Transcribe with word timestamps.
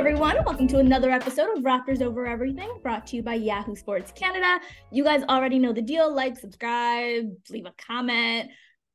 Everyone. 0.00 0.42
Welcome 0.46 0.66
to 0.68 0.78
another 0.78 1.10
episode 1.10 1.58
of 1.58 1.62
Raptors 1.62 2.00
Over 2.00 2.26
Everything, 2.26 2.70
brought 2.82 3.06
to 3.08 3.16
you 3.16 3.22
by 3.22 3.34
Yahoo 3.34 3.76
Sports 3.76 4.12
Canada. 4.12 4.58
You 4.90 5.04
guys 5.04 5.22
already 5.24 5.58
know 5.58 5.74
the 5.74 5.82
deal. 5.82 6.10
Like, 6.10 6.38
subscribe, 6.38 7.26
leave 7.50 7.66
a 7.66 7.74
comment, 7.76 8.48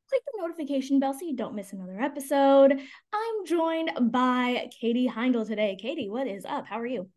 click 0.10 0.22
the 0.26 0.42
notification 0.42 1.00
bell 1.00 1.14
so 1.14 1.28
you 1.28 1.36
don't 1.36 1.54
miss 1.54 1.74
another 1.74 2.02
episode. 2.02 2.72
I'm 3.14 3.46
joined 3.46 3.92
by 4.12 4.72
Katie 4.82 5.08
Heindl 5.08 5.46
today. 5.46 5.78
Katie, 5.80 6.10
what 6.10 6.26
is 6.26 6.44
up? 6.44 6.66
How 6.66 6.80
are 6.80 6.88
you? 6.88 7.08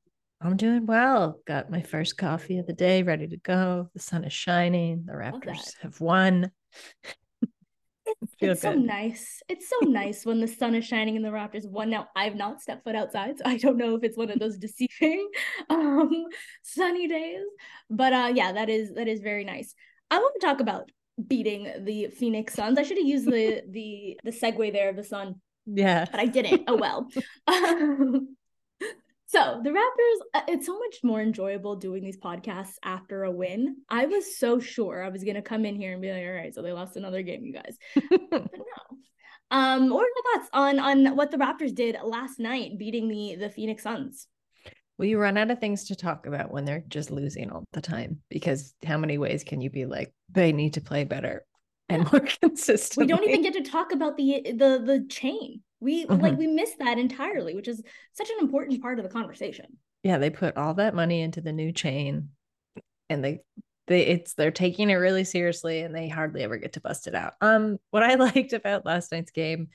I'm 0.42 0.58
doing 0.58 0.84
well. 0.84 1.40
Got 1.46 1.70
my 1.70 1.80
first 1.80 2.18
coffee 2.18 2.58
of 2.58 2.66
the 2.66 2.74
day 2.74 3.02
ready 3.02 3.26
to 3.26 3.38
go. 3.38 3.88
The 3.94 4.00
sun 4.00 4.22
is 4.24 4.34
shining. 4.34 5.04
The 5.06 5.14
Raptors 5.14 5.72
have 5.80 5.98
won. 5.98 6.50
It's, 8.20 8.34
it's 8.40 8.62
so 8.62 8.72
nice. 8.72 9.42
It's 9.48 9.68
so 9.68 9.88
nice 9.88 10.26
when 10.26 10.40
the 10.40 10.48
sun 10.48 10.74
is 10.74 10.84
shining 10.84 11.16
and 11.16 11.24
the 11.24 11.30
Raptors 11.30 11.68
won. 11.68 11.90
Now 11.90 12.08
I've 12.16 12.34
not 12.34 12.60
stepped 12.60 12.84
foot 12.84 12.96
outside, 12.96 13.38
so 13.38 13.44
I 13.46 13.56
don't 13.56 13.76
know 13.76 13.94
if 13.94 14.02
it's 14.02 14.16
one 14.16 14.30
of 14.30 14.38
those 14.38 14.58
deceiving 14.58 15.28
um 15.70 16.26
sunny 16.62 17.06
days. 17.06 17.42
But 17.90 18.12
uh 18.12 18.32
yeah, 18.34 18.52
that 18.52 18.68
is 18.68 18.94
that 18.94 19.08
is 19.08 19.20
very 19.20 19.44
nice. 19.44 19.74
I 20.10 20.18
want 20.18 20.34
to 20.40 20.46
talk 20.46 20.60
about 20.60 20.90
beating 21.26 21.72
the 21.84 22.08
Phoenix 22.08 22.54
Suns. 22.54 22.78
I 22.78 22.82
should 22.82 22.98
have 22.98 23.06
used 23.06 23.26
the 23.26 23.62
the 23.70 24.18
the 24.24 24.30
segue 24.30 24.72
there 24.72 24.88
of 24.88 24.96
the 24.96 25.04
sun. 25.04 25.36
Yeah. 25.66 26.06
But 26.10 26.20
I 26.20 26.26
didn't. 26.26 26.62
Oh 26.66 26.76
well. 26.76 27.08
Um, 27.46 28.28
so 29.28 29.60
the 29.62 29.70
Raptors, 29.70 30.40
uh, 30.40 30.40
it's 30.48 30.64
so 30.64 30.78
much 30.78 30.96
more 31.02 31.20
enjoyable 31.20 31.76
doing 31.76 32.02
these 32.02 32.18
podcasts 32.18 32.76
after 32.82 33.24
a 33.24 33.30
win. 33.30 33.76
I 33.90 34.06
was 34.06 34.38
so 34.38 34.58
sure 34.58 35.04
I 35.04 35.10
was 35.10 35.22
gonna 35.22 35.42
come 35.42 35.66
in 35.66 35.76
here 35.76 35.92
and 35.92 36.00
be 36.00 36.10
like, 36.10 36.24
all 36.24 36.32
right, 36.32 36.54
so 36.54 36.62
they 36.62 36.72
lost 36.72 36.96
another 36.96 37.20
game, 37.20 37.44
you 37.44 37.52
guys. 37.52 37.76
but 38.30 38.50
no. 38.52 38.98
Um, 39.50 39.90
what 39.90 40.04
are 40.04 40.08
your 40.08 40.34
thoughts 40.34 40.50
on 40.54 40.78
on 40.78 41.14
what 41.14 41.30
the 41.30 41.36
Raptors 41.36 41.74
did 41.74 41.96
last 42.02 42.38
night, 42.38 42.78
beating 42.78 43.08
the 43.08 43.36
the 43.36 43.50
Phoenix 43.50 43.82
Suns? 43.82 44.28
Well, 44.96 45.06
you 45.06 45.18
run 45.18 45.36
out 45.36 45.50
of 45.50 45.60
things 45.60 45.84
to 45.84 45.94
talk 45.94 46.26
about 46.26 46.50
when 46.50 46.64
they're 46.64 46.84
just 46.88 47.10
losing 47.10 47.50
all 47.50 47.64
the 47.72 47.82
time 47.82 48.20
because 48.30 48.74
how 48.84 48.98
many 48.98 49.18
ways 49.18 49.44
can 49.44 49.60
you 49.60 49.70
be 49.70 49.84
like, 49.84 50.12
they 50.30 50.52
need 50.52 50.74
to 50.74 50.80
play 50.80 51.04
better 51.04 51.44
and 51.90 52.10
more 52.10 52.26
consistent? 52.42 52.96
We 53.06 53.06
don't 53.06 53.24
even 53.28 53.42
get 53.42 53.52
to 53.52 53.70
talk 53.70 53.92
about 53.92 54.16
the 54.16 54.42
the 54.46 54.82
the 54.84 55.06
chain. 55.08 55.62
We 55.80 56.06
mm-hmm. 56.06 56.20
like 56.20 56.36
we 56.36 56.46
miss 56.46 56.74
that 56.78 56.98
entirely, 56.98 57.54
which 57.54 57.68
is 57.68 57.82
such 58.12 58.30
an 58.30 58.36
important 58.40 58.82
part 58.82 58.98
of 58.98 59.04
the 59.04 59.10
conversation. 59.10 59.78
Yeah, 60.02 60.18
they 60.18 60.30
put 60.30 60.56
all 60.56 60.74
that 60.74 60.94
money 60.94 61.20
into 61.20 61.40
the 61.40 61.52
new 61.52 61.72
chain 61.72 62.30
and 63.08 63.24
they 63.24 63.40
they 63.86 64.02
it's 64.02 64.34
they're 64.34 64.50
taking 64.50 64.90
it 64.90 64.94
really 64.94 65.24
seriously 65.24 65.80
and 65.80 65.94
they 65.94 66.08
hardly 66.08 66.42
ever 66.42 66.56
get 66.56 66.74
to 66.74 66.80
bust 66.80 67.06
it 67.06 67.14
out. 67.14 67.34
Um 67.40 67.78
what 67.90 68.02
I 68.02 68.14
liked 68.16 68.52
about 68.52 68.86
last 68.86 69.12
night's 69.12 69.30
game 69.30 69.68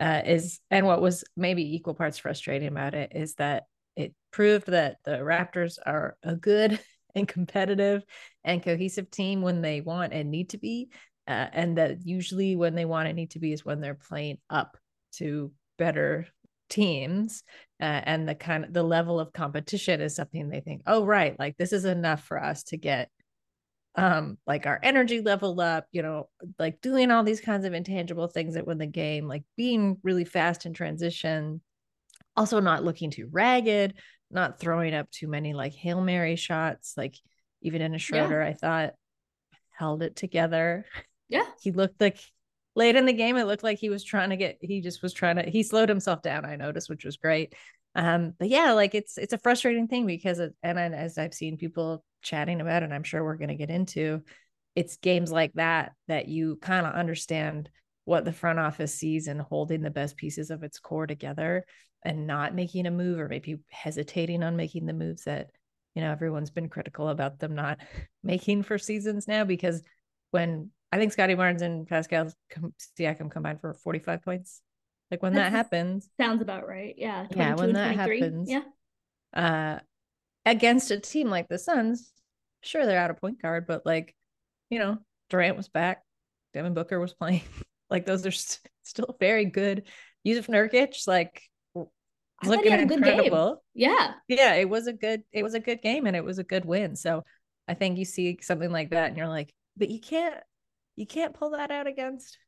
uh 0.00 0.22
is 0.24 0.60
and 0.70 0.86
what 0.86 1.00
was 1.00 1.24
maybe 1.36 1.74
equal 1.74 1.94
parts 1.94 2.18
frustrating 2.18 2.68
about 2.68 2.94
it 2.94 3.12
is 3.14 3.34
that 3.34 3.64
it 3.96 4.14
proved 4.32 4.68
that 4.68 4.96
the 5.04 5.18
Raptors 5.18 5.78
are 5.84 6.16
a 6.22 6.34
good 6.34 6.80
and 7.14 7.28
competitive 7.28 8.04
and 8.42 8.62
cohesive 8.62 9.10
team 9.10 9.40
when 9.42 9.62
they 9.62 9.80
want 9.80 10.12
and 10.12 10.30
need 10.30 10.50
to 10.50 10.58
be. 10.58 10.90
Uh, 11.26 11.46
and 11.52 11.78
that 11.78 12.04
usually 12.04 12.54
when 12.54 12.74
they 12.74 12.84
want 12.84 13.08
and 13.08 13.16
need 13.16 13.30
to 13.30 13.38
be 13.38 13.52
is 13.52 13.64
when 13.64 13.80
they're 13.80 13.94
playing 13.94 14.36
up 14.50 14.76
to 15.16 15.52
better 15.78 16.26
teams 16.68 17.42
uh, 17.80 17.84
and 17.84 18.28
the 18.28 18.34
kind 18.34 18.64
of 18.64 18.72
the 18.72 18.82
level 18.82 19.20
of 19.20 19.32
competition 19.32 20.00
is 20.00 20.16
something 20.16 20.48
they 20.48 20.60
think 20.60 20.82
oh 20.86 21.04
right 21.04 21.38
like 21.38 21.56
this 21.56 21.72
is 21.72 21.84
enough 21.84 22.22
for 22.24 22.42
us 22.42 22.64
to 22.64 22.76
get 22.76 23.10
um 23.96 24.38
like 24.46 24.66
our 24.66 24.80
energy 24.82 25.20
level 25.20 25.60
up 25.60 25.86
you 25.92 26.02
know 26.02 26.28
like 26.58 26.80
doing 26.80 27.10
all 27.10 27.22
these 27.22 27.40
kinds 27.40 27.64
of 27.64 27.74
intangible 27.74 28.26
things 28.26 28.54
that 28.54 28.66
win 28.66 28.78
the 28.78 28.86
game 28.86 29.28
like 29.28 29.44
being 29.56 29.98
really 30.02 30.24
fast 30.24 30.66
in 30.66 30.72
transition. 30.72 31.60
Also 32.36 32.58
not 32.58 32.82
looking 32.82 33.10
too 33.10 33.28
ragged 33.30 33.94
not 34.30 34.58
throwing 34.58 34.94
up 34.94 35.08
too 35.10 35.28
many 35.28 35.52
like 35.52 35.74
hail 35.74 36.00
mary 36.00 36.34
shots 36.34 36.94
like 36.96 37.14
even 37.62 37.80
in 37.80 37.94
a 37.94 37.98
schroeder 37.98 38.40
yeah. 38.40 38.48
i 38.48 38.52
thought 38.52 38.94
held 39.76 40.02
it 40.02 40.16
together. 40.16 40.84
Yeah. 41.28 41.46
He 41.60 41.72
looked 41.72 42.00
like 42.00 42.18
late 42.74 42.96
in 42.96 43.06
the 43.06 43.12
game, 43.12 43.36
it 43.36 43.44
looked 43.44 43.62
like 43.62 43.78
he 43.78 43.90
was 43.90 44.04
trying 44.04 44.30
to 44.30 44.36
get, 44.36 44.58
he 44.60 44.80
just 44.80 45.02
was 45.02 45.12
trying 45.12 45.36
to, 45.36 45.48
he 45.48 45.62
slowed 45.62 45.88
himself 45.88 46.22
down, 46.22 46.44
I 46.44 46.56
noticed, 46.56 46.88
which 46.88 47.04
was 47.04 47.16
great. 47.16 47.54
Um, 47.94 48.34
but 48.38 48.48
yeah, 48.48 48.72
like 48.72 48.94
it's, 48.94 49.18
it's 49.18 49.32
a 49.32 49.38
frustrating 49.38 49.86
thing 49.86 50.06
because, 50.06 50.40
it, 50.40 50.54
and 50.62 50.78
as 50.78 51.16
I've 51.16 51.34
seen 51.34 51.56
people 51.56 52.04
chatting 52.22 52.60
about 52.60 52.82
and 52.82 52.92
I'm 52.92 53.04
sure 53.04 53.22
we're 53.22 53.36
going 53.36 53.48
to 53.48 53.54
get 53.54 53.70
into, 53.70 54.22
it's 54.74 54.96
games 54.96 55.30
like 55.30 55.52
that 55.54 55.92
that 56.08 56.28
you 56.28 56.58
kind 56.60 56.86
of 56.86 56.94
understand 56.94 57.68
what 58.04 58.24
the 58.24 58.32
front 58.32 58.58
office 58.58 58.94
sees 58.94 59.28
and 59.28 59.40
holding 59.40 59.82
the 59.82 59.90
best 59.90 60.16
pieces 60.16 60.50
of 60.50 60.62
its 60.62 60.78
core 60.78 61.06
together 61.06 61.64
and 62.04 62.26
not 62.26 62.54
making 62.54 62.86
a 62.86 62.90
move 62.90 63.18
or 63.18 63.28
maybe 63.28 63.56
hesitating 63.70 64.42
on 64.42 64.56
making 64.56 64.86
the 64.86 64.92
moves 64.92 65.24
that 65.24 65.50
you 65.94 66.02
know 66.02 66.10
everyone's 66.10 66.50
been 66.50 66.68
critical 66.68 67.08
about 67.08 67.38
them 67.38 67.54
not 67.54 67.78
making 68.22 68.62
for 68.62 68.78
seasons 68.78 69.26
now 69.26 69.44
because 69.44 69.82
when 70.32 70.70
I 70.94 70.96
think 70.96 71.12
Scottie 71.12 71.34
Barnes 71.34 71.60
and 71.60 71.88
Pascal 71.88 72.32
Siakam 72.96 73.28
combined 73.28 73.60
for 73.60 73.74
45 73.74 74.22
points. 74.22 74.62
Like 75.10 75.24
when 75.24 75.32
that 75.34 75.50
happens, 75.50 76.08
sounds 76.20 76.40
about 76.40 76.68
right. 76.68 76.94
Yeah. 76.96 77.26
Yeah. 77.34 77.56
When 77.56 77.72
that 77.72 77.96
happens, 77.96 78.48
yeah. 78.48 78.62
Uh, 79.34 79.80
against 80.46 80.92
a 80.92 81.00
team 81.00 81.30
like 81.30 81.48
the 81.48 81.58
Suns, 81.58 82.12
sure 82.62 82.86
they're 82.86 83.00
out 83.00 83.10
of 83.10 83.20
point 83.20 83.42
guard, 83.42 83.66
but 83.66 83.84
like, 83.84 84.14
you 84.70 84.78
know, 84.78 84.98
Durant 85.30 85.56
was 85.56 85.68
back, 85.68 86.04
Devin 86.52 86.74
Booker 86.74 87.00
was 87.00 87.12
playing. 87.12 87.42
like 87.90 88.06
those 88.06 88.24
are 88.24 88.30
st- 88.30 88.70
still 88.84 89.16
very 89.18 89.46
good. 89.46 89.88
Jusuf 90.24 90.46
Nurkic, 90.46 91.08
like 91.08 91.42
looking 92.44 92.72
incredible. 92.72 93.64
Yeah. 93.74 94.12
Yeah, 94.28 94.54
it 94.54 94.68
was 94.68 94.86
a 94.86 94.92
good 94.92 95.24
it 95.32 95.42
was 95.42 95.54
a 95.54 95.60
good 95.60 95.82
game 95.82 96.06
and 96.06 96.14
it 96.14 96.24
was 96.24 96.38
a 96.38 96.44
good 96.44 96.64
win. 96.64 96.94
So 96.94 97.24
I 97.66 97.74
think 97.74 97.98
you 97.98 98.04
see 98.04 98.38
something 98.42 98.70
like 98.70 98.90
that 98.90 99.08
and 99.08 99.16
you're 99.16 99.26
like, 99.26 99.52
but 99.76 99.90
you 99.90 100.00
can't 100.00 100.36
you 100.96 101.06
can't 101.06 101.34
pull 101.34 101.50
that 101.50 101.70
out 101.70 101.86
against 101.86 102.38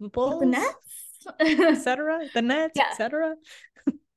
the 0.00 0.08
Bulls, 0.08 0.40
the 0.40 0.46
Nets, 0.46 1.26
etc. 1.40 2.20
The 2.34 2.42
Nets, 2.42 2.74
yeah. 2.76 2.88
etc. 2.90 3.34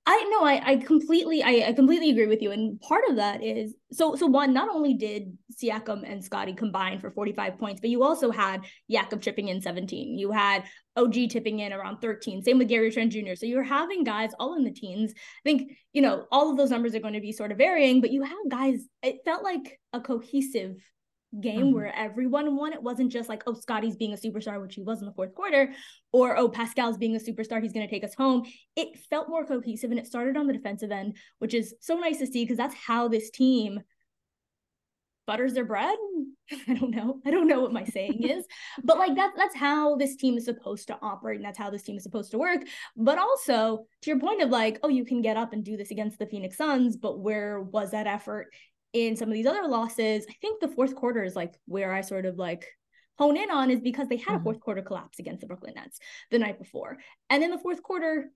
I 0.04 0.24
know 0.32 0.44
I, 0.44 0.72
I 0.72 0.76
completely 0.78 1.44
I, 1.44 1.68
I 1.68 1.74
completely 1.74 2.10
agree 2.10 2.26
with 2.26 2.42
you. 2.42 2.52
And 2.52 2.82
part 2.82 3.04
of 3.08 3.18
that 3.18 3.44
is 3.44 3.76
so 3.92 4.16
so 4.16 4.26
one, 4.26 4.52
not 4.52 4.68
only 4.68 4.96
did 4.96 5.38
Siakam 5.62 6.10
and 6.10 6.24
Scottie 6.24 6.56
combine 6.56 7.00
for 7.00 7.12
45 7.12 7.60
points, 7.60 7.82
but 7.82 7.92
you 7.92 8.04
also 8.04 8.32
had 8.32 8.66
Jakob 8.90 9.22
chipping 9.22 9.50
in 9.50 9.62
17. 9.62 10.18
You 10.18 10.32
had 10.32 10.64
OG 10.96 11.30
tipping 11.30 11.60
in 11.60 11.72
around 11.72 12.00
13. 12.00 12.42
Same 12.42 12.58
with 12.58 12.68
Gary 12.68 12.90
Trent 12.90 13.12
Jr. 13.12 13.36
So 13.36 13.46
you're 13.46 13.62
having 13.62 14.04
guys 14.04 14.32
all 14.40 14.56
in 14.56 14.64
the 14.64 14.72
teens. 14.72 15.14
I 15.16 15.42
think, 15.44 15.74
you 15.94 16.02
know, 16.02 16.26
all 16.32 16.50
of 16.50 16.58
those 16.58 16.72
numbers 16.72 16.96
are 16.96 17.00
going 17.00 17.14
to 17.14 17.22
be 17.22 17.32
sort 17.32 17.52
of 17.52 17.60
varying, 17.60 18.02
but 18.02 18.12
you 18.12 18.24
have 18.24 18.50
guys, 18.50 18.82
it 19.04 19.20
felt 19.24 19.44
like 19.44 19.80
a 19.94 20.02
cohesive 20.02 20.78
game 21.40 21.68
mm-hmm. 21.68 21.76
where 21.76 21.96
everyone 21.96 22.56
won. 22.56 22.74
It 22.74 22.82
wasn't 22.82 23.12
just 23.12 23.30
like, 23.30 23.44
oh, 23.48 23.54
Scottie's 23.54 23.96
being 23.96 24.14
a 24.14 24.18
superstar, 24.18 24.62
which 24.62 24.76
he 24.76 24.82
was 24.82 25.00
in 25.00 25.06
the 25.06 25.14
fourth 25.14 25.34
quarter, 25.34 25.74
or 26.12 26.38
oh, 26.38 26.50
Pascal's 26.50 26.98
being 26.98 27.16
a 27.16 27.20
superstar, 27.20 27.62
he's 27.62 27.74
going 27.74 27.88
to 27.88 27.92
take 27.92 28.04
us 28.04 28.16
home. 28.16 28.44
It 28.76 28.98
felt 29.10 29.30
more 29.30 29.46
cohesive 29.46 29.92
and 29.92 30.00
it 30.00 30.08
started 30.08 30.36
on 30.36 30.48
the 30.48 30.54
defensive 30.54 30.92
end, 30.92 31.16
which 31.40 31.54
is 31.54 31.74
so 31.80 31.96
nice 31.96 32.18
to 32.18 32.28
see 32.28 32.44
because 32.44 32.58
that's 32.58 32.76
how 32.76 33.08
this 33.08 33.30
team 33.30 33.82
butters 35.28 35.54
their 35.54 35.66
bread. 35.66 35.98
I 36.68 36.74
don't 36.74 36.92
know. 36.92 37.22
I 37.26 37.32
don't 37.32 37.48
know 37.48 37.62
what 37.62 37.72
my 37.72 37.86
saying 37.86 38.24
is, 38.30 38.46
but 38.84 38.98
like 38.98 39.16
that's 39.16 39.38
that's 39.38 39.56
how 39.56 39.96
this 39.96 40.18
team 40.18 40.38
is 40.38 40.46
supposed 40.46 40.88
to 40.88 41.00
operate 41.02 41.38
and 41.38 41.46
that's 41.46 41.58
how 41.58 41.70
this 41.70 41.84
team 41.84 41.96
is 41.96 42.04
supposed 42.04 42.32
to 42.32 42.38
work. 42.38 42.62
But 42.98 43.18
also 43.18 43.86
to 44.02 44.10
your 44.10 44.20
point 44.20 44.42
of 44.42 44.50
like, 44.50 44.80
oh, 44.84 44.90
you 44.90 45.06
can 45.06 45.22
get 45.22 45.38
up 45.38 45.54
and 45.54 45.64
do 45.64 45.78
this 45.78 45.92
against 45.92 46.20
the 46.20 46.26
Phoenix 46.26 46.58
Suns, 46.58 46.98
but 46.98 47.20
where 47.20 47.62
was 47.62 47.92
that 47.92 48.08
effort 48.08 48.48
in 48.94 49.16
some 49.16 49.30
of 49.30 49.34
these 49.34 49.46
other 49.46 49.68
losses, 49.68 50.26
I 50.30 50.34
think 50.42 50.60
the 50.60 50.68
fourth 50.68 50.96
quarter 50.96 51.24
is 51.24 51.36
like 51.36 51.54
where 51.66 51.94
I 51.94 52.02
sort 52.02 52.26
of 52.26 52.38
like 52.38 52.68
hone 53.18 53.38
in 53.38 53.52
on 53.52 53.70
is 53.70 53.80
because 53.80 54.08
they 54.08 54.18
had 54.18 54.30
a 54.30 54.32
mm-hmm. 54.36 54.46
fourth 54.46 54.60
quarter 54.60 54.82
collapse 54.82 55.20
against 55.20 55.42
the 55.42 55.48
Brooklyn 55.48 55.74
Nets 55.76 56.00
the 56.32 56.40
night 56.40 56.60
before. 56.60 56.98
And 57.30 57.44
in 57.44 57.52
the 57.52 57.60
fourth 57.60 57.84
quarter 57.84 58.32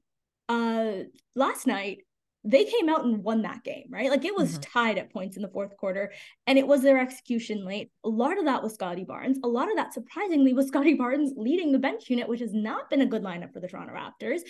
uh 0.48 0.92
last 1.36 1.66
night 1.66 2.02
they 2.48 2.64
came 2.64 2.88
out 2.88 3.04
and 3.04 3.24
won 3.24 3.42
that 3.42 3.64
game, 3.64 3.88
right? 3.90 4.12
Like 4.12 4.24
it 4.24 4.36
was 4.36 4.52
mm-hmm. 4.52 4.72
tied 4.72 4.98
at 5.00 5.12
points 5.12 5.36
in 5.36 5.42
the 5.42 5.50
fourth 5.50 5.76
quarter, 5.78 6.14
and 6.46 6.60
it 6.60 6.68
was 6.68 6.84
their 6.84 7.00
execution 7.00 7.66
late. 7.66 7.90
A 8.04 8.10
lot 8.10 8.38
of 8.38 8.46
that 8.46 8.62
was 8.62 8.76
Scottie 8.76 9.04
Barnes. 9.04 9.40
A 9.44 9.48
lot 9.48 9.70
of 9.70 9.76
that, 9.78 9.94
surprisingly, 9.94 10.54
was 10.54 10.68
Scottie 10.70 10.94
Barnes 10.94 11.34
leading 11.36 11.72
the 11.72 11.80
bench 11.80 12.08
unit, 12.08 12.30
which 12.30 12.42
has 12.42 12.54
not 12.54 12.90
been 12.90 13.02
a 13.02 13.08
good 13.08 13.24
lineup 13.24 13.52
for 13.52 13.60
the 13.60 13.68
Toronto 13.68 13.94
Raptors. 13.94 14.42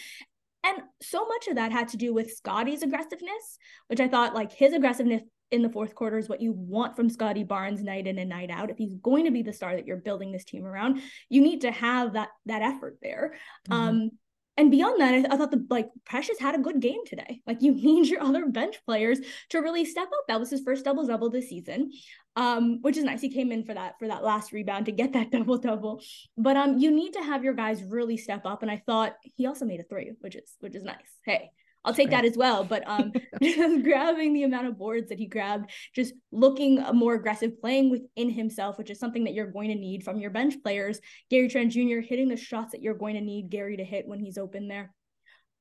And 0.65 0.79
so 1.01 1.25
much 1.25 1.47
of 1.47 1.55
that 1.55 1.71
had 1.71 1.89
to 1.89 1.97
do 1.97 2.13
with 2.13 2.33
Scottie's 2.33 2.83
aggressiveness, 2.83 3.57
which 3.87 3.99
I 3.99 4.07
thought 4.07 4.33
like 4.33 4.51
his 4.51 4.73
aggressiveness 4.73 5.21
in 5.51 5.61
the 5.61 5.69
fourth 5.69 5.95
quarter 5.95 6.17
is 6.17 6.29
what 6.29 6.41
you 6.41 6.53
want 6.53 6.95
from 6.95 7.09
Scottie 7.09 7.43
Barnes 7.43 7.83
night 7.83 8.07
in 8.07 8.17
and 8.17 8.29
night 8.29 8.49
out. 8.49 8.69
If 8.69 8.77
he's 8.77 8.95
going 8.95 9.25
to 9.25 9.31
be 9.31 9.43
the 9.43 9.53
star 9.53 9.75
that 9.75 9.85
you're 9.85 9.97
building 9.97 10.31
this 10.31 10.45
team 10.45 10.65
around, 10.65 11.01
you 11.29 11.41
need 11.41 11.61
to 11.61 11.71
have 11.71 12.13
that 12.13 12.29
that 12.45 12.61
effort 12.61 12.97
there. 13.01 13.35
Mm-hmm. 13.69 13.73
Um, 13.73 14.11
and 14.57 14.71
beyond 14.71 15.01
that, 15.01 15.13
I, 15.13 15.33
I, 15.33 15.37
thought 15.37 15.51
the 15.51 15.65
like 15.69 15.89
Precious 16.05 16.39
had 16.39 16.55
a 16.55 16.59
good 16.59 16.79
game 16.79 17.01
today. 17.05 17.41
Like 17.45 17.61
you 17.61 17.73
need 17.75 18.07
your 18.07 18.21
other 18.21 18.47
bench 18.47 18.77
players 18.85 19.19
to 19.49 19.59
really 19.59 19.85
step 19.85 20.07
up. 20.07 20.25
That 20.27 20.39
was 20.39 20.49
his 20.49 20.61
first 20.61 20.85
double 20.85 21.05
double 21.05 21.29
this 21.29 21.49
season, 21.49 21.91
um, 22.35 22.81
which 22.81 22.97
is 22.97 23.03
nice. 23.03 23.21
He 23.21 23.29
came 23.29 23.51
in 23.51 23.65
for 23.65 23.73
that 23.73 23.95
for 23.99 24.07
that 24.07 24.23
last 24.23 24.51
rebound 24.51 24.85
to 24.85 24.91
get 24.91 25.13
that 25.13 25.31
double 25.31 25.57
double. 25.57 26.01
But 26.37 26.57
um, 26.57 26.79
you 26.79 26.91
need 26.91 27.13
to 27.13 27.23
have 27.23 27.43
your 27.43 27.53
guys 27.53 27.83
really 27.83 28.17
step 28.17 28.45
up. 28.45 28.61
And 28.61 28.71
I 28.71 28.81
thought 28.85 29.15
he 29.35 29.45
also 29.45 29.65
made 29.65 29.79
a 29.79 29.83
three, 29.83 30.13
which 30.21 30.35
is 30.35 30.55
which 30.59 30.75
is 30.75 30.83
nice. 30.83 31.19
Hey, 31.25 31.51
I'll 31.85 31.93
take 31.93 32.09
that 32.09 32.25
as 32.25 32.35
well. 32.35 32.63
But 32.63 32.83
um, 32.87 33.13
just 33.41 33.83
grabbing 33.83 34.33
the 34.33 34.43
amount 34.43 34.67
of 34.67 34.77
boards 34.77 35.09
that 35.09 35.19
he 35.19 35.27
grabbed, 35.27 35.71
just 35.93 36.13
looking 36.31 36.83
more 36.93 37.13
aggressive, 37.13 37.59
playing 37.61 37.91
within 37.91 38.29
himself, 38.29 38.77
which 38.77 38.89
is 38.89 38.99
something 38.99 39.23
that 39.23 39.33
you're 39.33 39.51
going 39.51 39.69
to 39.69 39.75
need 39.75 40.03
from 40.03 40.19
your 40.19 40.31
bench 40.31 40.55
players. 40.63 40.99
Gary 41.29 41.47
Trent 41.47 41.71
Jr. 41.71 41.99
hitting 41.99 42.27
the 42.27 42.35
shots 42.35 42.71
that 42.71 42.81
you're 42.81 42.95
going 42.95 43.15
to 43.15 43.21
need 43.21 43.49
Gary 43.49 43.77
to 43.77 43.85
hit 43.85 44.07
when 44.07 44.19
he's 44.19 44.37
open 44.37 44.67
there. 44.67 44.93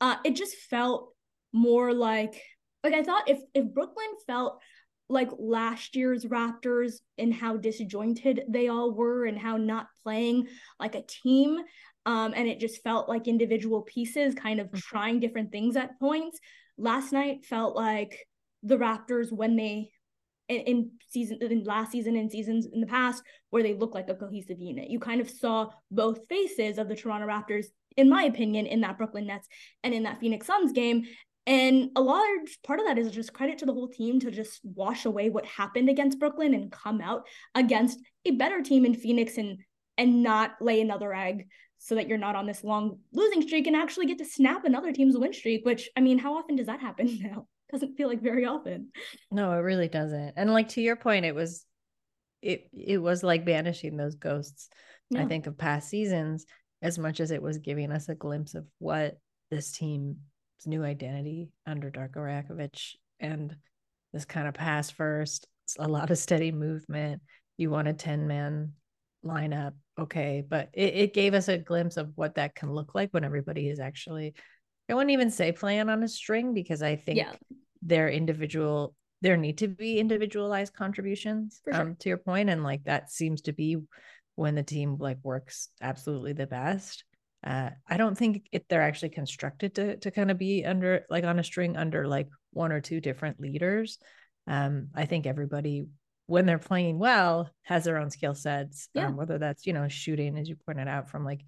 Uh, 0.01 0.17
it 0.25 0.35
just 0.35 0.57
felt 0.57 1.13
more 1.53 1.95
like 1.95 2.41
like 2.83 2.95
I 2.95 3.03
thought 3.03 3.29
if 3.29 3.39
if 3.55 3.73
Brooklyn 3.73 4.09
felt 4.27 4.61
like 5.09 5.31
last 5.39 5.97
year's 5.97 6.25
Raptors 6.25 6.95
and 7.19 7.33
how 7.33 7.57
disjointed 7.57 8.43
they 8.49 8.69
all 8.69 8.91
were 8.91 9.27
and 9.27 9.39
how 9.39 9.57
not 9.57 9.89
playing 10.03 10.49
like 10.81 10.95
a 10.95 11.03
team, 11.03 11.61
um, 12.07 12.35
and 12.35 12.49
it 12.49 12.61
just 12.61 12.83
felt 12.83 13.09
like 13.09 13.29
individual 13.29 13.83
pieces 13.83 14.35
kind 14.35 14.61
of 14.61 14.69
mm-hmm. 14.69 14.79
trying 14.79 15.21
different 15.21 15.53
things 15.53 15.77
at 15.77 15.99
points. 15.99 16.39
Last 16.77 17.13
night 17.13 17.45
felt 17.45 17.77
like 17.77 18.27
the 18.63 18.77
Raptors 18.77 19.31
when 19.31 19.57
they 19.57 19.91
in, 20.49 20.61
in 20.61 20.91
season 21.09 21.39
in 21.41 21.65
last 21.65 21.93
season 21.93 22.17
and 22.17 22.31
seasons 22.31 22.67
in 22.73 22.81
the 22.81 22.87
past 22.87 23.23
where 23.51 23.63
they 23.63 23.75
look 23.75 23.95
like 23.95 24.09
a 24.09 24.15
cohesive 24.15 24.59
unit. 24.59 24.91
You 24.91 24.99
kind 24.99 25.21
of 25.21 25.31
saw 25.31 25.71
both 25.91 26.27
faces 26.29 26.79
of 26.79 26.89
the 26.89 26.97
Toronto 26.97 27.27
Raptors, 27.27 27.67
in 27.97 28.09
my 28.09 28.25
opinion, 28.25 28.67
in 28.67 28.81
that 28.83 28.99
Brooklyn 28.99 29.27
Nets 29.27 29.49
and 29.83 29.95
in 29.95 30.03
that 30.03 30.21
Phoenix 30.21 30.47
Suns 30.47 30.73
game. 30.73 31.05
And 31.47 31.91
a 31.95 32.01
large 32.01 32.59
part 32.67 32.81
of 32.81 32.87
that 32.87 32.99
is 32.99 33.11
just 33.11 33.35
credit 33.35 33.59
to 33.59 33.67
the 33.67 33.73
whole 33.73 33.89
team 33.89 34.19
to 34.21 34.31
just 34.31 34.61
wash 34.65 35.05
away 35.05 35.29
what 35.29 35.45
happened 35.45 35.91
against 35.91 36.19
Brooklyn 36.19 36.55
and 36.55 36.73
come 36.73 37.03
out 37.03 37.27
against 37.55 37.99
a 38.25 38.31
better 38.33 38.63
team 38.63 38.85
in 38.85 38.95
Phoenix 38.95 39.37
and 39.37 39.59
and 39.97 40.23
not 40.23 40.53
lay 40.61 40.81
another 40.81 41.15
egg 41.15 41.47
so 41.85 41.95
that 41.97 42.09
you're 42.09 42.17
not 42.17 42.35
on 42.35 42.47
this 42.47 42.65
long 42.65 42.99
losing 43.13 43.43
streak 43.43 43.67
and 43.67 43.77
actually 43.77 44.07
get 44.07 44.17
to 44.17 44.25
snap 44.25 44.65
another 44.65 44.91
team's 44.91 45.19
win 45.19 45.35
streak, 45.35 45.67
which 45.67 45.91
I 45.95 46.01
mean, 46.01 46.17
how 46.17 46.39
often 46.39 46.57
does 46.57 46.67
that 46.67 46.81
happen 46.81 47.19
now? 47.23 47.47
Doesn't 47.71 47.97
feel 47.97 48.09
like 48.09 48.23
very 48.23 48.47
often. 48.47 48.89
No, 49.31 49.53
it 49.53 49.57
really 49.57 49.89
doesn't. 49.89 50.33
And 50.37 50.51
like 50.51 50.71
to 50.71 50.81
your 50.81 50.97
point, 50.97 51.27
it 51.27 51.35
was 51.35 51.67
it 52.41 52.71
it 52.73 52.97
was 52.97 53.23
like 53.23 53.45
banishing 53.45 53.99
those 53.99 54.15
ghosts. 54.15 54.71
Yeah. 55.11 55.23
I 55.23 55.27
think 55.27 55.47
of 55.47 55.59
past 55.59 55.91
seasons 55.91 56.47
as 56.81 56.99
much 56.99 57.21
as 57.21 57.31
it 57.31 57.43
was 57.43 57.59
giving 57.59 57.93
us 57.93 58.09
a 58.09 58.15
glimpse 58.15 58.55
of 58.55 58.65
what 58.79 59.19
this 59.51 59.71
team's 59.73 60.17
new 60.65 60.83
identity 60.83 61.51
under 61.67 61.91
Darko 61.91 62.17
Rajakovic 62.17 62.95
and 63.21 63.55
this 64.15 64.25
kind 64.25 64.49
of 64.49 64.55
pass 64.55 64.91
first, 64.91 65.47
a 65.79 65.87
lot 65.87 66.11
of 66.11 66.17
steady 66.17 66.51
movement. 66.51 67.21
You 67.59 67.69
want 67.69 67.89
a 67.89 67.93
10 67.93 68.27
man 68.27 68.73
lineup 69.25 69.73
okay 69.99 70.45
but 70.47 70.69
it, 70.73 70.95
it 70.95 71.15
gave 71.15 71.35
us 71.35 71.49
a 71.49 71.59
glimpse 71.59 71.97
of 71.97 72.13
what 72.15 72.35
that 72.35 72.55
can 72.55 72.73
look 72.73 72.95
like 72.95 73.11
when 73.13 73.25
everybody 73.25 73.69
is 73.69 73.81
actually 73.81 74.35
i 74.89 74.95
wouldn't 74.95 75.13
even 75.13 75.31
say 75.31 75.53
playing 75.53 75.89
on 75.89 76.03
a 76.03 76.09
string 76.09 76.55
because 76.55 76.83
i 76.83 76.97
think 76.97 77.19
yeah. 77.19 77.33
their 77.83 78.09
individual 78.09 78.95
there 79.23 79.37
need 79.37 79.59
to 79.59 79.69
be 79.69 79.99
individualized 79.99 80.75
contributions 80.75 81.61
sure. 81.65 81.81
um, 81.81 81.97
to 81.97 82.09
your 82.09 82.19
point 82.19 82.51
and 82.51 82.63
like 82.63 82.85
that 82.85 83.11
seems 83.11 83.41
to 83.41 83.53
be 83.53 83.79
when 84.35 84.55
the 84.55 84.63
team 84.63 84.97
like 84.99 85.19
works 85.23 85.69
absolutely 85.81 86.33
the 86.33 86.47
best 86.47 87.05
uh, 87.45 87.71
I 87.87 87.99
don't 87.99 88.17
think 88.17 88.49
it, 88.53 88.65
they're 88.69 88.81
actually 88.81 89.11
constructed 89.11 89.75
to 89.75 89.97
to 89.99 90.11
kind 90.11 90.31
of 90.31 90.39
be 90.39 90.65
under 90.65 91.05
like 91.11 91.25
on 91.25 91.39
a 91.39 91.45
string 91.45 91.77
under 91.77 92.09
like 92.09 92.29
one 92.53 92.73
or 92.73 92.81
two 92.81 93.01
different 93.01 93.39
leaders. 93.39 93.99
Um, 94.47 94.89
I 94.95 95.05
think 95.05 95.27
everybody 95.27 95.87
when 96.27 96.47
they're 96.47 96.59
playing 96.59 96.99
well 96.99 97.51
has 97.63 97.85
their 97.85 97.99
own 97.99 98.11
skill 98.11 98.35
sets 98.35 98.89
yeah. 98.95 99.07
um, 99.07 99.17
whether 99.17 99.39
that's 99.39 99.67
you 99.67 99.73
know 99.73 99.89
shooting 99.89 100.39
as 100.39 100.49
you 100.49 100.57
pointed 100.67 100.89
out 100.89 101.11
from 101.11 101.25
like 101.25 101.41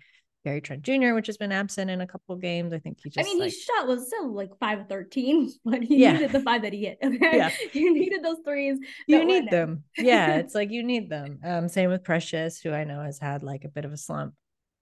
Gary 0.46 0.60
Trent 0.60 0.82
Jr., 0.82 1.12
which 1.14 1.26
has 1.26 1.36
been 1.36 1.50
absent 1.50 1.90
in 1.90 2.00
a 2.00 2.06
couple 2.06 2.32
of 2.32 2.40
games. 2.40 2.72
I 2.72 2.78
think 2.78 3.00
he 3.02 3.10
just. 3.10 3.18
I 3.18 3.28
mean, 3.28 3.40
like, 3.40 3.46
his 3.46 3.60
shot 3.62 3.88
was 3.88 4.06
still 4.06 4.32
like 4.32 4.56
five 4.60 4.78
of 4.78 4.88
thirteen, 4.88 5.52
but 5.64 5.82
he 5.82 5.96
yeah. 5.96 6.12
needed 6.12 6.30
the 6.30 6.38
five 6.38 6.62
that 6.62 6.72
he 6.72 6.84
hit. 6.84 6.98
Okay, 7.02 7.36
yeah. 7.36 7.50
you 7.72 7.92
needed 7.92 8.22
those 8.22 8.36
threes. 8.44 8.78
You 9.08 9.24
need 9.24 9.50
them. 9.50 9.82
yeah, 9.98 10.36
it's 10.36 10.54
like 10.54 10.70
you 10.70 10.84
need 10.84 11.10
them. 11.10 11.40
Um, 11.44 11.68
same 11.68 11.90
with 11.90 12.04
Precious, 12.04 12.60
who 12.60 12.70
I 12.70 12.84
know 12.84 13.02
has 13.02 13.18
had 13.18 13.42
like 13.42 13.64
a 13.64 13.68
bit 13.68 13.84
of 13.84 13.92
a 13.92 13.96
slump 13.96 14.34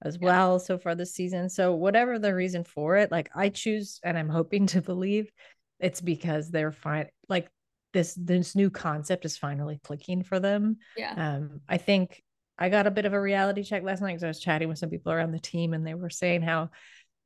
as 0.02 0.18
yeah. 0.20 0.26
well 0.26 0.58
so 0.58 0.76
far 0.76 0.94
this 0.94 1.14
season. 1.14 1.48
So 1.48 1.74
whatever 1.74 2.18
the 2.18 2.34
reason 2.34 2.64
for 2.64 2.98
it, 2.98 3.10
like 3.10 3.30
I 3.34 3.48
choose, 3.48 4.00
and 4.04 4.18
I'm 4.18 4.28
hoping 4.28 4.66
to 4.66 4.82
believe 4.82 5.32
it's 5.80 6.02
because 6.02 6.50
they're 6.50 6.72
fine. 6.72 7.06
Like 7.30 7.48
this 7.94 8.12
this 8.14 8.54
new 8.54 8.68
concept 8.68 9.24
is 9.24 9.38
finally 9.38 9.80
clicking 9.82 10.22
for 10.22 10.38
them. 10.38 10.76
Yeah. 10.96 11.14
Um, 11.36 11.60
I 11.66 11.78
think 11.78 12.22
I 12.58 12.68
got 12.68 12.86
a 12.86 12.90
bit 12.90 13.06
of 13.06 13.14
a 13.14 13.20
reality 13.20 13.62
check 13.62 13.82
last 13.82 14.02
night 14.02 14.08
because 14.08 14.24
I 14.24 14.28
was 14.28 14.40
chatting 14.40 14.68
with 14.68 14.78
some 14.78 14.90
people 14.90 15.12
around 15.12 15.32
the 15.32 15.38
team 15.38 15.72
and 15.72 15.86
they 15.86 15.94
were 15.94 16.10
saying 16.10 16.42
how 16.42 16.68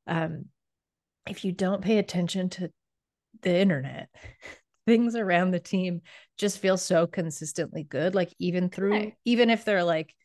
um 0.07 0.45
if 1.27 1.43
you 1.43 1.51
don't 1.51 1.83
pay 1.83 1.97
attention 1.97 2.49
to 2.49 2.71
the 3.41 3.55
internet, 3.57 4.09
things 4.87 5.15
around 5.15 5.51
the 5.51 5.59
team 5.59 6.01
just 6.37 6.59
feel 6.59 6.77
so 6.77 7.05
consistently 7.05 7.83
good. 7.83 8.15
Like 8.15 8.33
even 8.39 8.69
through 8.69 8.95
okay. 8.95 9.15
even 9.25 9.49
if 9.49 9.65
they're 9.65 9.83
like, 9.83 10.15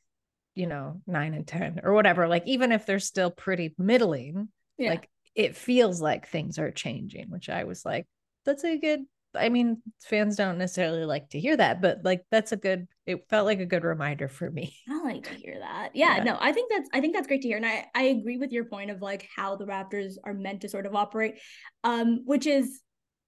you 0.54 0.66
know, 0.66 1.00
nine 1.06 1.34
and 1.34 1.46
ten 1.46 1.80
or 1.82 1.94
whatever, 1.94 2.28
like 2.28 2.46
even 2.46 2.70
if 2.70 2.86
they're 2.86 3.00
still 3.00 3.30
pretty 3.30 3.74
middling, 3.78 4.48
yeah. 4.78 4.90
like 4.90 5.08
it 5.34 5.56
feels 5.56 6.00
like 6.00 6.28
things 6.28 6.58
are 6.58 6.70
changing, 6.70 7.30
which 7.30 7.48
I 7.48 7.64
was 7.64 7.84
like, 7.84 8.06
that's 8.44 8.64
a 8.64 8.78
good 8.78 9.00
I 9.36 9.48
mean, 9.48 9.82
fans 10.02 10.36
don't 10.36 10.58
necessarily 10.58 11.04
like 11.04 11.30
to 11.30 11.40
hear 11.40 11.56
that, 11.56 11.80
but 11.80 12.00
like 12.04 12.24
that's 12.30 12.52
a 12.52 12.56
good 12.56 12.86
it 13.06 13.28
felt 13.28 13.44
like 13.44 13.60
a 13.60 13.66
good 13.66 13.84
reminder 13.84 14.28
for 14.28 14.50
me. 14.50 14.74
I 14.88 15.02
like 15.02 15.24
to 15.24 15.34
hear 15.34 15.58
that. 15.58 15.90
Yeah, 15.94 16.16
yeah, 16.16 16.24
no, 16.24 16.38
I 16.40 16.52
think 16.52 16.70
that's 16.70 16.88
I 16.92 17.00
think 17.00 17.14
that's 17.14 17.26
great 17.26 17.42
to 17.42 17.48
hear. 17.48 17.56
And 17.56 17.66
I, 17.66 17.86
I 17.94 18.02
agree 18.04 18.38
with 18.38 18.52
your 18.52 18.64
point 18.64 18.90
of 18.90 19.02
like 19.02 19.28
how 19.34 19.56
the 19.56 19.66
Raptors 19.66 20.14
are 20.24 20.34
meant 20.34 20.62
to 20.62 20.68
sort 20.68 20.86
of 20.86 20.94
operate. 20.94 21.38
Um, 21.82 22.22
which 22.24 22.46
is 22.46 22.80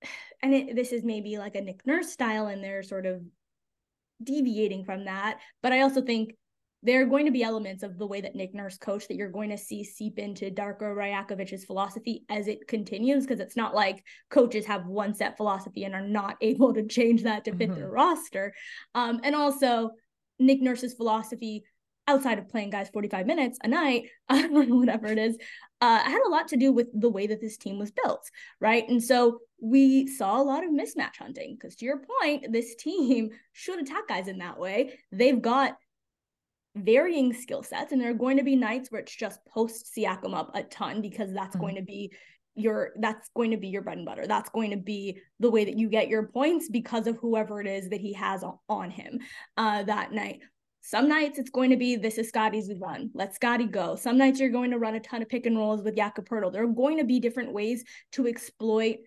and 0.42 0.54
it, 0.54 0.76
this 0.76 0.92
is 0.92 1.04
maybe 1.04 1.38
like 1.38 1.54
a 1.54 1.60
Nick 1.60 1.86
Nurse 1.86 2.10
style 2.10 2.46
and 2.46 2.62
they're 2.62 2.82
sort 2.82 3.06
of 3.06 3.22
deviating 4.22 4.84
from 4.84 5.04
that. 5.04 5.40
But 5.62 5.72
I 5.72 5.80
also 5.80 6.02
think 6.02 6.34
there 6.83 7.02
are 7.02 7.06
going 7.06 7.26
to 7.26 7.33
be 7.33 7.42
elements 7.42 7.83
of 7.83 7.99
the 7.99 8.06
way 8.06 8.21
that 8.21 8.35
Nick 8.35 8.54
Nurse 8.54 8.78
coached 8.78 9.09
that 9.09 9.16
you're 9.16 9.30
going 9.30 9.50
to 9.50 9.59
see 9.59 9.83
seep 9.83 10.18
into 10.18 10.50
Darko 10.50 10.95
Rajakovic's 10.95 11.64
philosophy 11.64 12.25
as 12.28 12.49
it 12.49 12.68
continues, 12.68 13.25
because 13.25 13.40
it's 13.40 13.56
not 13.56 13.75
like 13.75 14.04
coaches 14.30 14.66
have 14.66 14.87
one 14.87 15.14
set 15.14 15.37
philosophy 15.37 15.85
and 15.85 15.95
are 15.95 16.06
not 16.06 16.37
able 16.40 16.75
to 16.75 16.87
change 16.87 17.23
that 17.23 17.45
to 17.45 17.54
fit 17.54 17.71
mm-hmm. 17.71 17.80
their 17.80 17.90
roster. 17.90 18.54
Um, 18.95 19.21
and 19.25 19.35
also 19.35 19.90
Nick 20.38 20.61
Nurse's 20.61 20.95
philosophy 20.95 21.64
outside 22.09 22.38
of 22.38 22.49
playing 22.49 22.71
guys 22.71 22.88
45 22.90 23.26
minutes 23.26 23.59
a 23.62 23.68
night, 23.68 24.09
whatever 24.28 25.09
it 25.09 25.18
is, 25.18 25.37
uh, 25.80 25.99
had 25.99 26.23
a 26.25 26.30
lot 26.30 26.49
to 26.49 26.56
do 26.56 26.73
with 26.73 26.88
the 26.99 27.09
way 27.09 27.26
that 27.26 27.40
this 27.40 27.56
team 27.56 27.78
was 27.78 27.90
built, 27.90 28.30
right? 28.61 28.88
And 28.88 29.02
so 29.02 29.40
we 29.61 30.06
saw 30.06 30.40
a 30.40 30.45
lot 30.45 30.64
of 30.64 30.71
mismatch 30.71 31.16
hunting 31.18 31.56
because 31.59 31.76
to 31.76 31.85
your 31.85 32.02
point, 32.21 32.52
this 32.52 32.76
team 32.76 33.30
should 33.52 33.80
attack 33.80 34.09
guys 34.09 34.28
in 34.28 34.38
that 34.38 34.59
way. 34.59 34.99
They've 35.11 35.40
got 35.40 35.76
varying 36.76 37.33
skill 37.33 37.62
sets. 37.62 37.92
And 37.92 38.00
there 38.00 38.11
are 38.11 38.14
going 38.14 38.37
to 38.37 38.45
be 38.45 38.56
nights 38.56 38.90
where 38.90 39.00
it's 39.00 39.14
just 39.14 39.45
post 39.47 39.92
Siakam 39.97 40.35
up 40.35 40.50
a 40.54 40.62
ton 40.62 41.00
because 41.00 41.33
that's 41.33 41.56
mm-hmm. 41.56 41.61
going 41.61 41.75
to 41.76 41.83
be 41.83 42.12
your 42.54 42.92
that's 43.00 43.28
going 43.37 43.50
to 43.50 43.56
be 43.56 43.68
your 43.68 43.83
bread 43.83 43.99
and 43.99 44.06
butter. 44.06 44.26
That's 44.26 44.49
going 44.50 44.71
to 44.71 44.76
be 44.76 45.21
the 45.40 45.50
way 45.50 45.64
that 45.64 45.78
you 45.78 45.88
get 45.88 46.09
your 46.09 46.28
points 46.28 46.68
because 46.71 47.06
of 47.06 47.16
whoever 47.16 47.61
it 47.61 47.66
is 47.66 47.90
that 47.90 48.00
he 48.00 48.14
has 48.14 48.42
on 48.68 48.90
him 48.90 49.21
uh, 49.56 49.83
that 49.85 50.12
night. 50.12 50.40
Some 50.80 51.09
nights 51.09 51.38
it's 51.38 51.50
going 51.50 51.71
to 51.71 51.76
be 51.76 51.97
this 51.97 52.16
is 52.16 52.28
Scottie's 52.28 52.71
run. 52.80 53.11
Let 53.12 53.35
Scottie 53.35 53.66
go. 53.66 53.97
Some 53.97 54.16
nights 54.16 54.40
you're 54.40 54.50
going 54.50 54.71
to 54.71 54.78
run 54.78 54.95
a 54.95 55.00
ton 55.00 55.21
of 55.21 55.28
pick 55.28 55.45
and 55.45 55.56
rolls 55.56 55.83
with 55.83 55.97
Jakob 55.97 56.28
Poeltl. 56.28 56.52
There 56.52 56.62
are 56.62 56.68
going 56.68 56.99
to 56.99 57.04
be 57.04 57.21
different 57.21 57.52
ways 57.52 57.85
to 58.12 58.26
exploit 58.26 58.99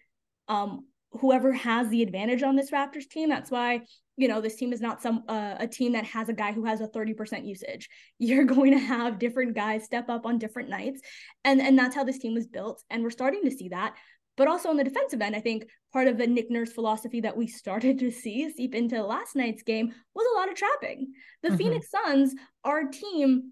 um, 0.48 0.86
whoever 1.12 1.51
has 1.51 1.89
the 1.89 2.04
advantage 2.04 2.44
on 2.44 2.56
this 2.56 2.72
Raptors 2.72 3.08
team. 3.10 3.30
That's 3.30 3.51
why 3.51 3.82
you 4.18 4.28
know 4.28 4.42
this 4.42 4.56
team 4.56 4.74
is 4.74 4.82
not 4.82 5.01
some 5.01 5.24
uh, 5.30 5.56
a 5.60 5.68
team 5.68 5.94
that 5.94 6.04
has 6.04 6.28
a 6.28 6.34
guy 6.34 6.51
who 6.51 6.66
has 6.66 6.82
a 6.82 6.88
30% 6.88 7.48
usage 7.48 7.88
you're 8.20 8.44
going 8.44 8.72
to 8.72 8.78
have 8.78 9.18
different 9.18 9.56
guys 9.56 9.86
step 9.86 10.10
up 10.10 10.25
on 10.25 10.38
different 10.38 10.70
nights 10.70 11.00
and 11.46 11.62
and 11.62 11.80
that's 11.80 11.96
how 11.96 12.04
this 12.04 12.20
team 12.20 12.34
was 12.34 12.46
built 12.46 12.84
and 12.89 13.01
we're 13.01 13.10
starting 13.10 13.42
to 13.44 13.51
see 13.51 13.70
that 13.70 13.96
But 14.36 14.48
also 14.48 14.70
on 14.70 14.78
the 14.78 14.86
defensive 14.86 15.22
end, 15.22 15.36
I 15.36 15.42
think 15.42 15.66
part 15.92 16.08
of 16.08 16.18
the 16.18 16.25
Nick 16.25 16.50
Nurse 16.50 16.72
philosophy 16.72 17.20
that 17.22 17.36
we 17.36 17.48
started 17.62 18.00
to 18.00 18.12
see 18.12 18.50
seep 18.50 18.74
into 18.74 19.04
last 19.04 19.36
night's 19.36 19.63
game 19.63 19.94
was 20.16 20.28
a 20.32 20.38
lot 20.38 20.50
of 20.50 20.56
trapping. 20.56 21.12
The 21.44 21.50
mm-hmm. 21.50 21.58
Phoenix 21.58 21.89
Suns 21.89 22.36
are 22.63 22.82
a 22.82 22.92
team 22.92 23.51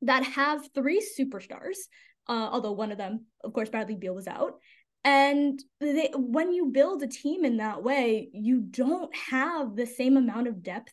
that 0.00 0.24
have 0.24 0.68
three 0.74 1.00
superstars, 1.18 1.76
uh, 2.28 2.48
although 2.52 2.72
one 2.72 2.92
of 2.92 2.98
them, 2.98 3.26
of 3.42 3.52
course, 3.52 3.68
Bradley 3.68 3.96
Beal 3.96 4.14
was 4.14 4.26
out. 4.26 4.54
And 5.04 5.62
they, 5.80 6.10
when 6.14 6.52
you 6.52 6.66
build 6.66 7.02
a 7.02 7.06
team 7.06 7.44
in 7.44 7.58
that 7.58 7.82
way, 7.82 8.30
you 8.32 8.60
don't 8.60 9.14
have 9.14 9.76
the 9.76 9.86
same 9.86 10.16
amount 10.16 10.48
of 10.48 10.62
depth 10.62 10.92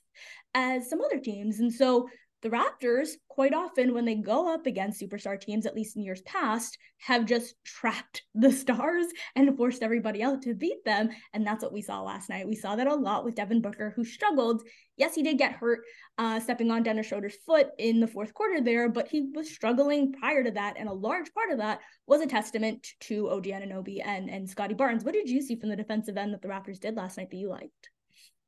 as 0.53 0.89
some 0.89 1.01
other 1.01 1.19
teams. 1.19 1.59
And 1.59 1.73
so 1.73 2.09
the 2.41 2.49
Raptors, 2.49 3.11
quite 3.27 3.53
often 3.53 3.93
when 3.93 4.05
they 4.05 4.15
go 4.15 4.51
up 4.51 4.65
against 4.65 4.99
superstar 4.99 5.39
teams, 5.39 5.65
at 5.65 5.75
least 5.75 5.95
in 5.95 6.03
years 6.03 6.21
past, 6.23 6.77
have 6.97 7.25
just 7.25 7.55
trapped 7.63 8.23
the 8.35 8.51
stars 8.51 9.05
and 9.35 9.55
forced 9.55 9.83
everybody 9.83 10.21
else 10.21 10.43
to 10.43 10.55
beat 10.55 10.83
them. 10.83 11.09
And 11.33 11.45
that's 11.45 11.63
what 11.63 11.73
we 11.73 11.81
saw 11.81 12.01
last 12.01 12.29
night. 12.29 12.47
We 12.47 12.55
saw 12.55 12.75
that 12.75 12.87
a 12.87 12.95
lot 12.95 13.23
with 13.23 13.35
Devin 13.35 13.61
Booker, 13.61 13.93
who 13.95 14.03
struggled. 14.03 14.63
Yes, 14.97 15.15
he 15.15 15.23
did 15.23 15.37
get 15.37 15.53
hurt 15.53 15.81
uh, 16.17 16.39
stepping 16.39 16.71
on 16.71 16.83
Dennis 16.83 17.07
Schroeder's 17.07 17.37
foot 17.45 17.69
in 17.77 17.99
the 17.99 18.07
fourth 18.07 18.33
quarter 18.33 18.59
there, 18.59 18.89
but 18.89 19.07
he 19.07 19.29
was 19.33 19.53
struggling 19.53 20.13
prior 20.13 20.43
to 20.43 20.51
that. 20.51 20.75
And 20.77 20.89
a 20.89 20.93
large 20.93 21.31
part 21.33 21.51
of 21.51 21.59
that 21.59 21.81
was 22.07 22.21
a 22.21 22.27
testament 22.27 22.87
to 23.01 23.29
OG 23.29 23.45
Anunoby 23.45 24.01
and, 24.03 24.29
and 24.29 24.49
Scottie 24.49 24.73
Barnes. 24.73 25.03
What 25.03 25.13
did 25.13 25.29
you 25.29 25.41
see 25.41 25.55
from 25.55 25.69
the 25.69 25.75
defensive 25.75 26.17
end 26.17 26.33
that 26.33 26.41
the 26.41 26.47
Raptors 26.47 26.79
did 26.79 26.95
last 26.95 27.17
night 27.17 27.29
that 27.29 27.37
you 27.37 27.49
liked? 27.49 27.90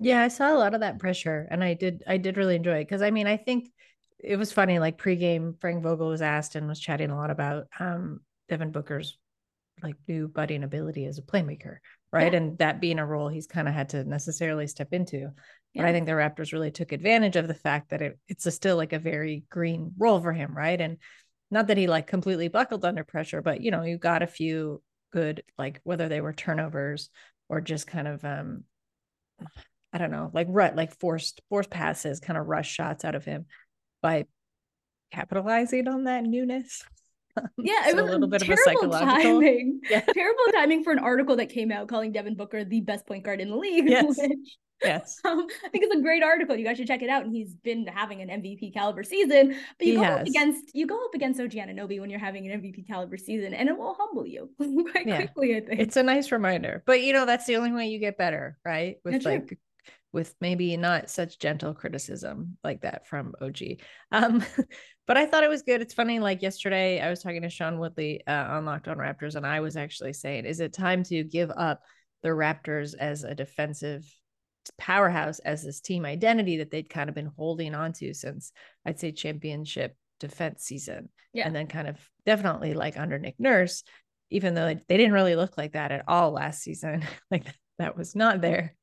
Yeah, 0.04 0.22
I 0.22 0.28
saw 0.28 0.54
a 0.54 0.60
lot 0.60 0.74
of 0.74 0.82
that 0.82 1.00
pressure 1.00 1.48
and 1.50 1.64
I 1.64 1.74
did 1.74 2.04
I 2.08 2.18
did 2.18 2.38
really 2.38 2.56
enjoy 2.56 2.78
it 2.78 2.86
because 2.86 3.02
I 3.02 3.12
mean 3.12 3.28
I 3.28 3.38
think 3.38 3.70
it 4.20 4.38
was 4.38 4.52
funny 4.52 4.80
like 4.80 4.98
pregame 4.98 5.60
Frank 5.60 5.84
Vogel 5.84 6.08
was 6.08 6.22
asked 6.22 6.56
and 6.56 6.68
was 6.68 6.80
chatting 6.80 7.10
a 7.10 7.16
lot 7.16 7.30
about 7.30 7.68
um 7.80 8.20
Devin 8.50 8.72
Booker's 8.72 9.18
like 9.82 9.96
new 10.08 10.28
budding 10.28 10.64
ability 10.64 11.06
as 11.06 11.18
a 11.18 11.24
playmaker, 11.24 11.78
right? 12.12 12.32
Yeah. 12.32 12.38
And 12.38 12.58
that 12.60 12.80
being 12.80 13.00
a 13.00 13.06
role 13.06 13.28
he's 13.28 13.48
kind 13.48 13.68
of 13.68 13.74
had 13.74 13.90
to 13.90 14.04
necessarily 14.04 14.68
step 14.68 14.90
into. 14.92 15.30
Yeah. 15.74 15.82
But 15.82 15.86
I 15.86 15.92
think 15.92 16.06
the 16.06 16.12
Raptors 16.12 16.54
really 16.54 16.72
took 16.72 16.92
advantage 16.92 17.36
of 17.36 17.48
the 17.48 17.54
fact 17.54 17.90
that 17.90 18.02
it, 18.02 18.20
it's 18.28 18.46
a 18.46 18.52
still 18.52 18.78
like 18.78 18.94
a 18.94 19.00
very 19.00 19.46
green 19.50 19.94
role 19.98 20.22
for 20.22 20.32
him, 20.32 20.56
right? 20.56 20.80
And 20.80 20.98
not 21.50 21.68
that 21.68 21.78
he 21.78 21.88
like 21.88 22.08
completely 22.08 22.48
buckled 22.48 22.86
under 22.86 23.04
pressure, 23.04 23.42
but 23.42 23.62
you 23.62 23.72
know, 23.72 23.84
you 23.84 23.98
got 23.98 24.22
a 24.22 24.28
few 24.28 24.82
good 25.12 25.44
like 25.58 25.80
whether 25.84 26.10
they 26.10 26.22
were 26.22 26.34
turnovers 26.34 27.10
or 27.50 27.62
just 27.62 27.88
kind 27.88 28.08
of 28.08 28.24
um 28.26 28.64
I 29.94 30.00
don't 30.00 30.12
know, 30.12 30.32
like 30.34 30.48
rut, 30.50 30.76
like 30.76 31.00
forced 31.00 31.42
forced 31.50 31.70
passes, 31.70 32.20
kind 32.20 32.38
of 32.38 32.48
rush 32.48 32.70
shots 32.70 33.06
out 33.06 33.14
of 33.14 33.24
him 33.24 33.46
by 34.02 34.26
capitalizing 35.12 35.88
on 35.88 36.06
that 36.06 36.24
newness. 36.24 36.84
Yeah, 37.58 37.90
it 37.90 37.96
was 37.96 38.04
a 38.04 38.12
little 38.12 38.28
bit 38.28 38.44
of 38.44 38.50
a 38.52 38.58
psychological 38.58 39.00
timing. 39.00 39.82
Yeah. 39.90 40.02
terrible 40.02 40.44
timing 40.54 40.84
for 40.84 40.94
an 40.94 41.00
article 41.00 41.38
that 41.38 41.50
came 41.50 41.72
out 41.72 41.88
calling 41.88 42.12
Devin 42.12 42.36
Booker 42.36 42.64
the 42.64 42.82
best 42.82 43.08
point 43.08 43.24
guard 43.24 43.42
in 43.42 43.50
the 43.50 43.56
league. 43.56 43.90
Yes. 43.90 44.06
Which, 44.20 44.58
yes. 44.84 45.20
Um, 45.26 45.48
I 45.66 45.70
think 45.70 45.84
it's 45.84 45.96
a 45.96 46.02
great 46.02 46.22
article. 46.22 46.56
You 46.56 46.64
guys 46.64 46.78
should 46.78 46.86
check 46.86 47.02
it 47.02 47.10
out. 47.10 47.24
And 47.24 47.36
he's 47.36 47.56
been 47.56 47.88
having 47.88 48.22
an 48.22 48.30
MVP 48.30 48.76
caliber 48.76 49.02
season. 49.02 49.56
But 49.80 49.88
you 49.88 49.94
he 49.94 49.98
go 49.98 50.04
has. 50.04 50.20
up 50.20 50.28
against 50.28 50.76
you 50.76 50.86
go 50.86 51.04
up 51.04 51.16
against 51.16 51.42
OG 51.42 51.54
Anunoby 51.54 52.00
when 52.00 52.12
you're 52.12 52.20
having 52.20 52.48
an 52.52 52.62
MVP 52.62 52.86
caliber 52.86 53.18
season, 53.18 53.56
and 53.56 53.68
it 53.68 53.76
will 53.76 53.96
humble 53.98 54.28
you 54.28 54.52
quite 54.92 55.08
yeah. 55.08 55.26
quickly. 55.26 55.56
I 55.56 55.62
think 55.62 55.80
it's 55.80 55.98
a 55.98 56.04
nice 56.04 56.32
reminder. 56.32 56.84
But 56.86 57.02
you 57.02 57.14
know, 57.14 57.26
that's 57.26 57.48
the 57.48 57.56
only 57.56 57.72
way 57.72 57.88
you 57.88 57.98
get 57.98 58.16
better, 58.16 58.60
right? 58.64 58.98
With 59.04 59.14
that's 59.14 59.26
like 59.26 59.48
true 59.48 59.58
with 60.14 60.36
maybe 60.40 60.78
not 60.78 61.10
such 61.10 61.40
gentle 61.40 61.74
criticism 61.74 62.56
like 62.64 62.82
that 62.82 63.08
from 63.08 63.34
OG. 63.42 63.80
Um, 64.12 64.46
but 65.08 65.18
I 65.18 65.26
thought 65.26 65.44
it 65.44 65.50
was 65.50 65.64
good. 65.64 65.82
It's 65.82 65.96
funny, 65.96 66.20
like 66.20 66.44
yesterday, 66.44 67.02
I 67.02 67.10
was 67.10 67.22
talking 67.22 67.42
to 67.42 67.50
Sean 67.50 67.80
Woodley 67.80 68.26
uh, 68.28 68.32
on 68.32 68.66
Locked 68.66 68.88
On 68.88 68.98
Raptors, 68.98 69.36
and 69.36 69.46
I 69.46 69.60
was 69.60 69.76
actually 69.76 70.14
saying, 70.14 70.46
is 70.46 70.60
it 70.60 70.72
time 70.72 71.04
to 71.06 71.24
give 71.24 71.52
up 71.52 71.82
the 72.22 72.30
Raptors 72.30 72.94
as 72.98 73.24
a 73.24 73.34
defensive 73.34 74.06
powerhouse, 74.78 75.40
as 75.40 75.64
this 75.64 75.82
team 75.82 76.06
identity 76.06 76.58
that 76.58 76.70
they'd 76.70 76.90
kind 76.90 77.10
of 77.10 77.16
been 77.16 77.32
holding 77.36 77.74
on 77.74 77.92
to 77.94 78.14
since 78.14 78.52
I'd 78.86 79.00
say 79.00 79.12
championship 79.12 79.98
defense 80.20 80.64
season? 80.64 81.10
Yeah. 81.34 81.48
And 81.48 81.56
then 81.56 81.66
kind 81.66 81.88
of 81.88 81.98
definitely 82.24 82.76
like 82.76 83.00
under 83.00 83.18
Nick 83.18 83.36
Nurse, 83.40 83.84
even 84.30 84.54
though 84.54 84.68
they 84.68 84.98
didn't 84.98 85.14
really 85.14 85.36
look 85.36 85.58
like 85.58 85.74
that 85.74 85.92
at 85.92 86.06
all 86.08 86.32
last 86.32 86.62
season, 86.62 87.04
like 87.32 87.46
that 87.80 87.98
was 87.98 88.16
not 88.16 88.40
there 88.40 88.76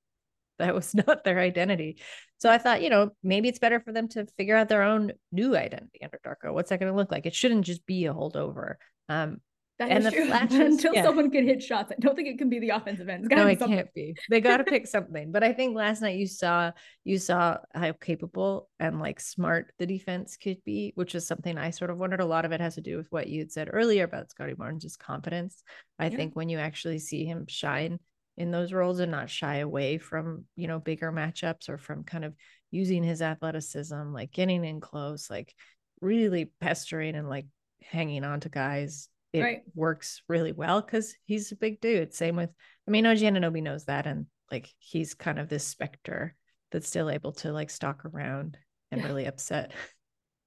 that 0.61 0.75
was 0.75 0.95
not 1.07 1.25
their 1.25 1.38
identity. 1.38 1.99
So 2.38 2.50
I 2.50 2.59
thought, 2.59 2.83
you 2.83 2.90
know, 2.90 3.11
maybe 3.23 3.49
it's 3.49 3.59
better 3.59 3.81
for 3.81 3.93
them 3.93 4.09
to 4.09 4.26
figure 4.37 4.57
out 4.57 4.69
their 4.69 4.83
own 4.83 5.12
new 5.33 5.57
identity 5.57 6.00
under 6.02 6.21
Darko. 6.25 6.55
What's 6.55 6.71
that 6.71 6.81
going 6.81 6.93
to 6.93 6.97
look 6.97 7.11
like? 7.11 7.26
It 7.26 7.35
shouldn't 7.35 7.67
just 7.67 7.85
be 7.85 8.07
a 8.07 8.14
holdover. 8.14 8.76
Um, 9.09 9.40
that 9.81 9.90
and 9.90 10.05
the 10.05 10.11
true. 10.11 10.26
flashes, 10.26 10.59
until 10.59 10.95
yeah. 10.95 11.02
someone 11.02 11.31
can 11.31 11.45
hit 11.45 11.62
shots. 11.62 11.90
I 11.90 11.95
don't 11.99 12.14
think 12.14 12.29
it 12.29 12.38
can 12.38 12.50
be 12.50 12.59
the 12.59 12.69
offensive 12.69 13.09
end. 13.09 13.29
No, 13.31 13.47
it 13.47 13.59
something. 13.59 13.79
can't 13.79 13.95
be. 13.95 14.14
They 14.29 14.43
got 14.43 14.59
to 14.59 14.64
pick 14.64 14.87
something. 14.87 15.33
But 15.33 15.43
I 15.43 15.55
think 15.55 15.75
last 15.75 16.02
night 16.02 16.19
you 16.19 16.26
saw 16.26 16.73
you 17.02 17.19
saw 17.19 17.57
how 17.75 17.93
capable 17.93 18.69
and 18.79 19.00
like 19.00 19.21
smart 19.21 19.73
the 19.79 19.87
defense 19.87 20.37
could 20.37 20.62
be, 20.64 20.93
which 20.97 21.14
is 21.14 21.26
something 21.26 21.57
I 21.57 21.71
sort 21.71 21.90
of 21.90 21.97
wondered. 21.97 22.21
A 22.21 22.26
lot 22.26 22.45
of 22.45 22.52
it 22.52 22.61
has 22.61 22.75
to 22.75 22.83
do 22.83 22.99
with 22.99 23.07
what 23.11 23.29
you 23.29 23.40
had 23.40 23.52
said 23.52 23.71
earlier 23.73 24.05
about 24.05 24.31
Scottie 24.31 24.52
Barnes' 24.52 24.97
confidence. 24.97 25.62
I 25.99 26.09
yeah. 26.09 26.17
think 26.17 26.37
when 26.37 26.50
you 26.50 26.59
actually 26.59 26.99
see 26.99 27.25
him 27.25 27.47
shine, 27.49 28.00
in 28.37 28.51
those 28.51 28.73
roles 28.73 29.01
and 29.01 29.13
not 29.13 29.29
shy 29.29 29.57
away 29.57 29.99
from 29.99 30.45
you 30.57 30.67
know 30.67 30.79
bigger 30.79 31.13
matchups 31.13 31.69
or 31.69 31.79
from 31.79 32.05
kind 32.05 32.25
of 32.25 32.35
using 32.71 33.03
his 33.03 33.23
athleticism 33.23 34.13
like 34.13 34.33
getting 34.33 34.65
in 34.65 34.81
close 34.81 35.29
like 35.29 35.55
really 36.01 36.51
pestering 36.61 37.15
and 37.17 37.29
like 37.29 37.47
hanging 37.83 38.25
on 38.25 38.41
to 38.41 38.49
guys 38.49 39.09
it 39.33 39.43
right. 39.43 39.63
works 39.75 40.23
really 40.29 40.53
well 40.53 40.81
because 40.81 41.15
he's 41.25 41.53
a 41.53 41.57
big 41.57 41.81
dude 41.81 42.15
same 42.15 42.37
with 42.37 42.51
i 42.89 42.91
mean 42.91 43.07
OG 43.07 43.19
Anunoby 43.19 43.63
knows 43.63 43.85
that 43.85 44.07
and 44.07 44.27
like 44.51 44.69
he's 44.79 45.15
kind 45.15 45.39
of 45.39 45.49
this 45.49 45.67
specter 45.67 46.35
that's 46.73 46.89
still 46.89 47.11
able 47.11 47.33
to 47.33 47.53
like 47.53 47.71
stalk 47.71 48.05
around 48.05 48.57
and 48.91 49.01
yeah. 49.01 49.07
really 49.07 49.27
upset 49.27 49.73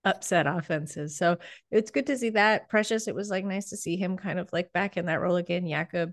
upset 0.05 0.47
offenses 0.47 1.17
so 1.17 1.37
it's 1.71 1.91
good 1.91 2.07
to 2.07 2.17
see 2.17 2.31
that 2.31 2.67
precious 2.67 3.07
it 3.07 3.15
was 3.15 3.29
like 3.29 3.45
nice 3.45 3.69
to 3.69 3.77
see 3.77 3.95
him 3.95 4.17
kind 4.17 4.37
of 4.37 4.49
like 4.51 4.73
back 4.73 4.97
in 4.97 5.05
that 5.05 5.21
role 5.21 5.37
again 5.37 5.67
Jakob 5.67 6.11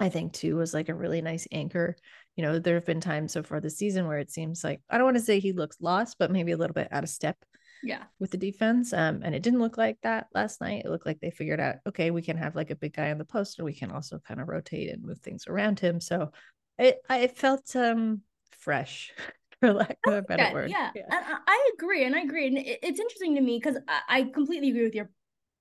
I 0.00 0.08
think 0.08 0.32
too 0.32 0.56
was 0.56 0.74
like 0.74 0.88
a 0.88 0.94
really 0.94 1.20
nice 1.20 1.46
anchor. 1.50 1.96
You 2.36 2.42
know, 2.44 2.58
there 2.58 2.74
have 2.74 2.86
been 2.86 3.00
times 3.00 3.32
so 3.32 3.42
far 3.42 3.60
this 3.60 3.78
season 3.78 4.06
where 4.06 4.18
it 4.18 4.30
seems 4.30 4.62
like 4.62 4.80
I 4.88 4.96
don't 4.96 5.06
want 5.06 5.16
to 5.16 5.22
say 5.22 5.40
he 5.40 5.52
looks 5.52 5.76
lost, 5.80 6.16
but 6.18 6.30
maybe 6.30 6.52
a 6.52 6.56
little 6.56 6.74
bit 6.74 6.88
out 6.90 7.04
of 7.04 7.10
step. 7.10 7.36
Yeah. 7.82 8.04
With 8.18 8.32
the 8.32 8.38
defense. 8.38 8.92
Um, 8.92 9.22
and 9.24 9.34
it 9.34 9.42
didn't 9.42 9.60
look 9.60 9.78
like 9.78 9.98
that 10.02 10.26
last 10.34 10.60
night. 10.60 10.82
It 10.84 10.90
looked 10.90 11.06
like 11.06 11.20
they 11.20 11.30
figured 11.30 11.60
out, 11.60 11.76
okay, 11.86 12.10
we 12.10 12.22
can 12.22 12.36
have 12.36 12.56
like 12.56 12.70
a 12.70 12.76
big 12.76 12.94
guy 12.94 13.10
on 13.10 13.18
the 13.18 13.24
post 13.24 13.58
and 13.58 13.66
we 13.66 13.74
can 13.74 13.92
also 13.92 14.18
kind 14.18 14.40
of 14.40 14.48
rotate 14.48 14.90
and 14.90 15.02
move 15.02 15.18
things 15.18 15.44
around 15.46 15.78
him. 15.78 16.00
So 16.00 16.32
it 16.76 16.98
I 17.08 17.26
felt 17.28 17.74
um 17.76 18.22
fresh. 18.50 19.12
For 19.60 19.72
lack 19.72 19.98
of 20.06 20.14
a 20.14 20.22
better 20.22 20.44
yeah, 20.44 20.52
word. 20.52 20.70
Yeah. 20.70 20.90
yeah. 20.94 21.02
I, 21.10 21.38
I, 21.44 21.70
agree. 21.74 22.04
And 22.04 22.14
I 22.14 22.20
agree. 22.20 22.46
And 22.46 22.58
it, 22.58 22.78
it's 22.80 23.00
interesting 23.00 23.34
to 23.34 23.40
me 23.40 23.58
because 23.58 23.76
I, 23.88 24.00
I 24.08 24.22
completely 24.32 24.68
agree 24.68 24.84
with 24.84 24.94
your 24.94 25.10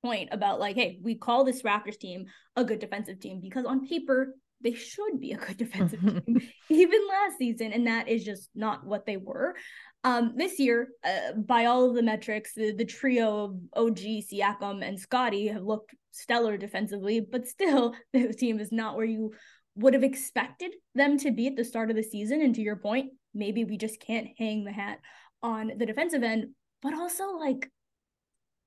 point 0.07 0.29
about 0.31 0.59
like, 0.59 0.75
hey, 0.75 0.99
we 1.01 1.15
call 1.15 1.43
this 1.43 1.63
Raptors 1.63 1.99
team 1.99 2.27
a 2.55 2.63
good 2.63 2.79
defensive 2.79 3.19
team 3.19 3.41
because 3.41 3.65
on 3.65 3.85
paper 3.87 4.35
they 4.61 4.73
should 4.73 5.19
be 5.19 5.33
a 5.33 5.37
good 5.37 5.57
defensive 5.65 5.99
team 6.25 6.41
even 6.69 6.99
last 7.09 7.37
season 7.37 7.73
and 7.73 7.87
that 7.87 8.07
is 8.07 8.23
just 8.23 8.49
not 8.55 8.85
what 8.85 9.05
they 9.05 9.17
were. 9.17 9.55
Um, 10.03 10.33
this 10.37 10.59
year 10.59 10.89
uh, 11.03 11.33
by 11.33 11.65
all 11.65 11.89
of 11.89 11.95
the 11.95 12.03
metrics 12.03 12.53
the, 12.53 12.71
the 12.71 12.85
trio 12.85 13.29
of 13.45 13.51
og 13.73 13.97
siakam 13.97 14.87
and 14.87 14.97
scottie 14.97 15.47
have 15.47 15.63
looked 15.63 15.93
stellar 16.11 16.55
defensively 16.55 17.19
but 17.19 17.47
still 17.47 17.93
the 18.13 18.31
team 18.33 18.59
is 18.59 18.71
not 18.71 18.95
where 18.95 19.11
you 19.15 19.33
would 19.75 19.93
have 19.93 20.03
expected 20.03 20.71
them 20.95 21.17
to 21.17 21.31
be 21.31 21.47
at 21.47 21.57
the 21.57 21.65
start 21.65 21.89
of 21.89 21.97
the 21.97 22.03
season 22.03 22.41
and 22.41 22.55
to 22.55 22.61
your 22.61 22.77
point 22.77 23.11
maybe 23.33 23.65
we 23.65 23.75
just 23.75 23.99
can't 23.99 24.29
hang 24.37 24.63
the 24.63 24.71
hat 24.71 24.99
on 25.43 25.73
the 25.77 25.85
defensive 25.85 26.23
end 26.23 26.45
but 26.81 26.93
also 26.93 27.31
like 27.31 27.69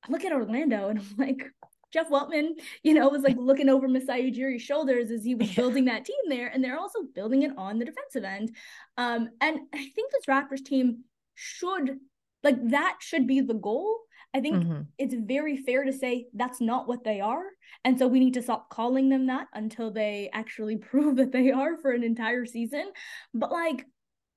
I 0.04 0.10
look 0.10 0.24
at 0.24 0.32
Orlando 0.32 0.88
and 0.88 0.98
I'm 0.98 1.16
like, 1.18 1.50
Jeff 1.92 2.08
Weltman, 2.08 2.50
you 2.82 2.94
know, 2.94 3.08
was 3.08 3.22
like 3.22 3.36
looking 3.36 3.68
over 3.68 3.88
Masai 3.88 4.30
Ujiri's 4.30 4.62
shoulders 4.62 5.10
as 5.10 5.24
he 5.24 5.34
was 5.34 5.52
building 5.54 5.86
that 5.86 6.04
team 6.04 6.16
there, 6.28 6.48
and 6.48 6.62
they're 6.62 6.78
also 6.78 7.00
building 7.14 7.42
it 7.42 7.52
on 7.56 7.78
the 7.78 7.84
defensive 7.84 8.24
end. 8.24 8.54
Um, 8.96 9.30
and 9.40 9.60
I 9.74 9.88
think 9.94 10.12
this 10.12 10.26
Raptors 10.28 10.64
team 10.64 11.04
should 11.34 11.98
like 12.42 12.56
that 12.70 12.98
should 13.00 13.26
be 13.26 13.40
the 13.40 13.54
goal. 13.54 13.98
I 14.32 14.40
think 14.40 14.56
mm-hmm. 14.56 14.82
it's 14.98 15.14
very 15.14 15.56
fair 15.56 15.84
to 15.84 15.92
say 15.92 16.26
that's 16.34 16.60
not 16.60 16.86
what 16.86 17.02
they 17.02 17.20
are. 17.20 17.42
And 17.84 17.98
so 17.98 18.06
we 18.06 18.20
need 18.20 18.34
to 18.34 18.42
stop 18.42 18.70
calling 18.70 19.08
them 19.08 19.26
that 19.26 19.48
until 19.54 19.90
they 19.90 20.30
actually 20.32 20.76
prove 20.90 21.16
that 21.16 21.32
they 21.32 21.50
are 21.50 21.76
for 21.76 21.90
an 21.90 22.04
entire 22.04 22.46
season. 22.46 22.92
But 23.34 23.50
like, 23.50 23.84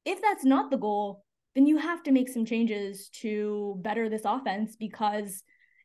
if 0.06 0.22
that's 0.22 0.44
not 0.44 0.72
the 0.72 0.78
goal, 0.78 1.24
then 1.56 1.68
you 1.68 1.78
have 1.78 2.02
to 2.04 2.12
make 2.12 2.30
some 2.30 2.46
changes 2.46 3.10
to 3.10 3.76
better 3.82 4.10
this 4.10 4.24
offense 4.26 4.76
because 4.76 5.44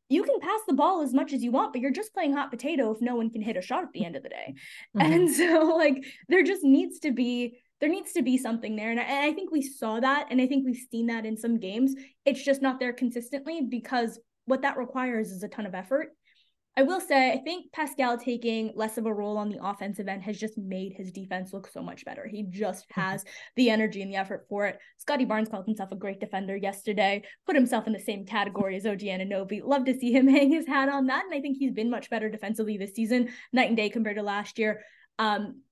you 0.08 0.22
can 0.22 0.40
pass 0.40 0.60
the 0.66 0.74
ball 0.74 1.02
as 1.02 1.12
much 1.12 1.32
as 1.32 1.42
you 1.42 1.50
want, 1.50 1.72
but 1.72 1.82
you're 1.82 1.90
just 1.90 2.14
playing 2.14 2.32
hot 2.34 2.50
potato 2.50 2.90
if 2.90 3.00
no 3.00 3.16
one 3.16 3.30
can 3.30 3.42
hit 3.42 3.56
a 3.56 3.62
shot 3.62 3.82
at 3.82 3.92
the 3.92 4.04
end 4.04 4.16
of 4.16 4.22
the 4.22 4.28
day. 4.28 4.54
Mm-hmm. 4.96 5.12
And 5.12 5.30
so, 5.30 5.74
like, 5.76 6.04
there 6.28 6.42
just 6.42 6.64
needs 6.64 6.98
to 7.00 7.12
be 7.12 7.58
there 7.80 7.88
needs 7.88 8.12
to 8.12 8.22
be 8.22 8.38
something 8.38 8.74
there. 8.74 8.90
And 8.90 8.98
I, 8.98 9.04
and 9.04 9.30
I, 9.30 9.32
think 9.32 9.52
we 9.52 9.62
saw 9.62 10.00
that. 10.00 10.28
And 10.30 10.40
I 10.40 10.46
think 10.46 10.64
we've 10.64 10.86
seen 10.90 11.06
that 11.08 11.24
in 11.24 11.36
some 11.36 11.60
games. 11.60 11.94
It's 12.24 12.42
just 12.42 12.62
not 12.62 12.80
there 12.80 12.92
consistently 12.92 13.62
because 13.68 14.18
what 14.46 14.62
that 14.62 14.78
requires 14.78 15.30
is 15.30 15.42
a 15.42 15.48
ton 15.48 15.66
of 15.66 15.74
effort. 15.74 16.08
I 16.78 16.82
will 16.82 17.00
say, 17.00 17.32
I 17.32 17.38
think 17.38 17.72
Pascal 17.72 18.16
taking 18.16 18.70
less 18.76 18.98
of 18.98 19.06
a 19.06 19.12
role 19.12 19.36
on 19.36 19.48
the 19.48 19.58
offensive 19.60 20.06
end 20.06 20.22
has 20.22 20.38
just 20.38 20.56
made 20.56 20.92
his 20.92 21.10
defense 21.10 21.52
look 21.52 21.66
so 21.66 21.82
much 21.82 22.04
better. 22.04 22.24
He 22.24 22.44
just 22.44 22.88
mm-hmm. 22.88 23.00
has 23.00 23.24
the 23.56 23.68
energy 23.68 24.00
and 24.00 24.08
the 24.08 24.14
effort 24.14 24.46
for 24.48 24.64
it. 24.66 24.78
Scottie 24.96 25.24
Barnes 25.24 25.48
called 25.48 25.66
himself 25.66 25.90
a 25.90 25.96
great 25.96 26.20
defender 26.20 26.56
yesterday, 26.56 27.24
put 27.46 27.56
himself 27.56 27.88
in 27.88 27.92
the 27.92 27.98
same 27.98 28.24
category 28.24 28.76
as 28.76 28.86
OG 28.86 29.00
Anunoby. 29.00 29.60
Love 29.60 29.86
to 29.86 29.98
see 29.98 30.12
him 30.12 30.28
hang 30.28 30.52
his 30.52 30.68
hat 30.68 30.88
on 30.88 31.06
that. 31.06 31.24
And 31.24 31.34
I 31.34 31.40
think 31.40 31.56
he's 31.58 31.72
been 31.72 31.90
much 31.90 32.10
better 32.10 32.30
defensively 32.30 32.78
this 32.78 32.94
season, 32.94 33.30
night 33.52 33.66
and 33.66 33.76
day 33.76 33.90
compared 33.90 34.18
to 34.18 34.22
last 34.22 34.56
year. 34.56 34.82
Um, 35.18 35.62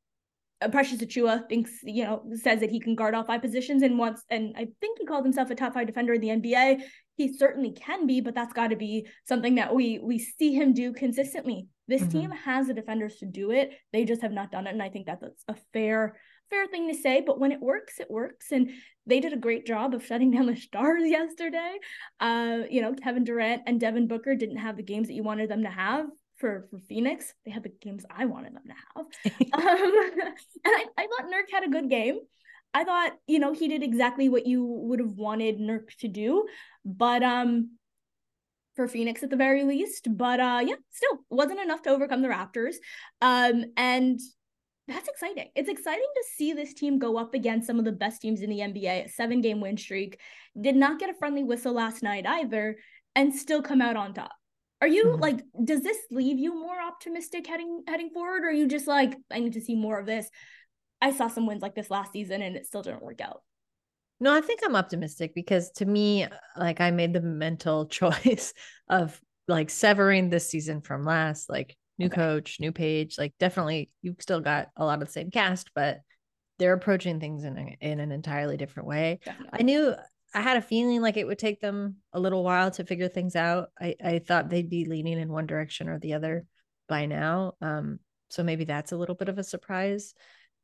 uh, 0.60 0.70
Precious 0.70 0.98
Achiuwa 1.02 1.48
thinks, 1.48 1.70
you 1.84 2.02
know, 2.02 2.24
says 2.34 2.58
that 2.58 2.70
he 2.70 2.80
can 2.80 2.96
guard 2.96 3.14
all 3.14 3.22
five 3.22 3.42
positions 3.42 3.82
and 3.82 3.96
wants, 3.96 4.22
and 4.28 4.54
I 4.56 4.66
think 4.80 4.98
he 4.98 5.06
called 5.06 5.24
himself 5.24 5.50
a 5.50 5.54
top 5.54 5.74
five 5.74 5.86
defender 5.86 6.14
in 6.14 6.20
the 6.20 6.28
NBA. 6.30 6.80
He 7.16 7.36
certainly 7.36 7.72
can 7.72 8.06
be, 8.06 8.20
but 8.20 8.34
that's 8.34 8.52
got 8.52 8.68
to 8.68 8.76
be 8.76 9.06
something 9.24 9.56
that 9.56 9.74
we 9.74 9.98
we 9.98 10.18
see 10.18 10.52
him 10.52 10.72
do 10.72 10.92
consistently. 10.92 11.66
This 11.88 12.02
mm-hmm. 12.02 12.10
team 12.10 12.30
has 12.30 12.66
the 12.66 12.74
defenders 12.74 13.16
to 13.16 13.26
do 13.26 13.50
it. 13.52 13.72
They 13.92 14.04
just 14.04 14.22
have 14.22 14.32
not 14.32 14.50
done 14.50 14.66
it, 14.66 14.72
and 14.72 14.82
I 14.82 14.90
think 14.90 15.06
that's 15.06 15.24
a 15.48 15.54
fair 15.72 16.16
fair 16.50 16.66
thing 16.66 16.88
to 16.88 16.94
say. 16.94 17.22
But 17.26 17.40
when 17.40 17.52
it 17.52 17.60
works, 17.60 17.98
it 18.00 18.10
works, 18.10 18.52
and 18.52 18.70
they 19.06 19.20
did 19.20 19.32
a 19.32 19.38
great 19.38 19.66
job 19.66 19.94
of 19.94 20.04
shutting 20.04 20.30
down 20.30 20.46
the 20.46 20.56
Stars 20.56 21.02
yesterday. 21.06 21.76
Uh, 22.20 22.60
you 22.70 22.82
know, 22.82 22.94
Kevin 22.94 23.24
Durant 23.24 23.62
and 23.66 23.80
Devin 23.80 24.08
Booker 24.08 24.34
didn't 24.34 24.58
have 24.58 24.76
the 24.76 24.82
games 24.82 25.08
that 25.08 25.14
you 25.14 25.22
wanted 25.22 25.50
them 25.50 25.62
to 25.62 25.70
have 25.70 26.06
for 26.36 26.66
for 26.70 26.78
Phoenix. 26.80 27.32
They 27.44 27.50
had 27.50 27.62
the 27.62 27.72
games 27.80 28.04
I 28.10 28.26
wanted 28.26 28.54
them 28.54 28.64
to 28.66 28.74
have. 28.94 29.06
um, 29.52 29.92
and 30.64 30.74
I, 30.74 30.84
I 30.98 31.06
thought 31.06 31.30
Nurk 31.30 31.50
had 31.52 31.64
a 31.64 31.70
good 31.70 31.88
game. 31.88 32.18
I 32.76 32.84
thought, 32.84 33.12
you 33.26 33.38
know, 33.38 33.54
he 33.54 33.68
did 33.68 33.82
exactly 33.82 34.28
what 34.28 34.46
you 34.46 34.62
would 34.62 35.00
have 35.00 35.14
wanted 35.16 35.58
Nurk 35.58 35.96
to 36.00 36.08
do. 36.08 36.46
But 36.84 37.22
um 37.22 37.78
for 38.74 38.86
Phoenix 38.86 39.22
at 39.22 39.30
the 39.30 39.36
very 39.36 39.64
least. 39.64 40.08
But 40.10 40.40
uh 40.40 40.62
yeah, 40.62 40.74
still 40.90 41.20
wasn't 41.30 41.60
enough 41.60 41.80
to 41.82 41.90
overcome 41.90 42.20
the 42.20 42.28
Raptors. 42.28 42.74
Um 43.22 43.64
and 43.78 44.20
that's 44.88 45.08
exciting. 45.08 45.48
It's 45.56 45.70
exciting 45.70 46.06
to 46.16 46.24
see 46.36 46.52
this 46.52 46.74
team 46.74 46.98
go 46.98 47.16
up 47.16 47.32
against 47.32 47.66
some 47.66 47.78
of 47.78 47.86
the 47.86 47.92
best 47.92 48.20
teams 48.20 48.42
in 48.42 48.50
the 48.50 48.58
NBA. 48.58 49.06
A 49.06 49.08
seven 49.08 49.40
game 49.40 49.62
win 49.62 49.78
streak. 49.78 50.20
Did 50.60 50.76
not 50.76 50.98
get 50.98 51.08
a 51.08 51.14
friendly 51.14 51.44
whistle 51.44 51.72
last 51.72 52.02
night 52.02 52.26
either, 52.26 52.76
and 53.14 53.34
still 53.34 53.62
come 53.62 53.80
out 53.80 53.96
on 53.96 54.12
top. 54.12 54.32
Are 54.82 54.86
you 54.86 55.04
mm-hmm. 55.06 55.22
like 55.22 55.40
does 55.64 55.80
this 55.80 55.96
leave 56.10 56.38
you 56.38 56.54
more 56.54 56.78
optimistic 56.78 57.46
heading 57.46 57.84
heading 57.88 58.10
forward 58.10 58.44
or 58.44 58.48
are 58.48 58.52
you 58.52 58.68
just 58.68 58.86
like 58.86 59.16
I 59.30 59.40
need 59.40 59.54
to 59.54 59.62
see 59.62 59.74
more 59.74 59.98
of 59.98 60.04
this? 60.04 60.28
I 61.00 61.12
saw 61.12 61.28
some 61.28 61.46
wins 61.46 61.62
like 61.62 61.74
this 61.74 61.90
last 61.90 62.12
season 62.12 62.42
and 62.42 62.56
it 62.56 62.66
still 62.66 62.82
didn't 62.82 63.02
work 63.02 63.20
out. 63.20 63.42
No, 64.18 64.34
I 64.34 64.40
think 64.40 64.60
I'm 64.64 64.76
optimistic 64.76 65.34
because 65.34 65.70
to 65.72 65.84
me 65.84 66.26
like 66.56 66.80
I 66.80 66.90
made 66.90 67.12
the 67.12 67.20
mental 67.20 67.86
choice 67.88 68.54
of 68.88 69.20
like 69.48 69.70
severing 69.70 70.30
this 70.30 70.48
season 70.48 70.80
from 70.80 71.04
last 71.04 71.48
like 71.50 71.76
new 71.98 72.06
okay. 72.06 72.16
coach, 72.16 72.58
new 72.60 72.72
page, 72.72 73.16
like 73.18 73.34
definitely 73.38 73.90
you've 74.02 74.20
still 74.20 74.40
got 74.40 74.68
a 74.76 74.84
lot 74.84 75.00
of 75.00 75.08
the 75.08 75.12
same 75.12 75.30
cast 75.30 75.70
but 75.74 76.00
they're 76.58 76.72
approaching 76.72 77.20
things 77.20 77.44
in 77.44 77.58
a, 77.58 77.76
in 77.80 78.00
an 78.00 78.12
entirely 78.12 78.56
different 78.56 78.88
way. 78.88 79.20
Definitely. 79.24 79.58
I 79.60 79.62
knew 79.62 79.94
I 80.34 80.40
had 80.40 80.56
a 80.56 80.62
feeling 80.62 81.00
like 81.00 81.16
it 81.16 81.26
would 81.26 81.38
take 81.38 81.60
them 81.60 81.96
a 82.12 82.20
little 82.20 82.42
while 82.42 82.70
to 82.72 82.84
figure 82.84 83.08
things 83.08 83.36
out. 83.36 83.70
I, 83.80 83.94
I 84.04 84.18
thought 84.18 84.48
they'd 84.48 84.68
be 84.68 84.84
leaning 84.84 85.18
in 85.18 85.32
one 85.32 85.46
direction 85.46 85.88
or 85.88 85.98
the 85.98 86.14
other 86.14 86.46
by 86.88 87.06
now. 87.06 87.54
Um, 87.60 88.00
so 88.28 88.42
maybe 88.42 88.64
that's 88.64 88.92
a 88.92 88.96
little 88.96 89.14
bit 89.14 89.28
of 89.28 89.38
a 89.38 89.44
surprise. 89.44 90.14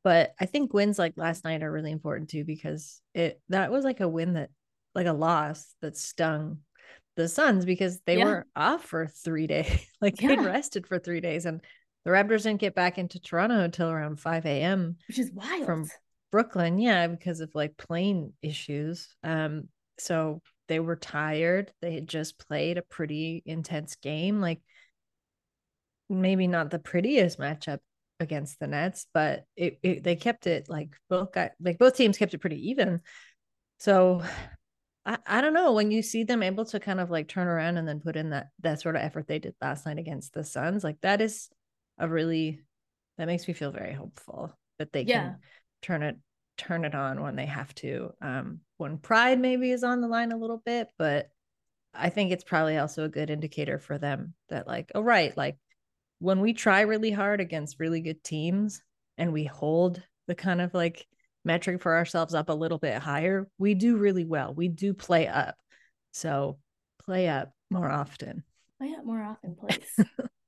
But 0.05 0.35
I 0.41 0.47
think 0.47 0.75
wins 0.75 0.99
like 0.99 1.15
last 1.17 1.45
night 1.45 1.63
are 1.63 1.71
really 1.71 1.93
important 1.93 2.31
too 2.31 2.45
because 2.45 3.01
it 3.15 3.41
that 3.49 3.71
was 3.71 3.85
like 3.85 4.01
a 4.01 4.09
win 4.09 4.35
that 4.35 4.51
like 4.95 5.07
a 5.07 5.13
loss 5.13 5.75
that 5.81 5.97
stung 5.97 6.59
the 7.17 7.29
Suns 7.29 7.65
because 7.65 8.01
they 8.07 8.19
yeah. 8.19 8.25
were 8.25 8.47
off 8.57 8.85
for 8.85 9.07
three 9.07 9.47
days. 9.49 9.87
like 10.01 10.21
yeah. 10.21 10.29
they'd 10.29 10.41
rested 10.45 10.87
for 10.87 10.99
three 10.99 11.21
days 11.21 11.47
and 11.47 11.61
the 12.05 12.11
Raptors 12.11 12.43
didn't 12.43 12.61
get 12.61 12.75
back 12.75 12.99
into 12.99 13.21
Toronto 13.21 13.61
until 13.61 13.89
around 13.89 14.19
5 14.19 14.45
a.m. 14.47 14.97
Which 15.07 15.21
is 15.21 15.31
wild. 15.33 15.67
From 15.67 15.89
Brooklyn, 16.33 16.79
yeah, 16.79 17.07
because 17.07 17.41
of 17.41 17.55
like 17.55 17.77
plane 17.77 18.33
issues. 18.43 19.15
Um, 19.23 19.69
so 19.99 20.43
they 20.69 20.81
were 20.81 20.97
tired. 20.97 21.73
They 21.81 21.95
had 21.95 22.09
just 22.09 22.39
played 22.39 22.77
a 22.77 22.83
pretty 22.83 23.43
intense 23.47 23.95
game. 23.97 24.41
Like 24.41 24.61
maybe 26.09 26.47
not 26.47 26.71
the 26.71 26.79
prettiest 26.79 27.39
matchup 27.39 27.79
against 28.23 28.59
the 28.59 28.67
Nets, 28.67 29.07
but 29.13 29.45
it, 29.57 29.79
it 29.83 30.05
they 30.05 30.17
kept 30.17 30.47
it 30.47 30.69
like 30.69 30.91
both 31.11 31.33
got 31.33 31.53
like 31.61 31.79
both 31.79 31.97
teams 31.97 32.19
kept 32.19 32.35
it 32.35 32.39
pretty 32.39 32.71
even. 32.71 33.01
So 33.79 34.23
I, 35.05 35.19
I 35.27 35.41
don't 35.41 35.55
know 35.55 35.73
when 35.73 35.91
you 35.91 36.03
see 36.03 36.25
them 36.25 36.43
able 36.43 36.65
to 36.67 36.81
kind 36.81 37.01
of 37.01 37.11
like 37.11 37.29
turn 37.29 37.49
around 37.49 37.77
and 37.77 37.87
then 37.87 38.01
put 38.01 38.17
in 38.17 38.31
that 38.31 38.49
that 38.61 38.81
sort 38.81 38.97
of 38.97 39.03
effort 39.03 39.27
they 39.29 39.39
did 39.39 39.55
last 39.61 39.85
night 39.87 39.99
against 39.99 40.33
the 40.33 40.45
Suns, 40.45 40.85
like 40.85 41.01
that 41.03 41.21
is 41.21 41.49
a 41.99 42.09
really 42.09 42.61
that 43.19 43.27
makes 43.27 43.47
me 43.47 43.55
feel 43.55 43.71
very 43.73 43.93
hopeful 43.93 44.57
that 44.79 44.93
they 44.93 45.03
yeah. 45.03 45.23
can 45.23 45.37
turn 45.83 46.03
it 46.03 46.17
turn 46.57 46.85
it 46.85 46.95
on 46.95 47.23
when 47.23 47.37
they 47.37 47.47
have 47.47 47.75
to. 47.77 48.13
Um, 48.21 48.61
when 48.77 48.99
pride 48.99 49.41
maybe 49.41 49.71
is 49.71 49.85
on 49.85 50.01
the 50.01 50.09
line 50.09 50.33
a 50.33 50.37
little 50.37 50.63
bit, 50.65 50.89
but 50.99 51.29
I 51.95 52.09
think 52.09 52.33
it's 52.33 52.45
probably 52.45 52.79
also 52.79 53.05
a 53.05 53.09
good 53.09 53.31
indicator 53.31 53.79
for 53.79 53.99
them 53.99 54.35
that 54.49 54.67
like, 54.67 54.93
oh 54.95 55.01
right, 55.01 55.37
like 55.37 55.59
when 56.23 56.41
we 56.41 56.53
try 56.53 56.83
really 56.83 57.11
hard 57.11 57.41
against 57.41 57.81
really 57.81 58.01
good 58.01 58.23
teams 58.23 58.81
and 59.19 59.33
we 59.33 59.43
hold 59.43 60.01
the 60.29 60.37
kind 60.37 60.61
of 60.61 60.73
like 60.73 61.05
metric 61.45 61.83
for 61.83 61.97
ourselves 61.97 62.33
up 62.33 62.49
a 62.49 62.55
little 62.55 62.79
bit 62.79 63.03
higher, 63.03 63.49
we 63.59 63.75
do 63.75 63.97
really 63.97 64.25
well. 64.25 64.55
We 64.55 64.69
do 64.69 64.95
play 64.95 65.27
up. 65.27 65.57
So 66.13 66.59
play 67.05 67.29
up 67.29 67.53
more 67.71 67.91
often. 67.91 68.45
Play 68.79 68.95
up 68.95 69.05
more 69.05 69.21
often, 69.21 69.57
please. 69.57 70.07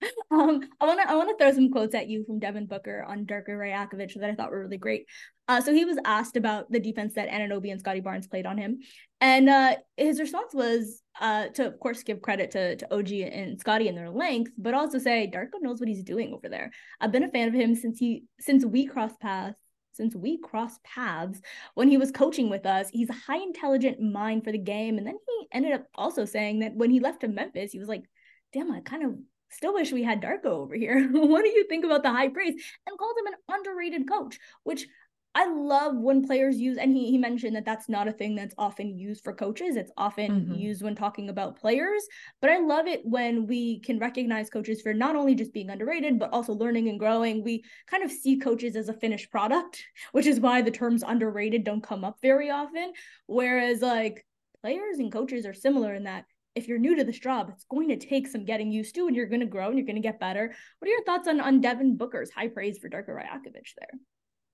um, 0.30 0.60
I 0.80 0.86
want 0.86 1.00
to 1.00 1.10
I 1.10 1.14
want 1.14 1.28
to 1.30 1.36
throw 1.36 1.52
some 1.52 1.70
quotes 1.70 1.94
at 1.94 2.08
you 2.08 2.24
from 2.24 2.38
Devin 2.38 2.66
Booker 2.66 3.04
on 3.06 3.26
Darko 3.26 3.50
Rajakovic 3.50 4.14
that 4.14 4.30
I 4.30 4.34
thought 4.34 4.50
were 4.50 4.60
really 4.60 4.76
great. 4.76 5.06
Uh, 5.48 5.60
so 5.60 5.72
he 5.72 5.84
was 5.84 5.98
asked 6.04 6.36
about 6.36 6.70
the 6.70 6.78
defense 6.78 7.14
that 7.14 7.30
Anunoby 7.30 7.72
and 7.72 7.80
Scottie 7.80 8.00
Barnes 8.00 8.26
played 8.26 8.46
on 8.46 8.58
him, 8.58 8.78
and 9.20 9.48
uh, 9.48 9.76
his 9.96 10.20
response 10.20 10.54
was 10.54 11.02
uh, 11.20 11.48
to 11.48 11.66
of 11.66 11.80
course 11.80 12.02
give 12.02 12.22
credit 12.22 12.50
to 12.52 12.76
to 12.76 12.94
OG 12.94 13.12
and 13.12 13.58
Scottie 13.58 13.88
and 13.88 13.96
their 13.96 14.10
length, 14.10 14.52
but 14.58 14.74
also 14.74 14.98
say 14.98 15.30
Darko 15.32 15.60
knows 15.60 15.80
what 15.80 15.88
he's 15.88 16.04
doing 16.04 16.32
over 16.32 16.48
there. 16.48 16.70
I've 17.00 17.12
been 17.12 17.24
a 17.24 17.30
fan 17.30 17.48
of 17.48 17.54
him 17.54 17.74
since 17.74 17.98
he 17.98 18.24
since 18.38 18.64
we 18.64 18.86
crossed 18.86 19.20
paths 19.20 19.58
since 19.98 20.14
we 20.14 20.38
crossed 20.38 20.82
paths 20.84 21.40
when 21.74 21.88
he 21.88 21.98
was 21.98 22.12
coaching 22.12 22.48
with 22.48 22.64
us. 22.64 22.88
He's 22.88 23.10
a 23.10 23.14
high 23.14 23.38
intelligent 23.42 24.00
mind 24.00 24.44
for 24.44 24.52
the 24.52 24.58
game. 24.58 24.96
And 24.96 25.04
then 25.04 25.16
he 25.26 25.48
ended 25.52 25.72
up 25.72 25.86
also 25.96 26.24
saying 26.24 26.60
that 26.60 26.76
when 26.76 26.90
he 26.90 27.00
left 27.00 27.22
to 27.22 27.28
Memphis, 27.28 27.72
he 27.72 27.80
was 27.80 27.88
like, 27.88 28.04
damn, 28.52 28.70
I 28.70 28.80
kind 28.80 29.04
of 29.04 29.16
still 29.50 29.74
wish 29.74 29.92
we 29.92 30.02
had 30.02 30.22
Darko 30.22 30.46
over 30.46 30.74
here. 30.74 31.08
what 31.12 31.42
do 31.42 31.48
you 31.48 31.66
think 31.68 31.84
about 31.84 32.02
the 32.02 32.10
high 32.10 32.28
praise? 32.28 32.54
And 32.86 32.98
called 32.98 33.16
him 33.18 33.26
an 33.26 33.56
underrated 33.56 34.08
coach, 34.08 34.38
which 34.64 34.86
I 35.34 35.46
love 35.46 35.96
when 35.96 36.26
players 36.26 36.58
use, 36.58 36.78
and 36.78 36.92
he, 36.92 37.10
he 37.10 37.18
mentioned 37.18 37.54
that 37.54 37.64
that's 37.64 37.88
not 37.88 38.08
a 38.08 38.12
thing 38.12 38.34
that's 38.34 38.54
often 38.58 38.98
used 38.98 39.22
for 39.22 39.32
coaches. 39.32 39.76
It's 39.76 39.92
often 39.96 40.30
mm-hmm. 40.32 40.54
used 40.54 40.82
when 40.82 40.96
talking 40.96 41.28
about 41.28 41.60
players. 41.60 42.02
But 42.40 42.50
I 42.50 42.58
love 42.58 42.88
it 42.88 43.02
when 43.04 43.46
we 43.46 43.78
can 43.80 43.98
recognize 43.98 44.50
coaches 44.50 44.80
for 44.82 44.92
not 44.94 45.16
only 45.16 45.36
just 45.36 45.52
being 45.52 45.70
underrated, 45.70 46.18
but 46.18 46.32
also 46.32 46.54
learning 46.54 46.88
and 46.88 46.98
growing. 46.98 47.44
We 47.44 47.62
kind 47.86 48.02
of 48.02 48.10
see 48.10 48.38
coaches 48.38 48.74
as 48.74 48.88
a 48.88 48.94
finished 48.94 49.30
product, 49.30 49.84
which 50.12 50.26
is 50.26 50.40
why 50.40 50.62
the 50.62 50.72
terms 50.72 51.04
underrated 51.06 51.62
don't 51.62 51.82
come 51.82 52.04
up 52.04 52.16
very 52.20 52.50
often. 52.50 52.92
Whereas, 53.26 53.80
like, 53.80 54.26
players 54.62 54.98
and 54.98 55.12
coaches 55.12 55.46
are 55.46 55.54
similar 55.54 55.94
in 55.94 56.04
that 56.04 56.24
if 56.58 56.68
you're 56.68 56.78
new 56.78 56.96
to 56.96 57.04
this 57.04 57.18
job, 57.18 57.48
it's 57.50 57.64
going 57.70 57.88
to 57.88 57.96
take 57.96 58.26
some 58.26 58.44
getting 58.44 58.70
used 58.70 58.94
to, 58.96 59.06
and 59.06 59.16
you're 59.16 59.26
going 59.26 59.40
to 59.40 59.46
grow 59.46 59.68
and 59.68 59.78
you're 59.78 59.86
going 59.86 59.96
to 59.96 60.02
get 60.02 60.20
better. 60.20 60.54
What 60.78 60.88
are 60.88 60.90
your 60.90 61.04
thoughts 61.04 61.28
on 61.28 61.40
on 61.40 61.60
Devin 61.60 61.96
Booker's 61.96 62.30
high 62.30 62.48
praise 62.48 62.78
for 62.78 62.90
Darko 62.90 63.10
Rajakovic 63.10 63.72
there? 63.78 63.98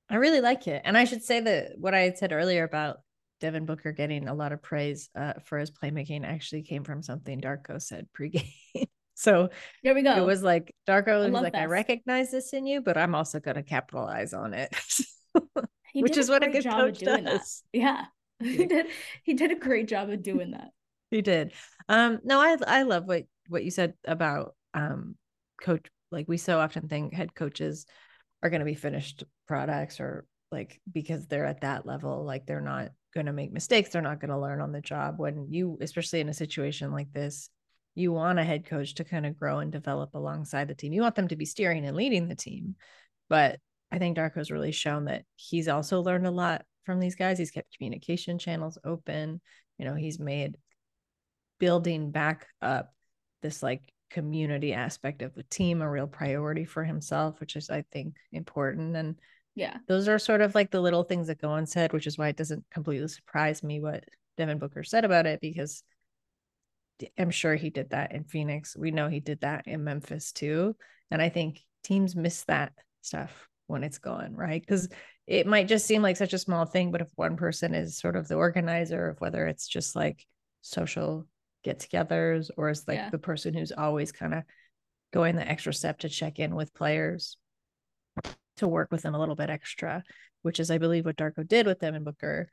I 0.09 0.17
really 0.17 0.41
like 0.41 0.69
it, 0.69 0.83
and 0.85 0.97
I 0.97 1.05
should 1.05 1.23
say 1.23 1.41
that 1.41 1.73
what 1.79 1.95
I 1.95 2.01
had 2.01 2.19
said 2.19 2.33
earlier 2.33 2.63
about 2.63 2.99
Devin 3.41 3.67
Booker 3.67 3.93
getting 3.93 4.29
a 4.29 4.35
lot 4.35 4.53
of 4.53 4.63
praise 4.63 5.11
uh, 5.15 5.35
for 5.45 5.59
his 5.59 5.71
playmaking 5.71 6.25
actually 6.25 6.63
came 6.63 6.85
from 6.85 7.03
something 7.03 7.41
Darko 7.41 7.81
said 7.81 8.07
pregame. 8.19 8.49
so 9.15 9.49
there 9.83 9.95
we 9.95 10.03
go. 10.03 10.17
It 10.17 10.27
was 10.27 10.43
like 10.43 10.75
Darko 10.89 11.31
was 11.31 11.43
like, 11.43 11.55
"I 11.55 11.67
recognize 11.67 12.31
this 12.31 12.53
in 12.53 12.67
you, 12.67 12.81
but 12.81 12.97
I'm 12.97 13.15
also 13.15 13.41
going 13.41 13.57
to 13.57 13.63
capitalize 13.63 14.33
on 14.33 14.55
it," 14.55 14.75
which 15.95 16.17
is 16.17 16.29
what 16.29 16.43
a 16.43 16.51
good 16.51 16.63
job 16.63 16.81
coach 16.81 17.01
does. 17.01 17.63
That. 17.73 17.79
Yeah, 17.79 18.05
he 18.39 18.67
did. 18.67 18.87
He 19.23 19.35
did 19.35 19.51
a 19.51 19.57
great 19.57 19.89
job 19.89 20.11
of 20.11 20.23
doing 20.23 20.53
that. 20.53 20.71
he 21.11 21.23
did. 21.23 21.53
Um, 21.89 22.21
no, 22.25 22.41
I 22.41 22.57
I 22.67 22.83
love 22.83 23.05
what 23.07 23.25
what 23.49 23.65
you 23.65 23.71
said 23.71 23.95
about 24.05 24.55
um 24.73 25.17
coach. 25.61 25.87
Like 26.11 26.29
we 26.29 26.37
so 26.37 26.59
often 26.61 26.89
think 26.89 27.13
head 27.13 27.35
coaches 27.35 27.87
are 28.43 28.51
going 28.51 28.61
to 28.61 28.67
be 28.67 28.75
finished 28.75 29.25
products 29.49 30.01
or 30.01 30.27
like 30.53 30.81
because 30.91 31.27
they're 31.27 31.47
at 31.47 31.63
that 31.63 31.87
level, 31.87 32.25
like 32.25 32.47
they're 32.47 32.61
not 32.61 32.91
going 33.13 33.27
to 33.27 33.33
make 33.33 33.53
mistakes. 33.53 33.91
They're 33.91 34.03
not 34.03 34.21
going 34.21 34.31
to 34.31 34.39
learn 34.39 34.61
on 34.61 34.73
the 34.73 34.81
job. 34.81 35.19
When 35.19 35.47
you, 35.51 35.79
especially 35.81 36.21
in 36.21 36.29
a 36.29 36.35
situation 36.35 36.93
like 36.93 37.13
this, 37.13 37.49
you 37.95 38.13
want 38.13 38.39
a 38.39 38.45
head 38.45 38.67
coach 38.67 38.95
to 38.97 39.05
kind 39.05 39.27
of 39.27 39.39
grow 39.39 39.59
and 39.59 39.73
develop 39.73 40.15
alongside 40.15 40.69
the 40.69 40.75
team. 40.75 40.93
You 40.93 41.03
want 41.03 41.15
them 41.15 41.29
to 41.29 41.37
be 41.37 41.45
steering 41.45 41.85
and 41.87 41.97
leading 41.97 42.29
the 42.29 42.35
team. 42.35 42.77
But 43.29 43.59
I 43.91 43.99
think 43.99 44.17
Darko's 44.17 44.51
really 44.51 44.73
shown 44.73 45.07
that 45.07 45.25
he's 45.37 45.69
also 45.69 46.01
learned 46.01 46.27
a 46.27 46.33
lot 46.33 46.65
from 46.85 47.01
these 47.01 47.15
guys. 47.15 47.39
He's 47.39 47.51
kept 47.51 47.77
communication 47.77 48.39
channels 48.39 48.79
open. 48.85 49.41
You 49.79 49.85
know, 49.85 49.95
he's 49.95 50.19
made 50.19 50.57
building 51.59 52.11
back 52.11 52.47
up 52.61 52.93
this 53.43 53.63
like 53.63 53.93
community 54.11 54.73
aspect 54.73 55.23
of 55.23 55.35
the 55.35 55.43
team 55.45 55.83
a 55.83 55.91
real 55.91 56.07
priority 56.07 56.65
for 56.65 56.85
himself, 56.85 57.41
which 57.41 57.57
is, 57.57 57.71
I 57.71 57.85
think, 57.93 58.15
important. 58.33 58.97
And 58.97 59.17
yeah, 59.55 59.77
those 59.89 60.09
are 60.09 60.19
sort 60.19 60.41
of 60.41 60.55
like 60.55 60.71
the 60.71 60.81
little 60.81 61.03
things 61.03 61.27
that 61.27 61.41
go 61.41 61.55
unsaid, 61.55 61.93
which 61.93 62.07
is 62.07 62.17
why 62.17 62.29
it 62.29 62.37
doesn't 62.37 62.65
completely 62.71 63.09
surprise 63.09 63.63
me 63.63 63.81
what 63.81 64.05
Devin 64.37 64.59
Booker 64.59 64.85
said 64.85 65.05
about 65.05 65.27
it, 65.27 65.41
because 65.41 65.83
I'm 67.19 67.31
sure 67.31 67.55
he 67.55 67.71
did 67.71 67.91
that 67.91 68.13
in 68.13 68.25
Phoenix. 68.25 68.77
We 68.77 68.91
know 68.91 69.09
he 69.09 69.21
did 69.21 69.41
that 69.41 69.67
in 69.67 69.85
Memphis 69.85 70.33
too. 70.33 70.77
And 71.11 71.21
I 71.21 71.29
think 71.29 71.61
teams 71.83 72.17
miss 72.17 72.45
that 72.45 72.73
stuff 73.03 73.49
when 73.67 73.83
it's 73.85 73.99
gone, 73.99 74.35
right? 74.35 74.61
Because 74.61 74.89
it 75.27 75.47
might 75.47 75.69
just 75.69 75.87
seem 75.87 76.03
like 76.03 76.17
such 76.17 76.35
a 76.35 76.39
small 76.39 76.67
thing, 76.67 76.93
but 76.93 77.01
if 77.01 77.09
one 77.17 77.37
person 77.37 77.75
is 77.75 77.99
sort 77.99 78.17
of 78.17 78.29
the 78.29 78.35
organizer 78.35 79.09
of 79.09 79.21
whether 79.21 79.47
it's 79.47 79.67
just 79.67 79.97
like 79.97 80.25
social 80.63 81.27
get 81.65 81.81
togethers 81.81 82.51
or 82.57 82.69
is 82.69 82.87
like 82.87 82.97
yeah. 82.97 83.11
the 83.11 83.19
person 83.19 83.55
who's 83.55 83.73
always 83.73 84.13
kind 84.13 84.35
of 84.35 84.43
going 85.13 85.37
the 85.37 85.49
extra 85.49 85.73
step 85.73 85.99
to 86.01 86.09
check 86.09 86.39
in 86.39 86.55
with 86.55 86.75
players 86.75 87.37
to 88.59 88.69
work 88.69 88.91
with 88.93 89.03
them 89.03 89.15
a 89.15 89.19
little 89.19 89.35
bit 89.35 89.51
extra, 89.51 90.03
which 90.43 90.61
is, 90.61 90.71
I 90.71 90.79
believe, 90.79 91.05
what 91.05 91.17
Darko 91.17 91.47
did 91.47 91.67
with 91.67 91.81
them 91.81 91.95
and 91.95 92.05
Booker 92.05 92.49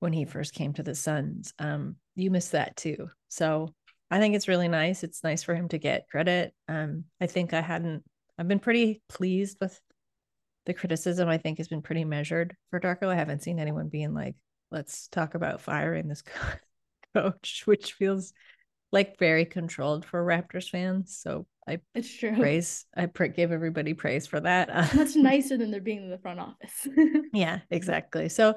when 0.00 0.12
he 0.12 0.24
first 0.24 0.54
came 0.54 0.72
to 0.74 0.82
the 0.82 0.94
Suns. 0.94 1.54
Um, 1.58 1.96
you 2.14 2.30
miss 2.30 2.48
that 2.50 2.76
too. 2.76 3.08
So 3.28 3.72
I 4.10 4.18
think 4.18 4.34
it's 4.34 4.48
really 4.48 4.68
nice. 4.68 5.04
It's 5.04 5.24
nice 5.24 5.42
for 5.42 5.54
him 5.54 5.68
to 5.68 5.78
get 5.78 6.08
credit. 6.10 6.52
Um, 6.68 7.04
I 7.20 7.26
think 7.26 7.54
I 7.54 7.60
hadn't, 7.60 8.04
I've 8.36 8.48
been 8.48 8.58
pretty 8.58 9.00
pleased 9.08 9.58
with 9.60 9.80
the 10.66 10.74
criticism, 10.74 11.28
I 11.28 11.38
think 11.38 11.58
has 11.58 11.68
been 11.68 11.82
pretty 11.82 12.04
measured 12.04 12.56
for 12.70 12.80
Darko. 12.80 13.08
I 13.08 13.14
haven't 13.14 13.42
seen 13.42 13.58
anyone 13.58 13.88
being 13.88 14.12
like, 14.14 14.34
let's 14.70 15.08
talk 15.08 15.34
about 15.34 15.60
firing 15.60 16.08
this 16.08 16.22
coach, 17.14 17.62
which 17.64 17.94
feels 17.94 18.32
like 18.92 19.18
very 19.18 19.44
controlled 19.44 20.04
for 20.04 20.24
Raptors 20.24 20.68
fans. 20.68 21.18
So 21.20 21.46
I 21.66 21.78
it's 21.94 22.14
true. 22.14 22.36
Praise 22.36 22.84
I 22.96 23.06
pr- 23.06 23.26
give 23.26 23.52
everybody 23.52 23.94
praise 23.94 24.26
for 24.26 24.40
that. 24.40 24.68
That's 24.94 25.16
nicer 25.16 25.56
than 25.56 25.70
there 25.70 25.80
being 25.80 26.04
in 26.04 26.10
the 26.10 26.18
front 26.18 26.40
office. 26.40 26.88
yeah, 27.32 27.60
exactly. 27.70 28.28
So 28.28 28.54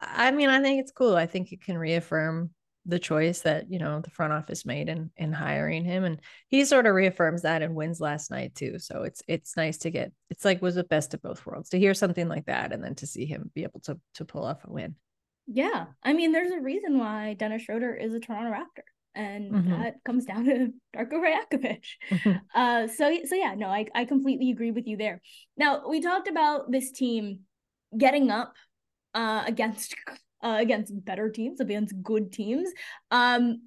I 0.00 0.30
mean, 0.30 0.48
I 0.48 0.60
think 0.60 0.80
it's 0.80 0.92
cool. 0.92 1.16
I 1.16 1.26
think 1.26 1.52
it 1.52 1.62
can 1.62 1.76
reaffirm 1.76 2.50
the 2.86 2.98
choice 2.98 3.42
that 3.42 3.70
you 3.70 3.78
know 3.78 4.00
the 4.00 4.10
front 4.10 4.32
office 4.32 4.64
made 4.64 4.88
in 4.88 5.10
in 5.16 5.32
hiring 5.32 5.84
him, 5.84 6.04
and 6.04 6.20
he 6.48 6.64
sort 6.64 6.86
of 6.86 6.94
reaffirms 6.94 7.42
that 7.42 7.62
and 7.62 7.74
wins 7.74 8.00
last 8.00 8.30
night 8.30 8.54
too. 8.54 8.78
So 8.78 9.02
it's 9.02 9.22
it's 9.28 9.56
nice 9.56 9.78
to 9.78 9.90
get. 9.90 10.12
It's 10.30 10.44
like 10.44 10.62
was 10.62 10.74
the 10.74 10.84
best 10.84 11.14
of 11.14 11.22
both 11.22 11.44
worlds 11.46 11.70
to 11.70 11.78
hear 11.78 11.94
something 11.94 12.28
like 12.28 12.46
that, 12.46 12.72
and 12.72 12.82
then 12.82 12.94
to 12.96 13.06
see 13.06 13.26
him 13.26 13.50
be 13.54 13.62
able 13.62 13.80
to 13.80 13.98
to 14.14 14.24
pull 14.24 14.44
off 14.44 14.64
a 14.64 14.72
win. 14.72 14.96
Yeah, 15.50 15.86
I 16.02 16.12
mean, 16.12 16.32
there's 16.32 16.52
a 16.52 16.60
reason 16.60 16.98
why 16.98 17.34
Dennis 17.34 17.62
Schroeder 17.62 17.94
is 17.94 18.12
a 18.12 18.20
Toronto 18.20 18.50
Raptor 18.50 18.84
and 19.18 19.52
mm-hmm. 19.52 19.70
that 19.70 19.96
comes 20.04 20.24
down 20.24 20.44
to 20.44 20.68
Darko 20.96 21.14
Rajakovic. 21.14 21.84
Mm-hmm. 22.10 22.36
Uh, 22.54 22.86
so 22.86 23.18
so 23.24 23.34
yeah, 23.34 23.54
no, 23.54 23.68
I 23.68 23.86
I 23.94 24.04
completely 24.04 24.50
agree 24.50 24.70
with 24.70 24.86
you 24.86 24.96
there. 24.96 25.20
Now 25.56 25.88
we 25.88 26.00
talked 26.00 26.28
about 26.28 26.70
this 26.70 26.92
team 26.92 27.40
getting 27.96 28.30
up 28.30 28.54
uh, 29.14 29.44
against 29.46 29.94
uh, 30.42 30.56
against 30.58 31.04
better 31.04 31.30
teams, 31.30 31.60
against 31.60 32.00
good 32.02 32.32
teams. 32.32 32.70
Um, 33.10 33.62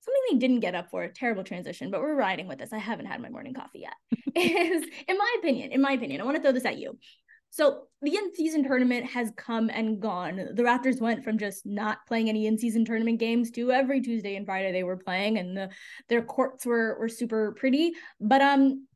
something 0.00 0.22
they 0.30 0.38
didn't 0.38 0.60
get 0.60 0.76
up 0.76 0.90
for 0.90 1.02
a 1.02 1.12
terrible 1.12 1.42
transition, 1.42 1.90
but 1.90 2.00
we're 2.00 2.14
riding 2.14 2.46
with 2.46 2.58
this. 2.58 2.72
I 2.72 2.78
haven't 2.78 3.06
had 3.06 3.20
my 3.20 3.28
morning 3.28 3.54
coffee 3.54 3.80
yet. 3.80 3.94
is 4.36 4.86
in 5.08 5.18
my 5.18 5.36
opinion, 5.38 5.72
in 5.72 5.82
my 5.82 5.92
opinion, 5.92 6.20
I 6.20 6.24
want 6.24 6.36
to 6.36 6.42
throw 6.42 6.52
this 6.52 6.64
at 6.64 6.78
you. 6.78 6.96
So 7.50 7.84
the 8.02 8.14
in-season 8.14 8.64
tournament 8.64 9.06
has 9.06 9.32
come 9.36 9.70
and 9.70 9.98
gone. 10.00 10.36
The 10.54 10.62
Raptors 10.62 11.00
went 11.00 11.24
from 11.24 11.38
just 11.38 11.64
not 11.64 12.06
playing 12.06 12.28
any 12.28 12.46
in-season 12.46 12.84
tournament 12.84 13.18
games 13.18 13.50
to 13.52 13.72
every 13.72 14.02
Tuesday 14.02 14.36
and 14.36 14.44
Friday 14.44 14.72
they 14.72 14.82
were 14.82 14.98
playing, 14.98 15.38
and 15.38 15.56
the, 15.56 15.70
their 16.08 16.22
courts 16.22 16.66
were 16.66 16.98
were 16.98 17.08
super 17.08 17.52
pretty. 17.52 17.94
But 18.20 18.42
um, 18.42 18.86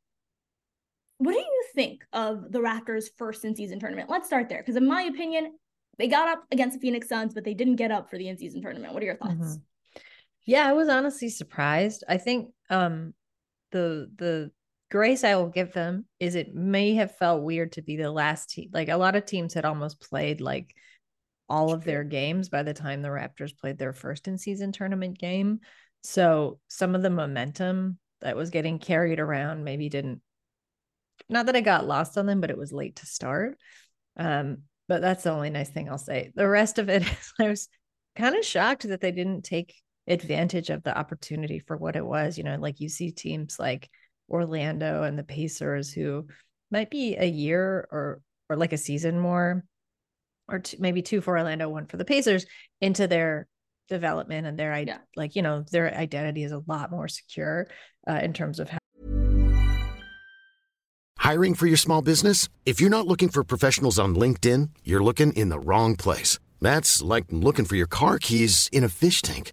what 1.18 1.32
do 1.32 1.38
you 1.38 1.64
think 1.74 2.02
of 2.12 2.50
the 2.52 2.58
Raptors' 2.58 3.06
first 3.16 3.44
in-season 3.44 3.80
tournament? 3.80 4.10
Let's 4.10 4.26
start 4.26 4.48
there, 4.48 4.58
because 4.58 4.76
in 4.76 4.86
my 4.86 5.02
opinion, 5.02 5.54
they 5.98 6.08
got 6.08 6.28
up 6.28 6.44
against 6.50 6.74
the 6.74 6.80
Phoenix 6.80 7.08
Suns, 7.08 7.32
but 7.32 7.44
they 7.44 7.54
didn't 7.54 7.76
get 7.76 7.90
up 7.90 8.10
for 8.10 8.18
the 8.18 8.28
in-season 8.28 8.60
tournament. 8.60 8.92
What 8.92 9.02
are 9.02 9.06
your 9.06 9.16
thoughts? 9.16 9.34
Mm-hmm. 9.34 9.54
Yeah, 10.44 10.68
I 10.68 10.72
was 10.72 10.88
honestly 10.88 11.28
surprised. 11.30 12.04
I 12.08 12.18
think 12.18 12.50
um 12.68 13.14
the 13.72 14.10
the 14.16 14.50
grace 14.90 15.24
I 15.24 15.36
will 15.36 15.48
give 15.48 15.72
them 15.72 16.06
is 16.18 16.34
it 16.34 16.54
may 16.54 16.94
have 16.94 17.16
felt 17.16 17.42
weird 17.42 17.72
to 17.72 17.82
be 17.82 17.96
the 17.96 18.10
last 18.10 18.50
team. 18.50 18.70
Like 18.72 18.88
a 18.88 18.96
lot 18.96 19.16
of 19.16 19.24
teams 19.24 19.54
had 19.54 19.64
almost 19.64 20.00
played 20.00 20.40
like 20.40 20.74
all 21.48 21.72
of 21.72 21.84
their 21.84 22.04
games 22.04 22.48
by 22.48 22.62
the 22.62 22.74
time 22.74 23.02
the 23.02 23.08
Raptors 23.08 23.56
played 23.56 23.78
their 23.78 23.92
first 23.92 24.28
in 24.28 24.38
season 24.38 24.72
tournament 24.72 25.18
game. 25.18 25.60
So 26.02 26.58
some 26.68 26.94
of 26.94 27.02
the 27.02 27.10
momentum 27.10 27.98
that 28.20 28.36
was 28.36 28.50
getting 28.50 28.78
carried 28.78 29.20
around 29.20 29.64
maybe 29.64 29.88
didn't 29.88 30.22
not 31.28 31.46
that 31.46 31.56
it 31.56 31.62
got 31.62 31.86
lost 31.86 32.18
on 32.18 32.26
them, 32.26 32.40
but 32.40 32.50
it 32.50 32.58
was 32.58 32.72
late 32.72 32.96
to 32.96 33.06
start. 33.06 33.58
Um, 34.16 34.62
but 34.88 35.00
that's 35.00 35.22
the 35.22 35.30
only 35.30 35.50
nice 35.50 35.68
thing 35.68 35.88
I'll 35.88 35.98
say. 35.98 36.32
The 36.34 36.48
rest 36.48 36.78
of 36.78 36.88
it 36.88 37.02
is 37.02 37.32
I 37.40 37.48
was 37.48 37.68
kind 38.16 38.34
of 38.34 38.44
shocked 38.44 38.88
that 38.88 39.00
they 39.00 39.12
didn't 39.12 39.42
take 39.42 39.74
advantage 40.08 40.70
of 40.70 40.82
the 40.82 40.96
opportunity 40.96 41.60
for 41.60 41.76
what 41.76 41.94
it 41.94 42.04
was. 42.04 42.36
You 42.36 42.44
know, 42.44 42.56
like 42.56 42.80
you 42.80 42.88
see 42.88 43.12
teams 43.12 43.58
like 43.58 43.88
Orlando 44.30 45.02
and 45.02 45.18
the 45.18 45.24
Pacers, 45.24 45.92
who 45.92 46.26
might 46.70 46.90
be 46.90 47.16
a 47.16 47.26
year 47.26 47.88
or 47.90 48.22
or 48.48 48.56
like 48.56 48.72
a 48.72 48.78
season 48.78 49.18
more, 49.18 49.64
or 50.48 50.60
two, 50.60 50.76
maybe 50.80 51.02
two 51.02 51.20
for 51.20 51.36
Orlando, 51.36 51.68
one 51.68 51.86
for 51.86 51.96
the 51.96 52.04
Pacers, 52.04 52.46
into 52.80 53.06
their 53.06 53.46
development 53.88 54.46
and 54.46 54.58
their 54.58 54.78
yeah. 54.78 54.98
like 55.16 55.36
you 55.36 55.42
know 55.42 55.64
their 55.72 55.94
identity 55.94 56.44
is 56.44 56.52
a 56.52 56.62
lot 56.66 56.90
more 56.90 57.08
secure 57.08 57.66
uh, 58.08 58.20
in 58.22 58.32
terms 58.32 58.60
of 58.60 58.70
how. 58.70 58.78
Hiring 61.18 61.54
for 61.54 61.66
your 61.66 61.76
small 61.76 62.00
business? 62.00 62.48
If 62.64 62.80
you're 62.80 62.90
not 62.90 63.06
looking 63.06 63.28
for 63.28 63.44
professionals 63.44 63.98
on 63.98 64.14
LinkedIn, 64.14 64.70
you're 64.84 65.02
looking 65.02 65.32
in 65.34 65.50
the 65.50 65.60
wrong 65.60 65.94
place. 65.96 66.38
That's 66.60 67.02
like 67.02 67.26
looking 67.30 67.66
for 67.66 67.76
your 67.76 67.86
car 67.86 68.18
keys 68.18 68.68
in 68.72 68.84
a 68.84 68.88
fish 68.88 69.22
tank. 69.22 69.52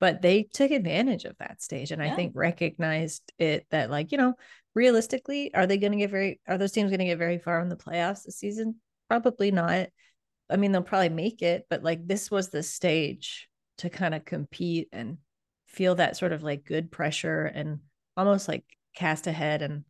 but 0.00 0.22
they 0.22 0.42
took 0.42 0.70
advantage 0.70 1.24
of 1.24 1.36
that 1.38 1.62
stage 1.62 1.90
and 1.90 2.02
yeah. 2.02 2.12
i 2.12 2.16
think 2.16 2.32
recognized 2.34 3.32
it 3.38 3.66
that 3.70 3.90
like 3.90 4.12
you 4.12 4.18
know 4.18 4.34
realistically 4.74 5.52
are 5.54 5.66
they 5.66 5.76
going 5.76 5.92
to 5.92 5.98
get 5.98 6.10
very 6.10 6.40
are 6.46 6.58
those 6.58 6.72
teams 6.72 6.90
going 6.90 7.00
to 7.00 7.06
get 7.06 7.18
very 7.18 7.38
far 7.38 7.60
in 7.60 7.68
the 7.68 7.76
playoffs 7.76 8.24
this 8.24 8.38
season 8.38 8.76
probably 9.08 9.50
not 9.50 9.88
i 10.50 10.56
mean 10.56 10.72
they'll 10.72 10.82
probably 10.82 11.08
make 11.08 11.42
it 11.42 11.66
but 11.68 11.82
like 11.82 12.06
this 12.06 12.30
was 12.30 12.48
the 12.48 12.62
stage 12.62 13.48
to 13.78 13.90
kind 13.90 14.14
of 14.14 14.24
compete 14.24 14.88
and 14.92 15.18
feel 15.66 15.94
that 15.94 16.16
sort 16.16 16.32
of 16.32 16.42
like 16.42 16.64
good 16.64 16.90
pressure 16.90 17.44
and 17.44 17.78
almost 18.16 18.48
like 18.48 18.64
cast 18.94 19.26
ahead 19.26 19.62
and 19.62 19.84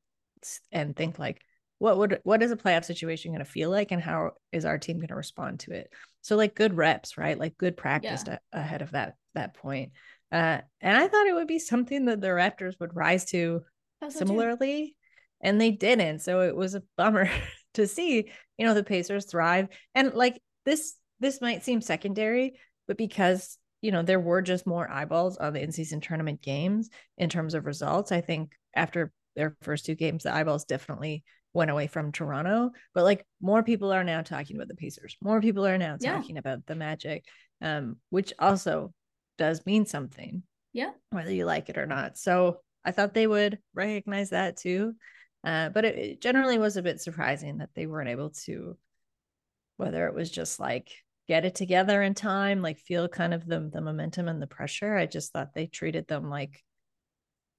and 0.71 0.95
think 0.95 1.19
like 1.19 1.41
what 1.79 1.99
would 1.99 2.21
what 2.25 2.43
is 2.43 2.51
a 2.51 2.57
playoff 2.57 2.85
situation 2.85 3.33
going 3.33 3.45
to 3.45 3.51
feel 3.51 3.71
like 3.71 3.93
and 3.93 4.03
how 4.03 4.33
is 4.53 4.65
our 4.65 4.79
team 4.79 4.97
going 4.99 5.09
to 5.09 5.15
respond 5.15 5.61
to 5.61 5.73
it? 5.73 5.93
So 6.23 6.37
like 6.37 6.55
good 6.55 6.77
reps 6.77 7.17
right? 7.17 7.39
Like 7.39 7.57
good 7.57 7.77
practice 7.77 8.25
yeah. 8.27 8.39
ahead 8.53 8.83
of 8.83 8.93
that 8.93 9.15
that 9.35 9.55
point. 9.55 9.93
Uh 10.31 10.59
and 10.81 10.97
i 10.97 11.09
thought 11.09 11.27
it 11.27 11.35
would 11.35 11.47
be 11.47 11.59
something 11.59 12.05
that 12.05 12.21
the 12.21 12.29
raptors 12.29 12.75
would 12.81 12.95
rise 12.95 13.25
to 13.27 13.63
similarly 14.09 14.95
and 15.41 15.61
they 15.61 15.71
didn't. 15.71 16.19
So 16.21 16.41
it 16.41 16.55
was 16.55 16.75
a 16.75 16.83
bummer 16.97 17.31
to 17.75 17.87
see 17.87 18.31
you 18.59 18.67
know 18.67 18.75
the 18.75 18.85
pacers 18.85 19.27
thrive. 19.27 19.69
And 19.95 20.15
like 20.15 20.41
this 20.65 20.97
this 21.21 21.41
might 21.41 21.65
seem 21.65 21.81
secondary 21.81 22.55
but 22.87 22.97
because 22.97 23.59
you 23.83 23.93
know 23.93 24.03
there 24.03 24.21
were 24.21 24.43
just 24.43 24.67
more 24.67 24.91
eyeballs 24.91 25.37
on 25.37 25.53
the 25.53 25.63
in-season 25.63 26.01
tournament 26.01 26.43
games 26.43 26.89
in 27.17 27.29
terms 27.29 27.55
of 27.55 27.67
results 27.67 28.11
i 28.11 28.21
think 28.21 28.53
after 28.75 29.13
their 29.37 29.57
first 29.63 29.87
two 29.87 29.95
games 29.95 30.25
the 30.25 30.35
eyeballs 30.35 30.65
definitely 30.65 31.23
went 31.59 31.73
away 31.73 31.89
from 31.89 32.13
Toronto, 32.13 32.71
but 32.95 33.03
like 33.03 33.27
more 33.43 33.65
people 33.65 33.93
are 33.93 34.05
now 34.05 34.23
talking 34.23 34.57
about 34.57 34.69
the 34.69 34.77
Pacers. 34.77 35.17
More 35.21 35.41
people 35.41 35.67
are 35.67 35.77
now 35.77 35.97
yeah. 36.01 36.15
talking 36.15 36.39
about 36.39 36.65
the 36.67 36.77
Magic, 36.77 37.25
um, 37.61 37.97
which 38.11 38.33
also 38.39 38.95
does 39.39 39.67
mean 39.67 39.85
something. 39.85 40.45
Yeah. 40.73 40.93
Whether 41.11 41.33
you 41.33 41.45
like 41.47 41.69
it 41.69 41.77
or 41.77 41.87
not. 41.87 42.17
So 42.17 42.61
I 42.85 42.93
thought 42.93 43.13
they 43.13 43.27
would 43.27 43.59
recognize 43.75 44.31
that 44.31 44.57
too. 44.57 44.95
Uh, 45.43 45.69
but 45.71 45.85
it, 45.85 45.99
it 45.99 46.21
generally 46.21 46.59
was 46.59 46.77
a 46.77 46.83
bit 46.83 47.01
surprising 47.01 47.59
that 47.59 47.71
they 47.75 47.87
weren't 47.87 48.09
able 48.09 48.31
to, 48.45 48.77
whether 49.79 50.07
it 50.07 50.15
was 50.15 50.31
just 50.31 50.61
like 50.61 50.93
get 51.27 51.45
it 51.45 51.57
together 51.57 52.01
in 52.03 52.15
time, 52.15 52.63
like 52.63 52.79
feel 52.79 53.09
kind 53.09 53.35
of 53.35 53.45
the 53.47 53.69
the 53.73 53.81
momentum 53.81 54.29
and 54.29 54.41
the 54.41 54.47
pressure. 54.47 54.97
I 54.97 55.07
just 55.07 55.33
thought 55.33 55.55
they 55.55 55.67
treated 55.67 56.07
them 56.07 56.31
like 56.31 56.63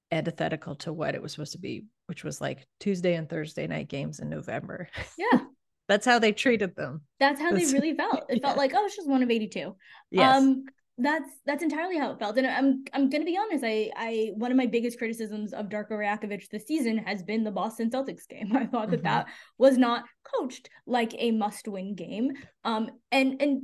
antithetical 0.09 0.75
to 0.75 0.93
what 0.93 1.15
it 1.15 1.21
was 1.21 1.33
supposed 1.33 1.51
to 1.51 1.59
be, 1.59 1.85
which 2.09 2.23
was 2.23 2.41
like 2.41 2.67
Tuesday 2.79 3.13
and 3.13 3.29
Thursday 3.29 3.67
night 3.67 3.87
games 3.87 4.19
in 4.19 4.29
November. 4.29 4.89
Yeah. 5.17 5.41
That's 5.87 6.05
how 6.05 6.19
they 6.19 6.31
treated 6.31 6.75
them. 6.75 7.01
That's 7.19 7.39
how 7.39 7.51
That's, 7.51 7.71
they 7.71 7.79
really 7.79 7.95
felt. 7.95 8.25
It 8.29 8.39
yeah. 8.41 8.47
felt 8.47 8.57
like, 8.57 8.73
oh, 8.75 8.85
it's 8.85 8.95
just 8.95 9.09
one 9.09 9.23
of 9.23 9.31
82. 9.31 9.75
Yes. 10.11 10.37
Um, 10.37 10.65
that's 11.01 11.29
that's 11.45 11.63
entirely 11.63 11.97
how 11.97 12.11
it 12.11 12.19
felt 12.19 12.37
and 12.37 12.45
i'm 12.45 12.83
i'm 12.93 13.09
gonna 13.09 13.23
be 13.23 13.37
honest 13.37 13.63
i 13.63 13.89
i 13.95 14.31
one 14.35 14.51
of 14.51 14.57
my 14.57 14.65
biggest 14.65 14.97
criticisms 14.97 15.53
of 15.53 15.69
darko 15.69 15.91
rajakovic 15.91 16.49
this 16.49 16.67
season 16.67 16.97
has 16.97 17.23
been 17.23 17.45
the 17.45 17.51
boston 17.51 17.89
celtics 17.89 18.27
game 18.27 18.51
i 18.55 18.65
thought 18.65 18.89
that 18.89 18.97
mm-hmm. 18.97 19.05
that 19.05 19.27
was 19.57 19.77
not 19.77 20.03
coached 20.23 20.69
like 20.85 21.15
a 21.17 21.31
must-win 21.31 21.95
game 21.95 22.33
um 22.65 22.89
and 23.13 23.41
and 23.41 23.61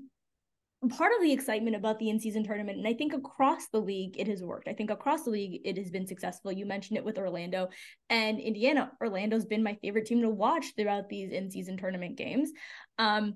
part 0.90 1.12
of 1.16 1.22
the 1.22 1.32
excitement 1.32 1.76
about 1.76 2.00
the 2.00 2.10
in-season 2.10 2.44
tournament 2.44 2.78
and 2.78 2.88
i 2.88 2.94
think 2.94 3.14
across 3.14 3.68
the 3.70 3.80
league 3.80 4.16
it 4.18 4.28
has 4.28 4.44
worked 4.44 4.68
i 4.68 4.74
think 4.74 4.90
across 4.90 5.24
the 5.24 5.30
league 5.30 5.62
it 5.64 5.78
has 5.78 5.90
been 5.90 6.08
successful 6.08 6.52
you 6.52 6.66
mentioned 6.66 6.98
it 6.98 7.06
with 7.06 7.18
orlando 7.18 7.68
and 8.10 8.40
indiana 8.40 8.92
orlando's 9.02 9.46
been 9.46 9.64
my 9.64 9.76
favorite 9.82 10.06
team 10.06 10.22
to 10.22 10.30
watch 10.30 10.74
throughout 10.76 11.10
these 11.10 11.32
in-season 11.32 11.78
tournament 11.78 12.16
games 12.18 12.52
um 12.98 13.36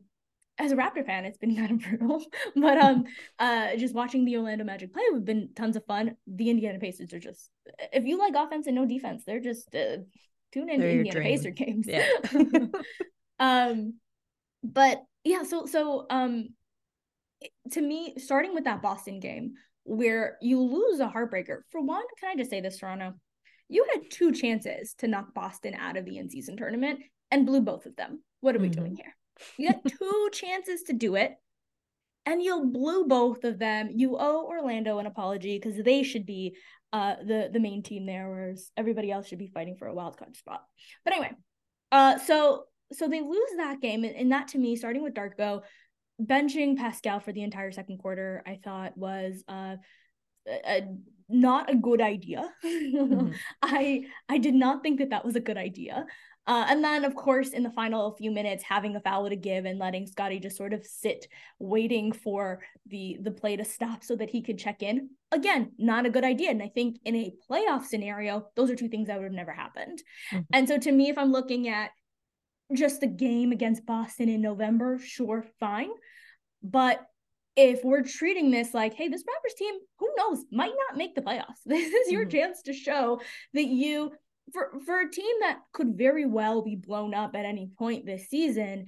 as 0.62 0.74
a 0.74 0.76
Raptor 0.76 1.06
fan, 1.06 1.24
it's 1.24 1.38
been 1.38 1.56
kind 1.56 1.72
of 1.72 1.80
brutal. 1.80 2.24
but 2.56 2.78
um, 2.78 3.06
uh, 3.40 3.76
just 3.78 3.96
watching 3.96 4.26
the 4.26 4.38
Orlando 4.38 4.66
Magic 4.66 4.94
play 4.94 5.04
would 5.10 5.20
have 5.20 5.26
been 5.26 5.50
tons 5.56 5.76
of 5.76 5.86
fun. 5.86 6.18
The 6.28 6.50
Indiana 6.50 6.80
Pacers 6.80 7.14
are 7.14 7.20
just, 7.20 7.50
if 7.94 8.04
you 8.04 8.20
like 8.20 8.34
offense 8.36 8.68
and 8.68 8.76
no 8.76 8.86
defense, 8.86 9.24
they're 9.26 9.40
just 9.40 9.74
uh, 9.74 9.98
tune 10.52 10.70
into 10.70 10.88
Indiana 10.88 11.12
dream. 11.12 11.24
Pacer 11.24 11.52
games. 11.52 11.88
Yeah. 11.88 12.10
um, 13.40 13.94
but 14.64 15.02
yeah, 15.24 15.44
so 15.44 15.66
so 15.66 16.06
um, 16.10 16.50
to 17.72 17.82
me, 17.82 18.16
starting 18.18 18.54
with 18.54 18.66
that 18.66 18.82
Boston 18.82 19.20
game 19.20 19.54
where 19.84 20.38
you 20.42 20.62
lose 20.62 21.00
a 21.00 21.08
heartbreaker. 21.08 21.62
For 21.72 21.82
one, 21.82 22.04
can 22.20 22.30
I 22.30 22.36
just 22.36 22.50
say 22.50 22.62
this, 22.62 22.78
Toronto? 22.78 23.14
You 23.70 23.86
had 23.94 24.10
two 24.10 24.32
chances 24.32 24.94
to 25.00 25.08
knock 25.08 25.34
Boston 25.34 25.76
out 25.76 25.98
of 25.98 26.06
the 26.06 26.18
in-season 26.18 26.58
tournament 26.58 27.00
and 27.32 27.46
blew 27.46 27.62
both 27.62 27.86
of 27.86 27.96
them. 27.96 28.24
What 28.42 28.56
are 28.56 28.60
we 28.60 28.70
mm-hmm. 28.70 28.82
doing 28.82 28.96
here? 28.96 29.16
You 29.58 29.68
had 29.68 29.82
two 29.88 30.30
chances 30.34 30.84
to 30.84 30.94
do 30.94 31.16
it, 31.16 31.34
and 32.26 32.42
you 32.42 32.66
blew 32.66 33.06
both 33.08 33.44
of 33.44 33.60
them. 33.60 33.90
You 33.94 34.18
owe 34.18 34.46
Orlando 34.46 35.00
an 35.00 35.06
apology 35.06 35.60
because 35.60 35.82
they 35.84 36.04
should 36.04 36.26
be 36.26 36.56
uh 36.92 37.16
the 37.26 37.50
the 37.54 37.60
main 37.60 37.84
team 37.84 38.06
there, 38.06 38.30
whereas 38.30 38.72
everybody 38.76 39.12
else 39.12 39.28
should 39.28 39.40
be 39.40 39.48
fighting 39.48 39.76
for 39.78 39.88
a 39.88 39.94
wild 39.94 40.18
card 40.18 40.36
spot. 40.36 40.64
But 41.06 41.14
anyway, 41.14 41.32
uh, 41.92 42.18
so 42.20 42.66
so 42.92 43.08
they 43.08 43.22
lose 43.22 43.50
that 43.58 43.82
game, 43.82 44.04
and, 44.04 44.16
and 44.16 44.32
that 44.32 44.50
to 44.50 44.58
me, 44.58 44.76
starting 44.76 45.04
with 45.04 45.14
Darko, 45.14 45.62
benching 46.22 46.78
Pascal 46.78 47.20
for 47.20 47.32
the 47.32 47.44
entire 47.44 47.72
second 47.72 47.98
quarter, 48.00 48.44
I 48.46 48.60
thought 48.64 48.98
was 48.98 49.44
uh. 49.48 49.78
A, 50.48 50.78
a, 50.78 50.88
not 51.32 51.70
a 51.70 51.76
good 51.76 52.02
idea. 52.02 52.50
mm-hmm. 52.66 53.32
I 53.62 54.06
I 54.28 54.40
did 54.40 54.56
not 54.56 54.82
think 54.82 54.98
that 54.98 55.12
that 55.12 55.24
was 55.24 55.36
a 55.36 55.40
good 55.40 55.58
idea. 55.58 56.06
Uh, 56.50 56.66
and 56.68 56.84
then, 56.84 57.06
of 57.06 57.14
course, 57.14 57.50
in 57.50 57.62
the 57.62 57.70
final 57.70 58.16
few 58.16 58.32
minutes, 58.32 58.64
having 58.64 58.96
a 58.96 59.00
foul 59.00 59.30
to 59.30 59.36
give 59.36 59.66
and 59.66 59.78
letting 59.78 60.08
Scottie 60.08 60.40
just 60.40 60.58
sort 60.58 60.74
of 60.74 60.84
sit, 60.84 61.28
waiting 61.60 62.12
for 62.12 62.64
the 62.88 63.20
the 63.22 63.30
play 63.30 63.56
to 63.56 63.64
stop 63.64 64.04
so 64.04 64.16
that 64.16 64.32
he 64.32 64.42
could 64.42 64.58
check 64.58 64.82
in. 64.82 65.12
Again, 65.32 65.74
not 65.78 66.08
a 66.08 66.10
good 66.10 66.24
idea. 66.24 66.50
And 66.50 66.64
I 66.64 66.70
think 66.70 66.98
in 67.06 67.16
a 67.16 67.34
playoff 67.48 67.86
scenario, 67.86 68.48
those 68.56 68.72
are 68.72 68.76
two 68.76 68.90
things 68.90 69.08
that 69.08 69.18
would 69.18 69.26
have 69.26 69.32
never 69.32 69.52
happened. 69.52 70.02
Mm-hmm. 70.32 70.42
And 70.52 70.68
so, 70.68 70.80
to 70.80 70.92
me, 70.92 71.10
if 71.10 71.20
I'm 71.20 71.32
looking 71.32 71.68
at 71.68 71.92
just 72.74 73.02
the 73.02 73.08
game 73.08 73.52
against 73.52 73.86
Boston 73.86 74.30
in 74.30 74.42
November, 74.42 75.00
sure, 75.00 75.46
fine. 75.60 75.90
But 76.62 77.06
if 77.56 77.84
we're 77.84 78.04
treating 78.04 78.52
this 78.52 78.74
like, 78.74 78.94
hey, 78.94 79.08
this 79.08 79.24
Raptors 79.24 79.58
team, 79.58 79.76
who 79.98 80.10
knows, 80.18 80.46
might 80.52 80.74
not 80.88 80.98
make 80.98 81.16
the 81.16 81.22
playoffs. 81.22 81.46
This 81.66 81.94
is 81.94 82.12
your 82.12 82.24
mm-hmm. 82.24 82.38
chance 82.38 82.62
to 82.64 82.74
show 82.74 83.22
that 83.54 83.68
you 83.68 84.12
for 84.54 84.72
for 84.86 85.02
a 85.02 85.12
team 85.12 85.36
that 85.42 85.60
could 85.74 85.98
very 85.98 86.26
well 86.26 86.62
be 86.62 86.76
blown 86.76 87.14
up 87.14 87.36
at 87.36 87.46
any 87.46 87.70
point 87.78 88.06
this 88.06 88.30
season, 88.30 88.86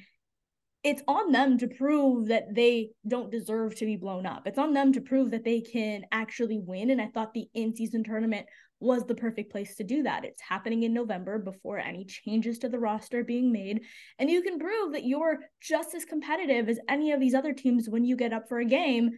it's 0.83 1.03
on 1.07 1.31
them 1.31 1.57
to 1.59 1.67
prove 1.67 2.29
that 2.29 2.55
they 2.55 2.89
don't 3.07 3.31
deserve 3.31 3.75
to 3.75 3.85
be 3.85 3.95
blown 3.95 4.25
up. 4.25 4.47
It's 4.47 4.57
on 4.57 4.73
them 4.73 4.93
to 4.93 5.01
prove 5.01 5.31
that 5.31 5.43
they 5.43 5.61
can 5.61 6.05
actually 6.11 6.57
win. 6.57 6.89
And 6.89 7.01
I 7.01 7.07
thought 7.07 7.33
the 7.33 7.47
in 7.53 7.75
season 7.75 8.03
tournament 8.03 8.47
was 8.81 9.05
the 9.05 9.15
perfect 9.15 9.51
place 9.51 9.75
to 9.75 9.83
do 9.83 10.03
that. 10.03 10.25
It's 10.25 10.41
happening 10.41 10.83
in 10.83 10.93
November 10.93 11.37
before 11.37 11.77
any 11.77 12.05
changes 12.05 12.59
to 12.59 12.69
the 12.69 12.79
roster 12.79 13.19
are 13.19 13.23
being 13.23 13.51
made. 13.51 13.81
And 14.19 14.29
you 14.29 14.41
can 14.41 14.59
prove 14.59 14.93
that 14.93 15.05
you're 15.05 15.39
just 15.61 15.93
as 15.93 16.03
competitive 16.03 16.67
as 16.67 16.79
any 16.89 17.11
of 17.11 17.19
these 17.19 17.35
other 17.35 17.53
teams 17.53 17.87
when 17.87 18.03
you 18.03 18.15
get 18.15 18.33
up 18.33 18.49
for 18.49 18.59
a 18.59 18.65
game. 18.65 19.11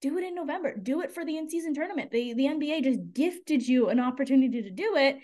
Do 0.00 0.16
it 0.16 0.24
in 0.24 0.34
November. 0.34 0.74
Do 0.76 1.02
it 1.02 1.12
for 1.12 1.24
the 1.24 1.36
in 1.36 1.50
season 1.50 1.74
tournament. 1.74 2.10
The, 2.10 2.32
the 2.34 2.44
NBA 2.44 2.84
just 2.84 3.00
gifted 3.12 3.66
you 3.66 3.88
an 3.88 4.00
opportunity 4.00 4.62
to 4.62 4.70
do 4.70 4.96
it. 4.96 5.16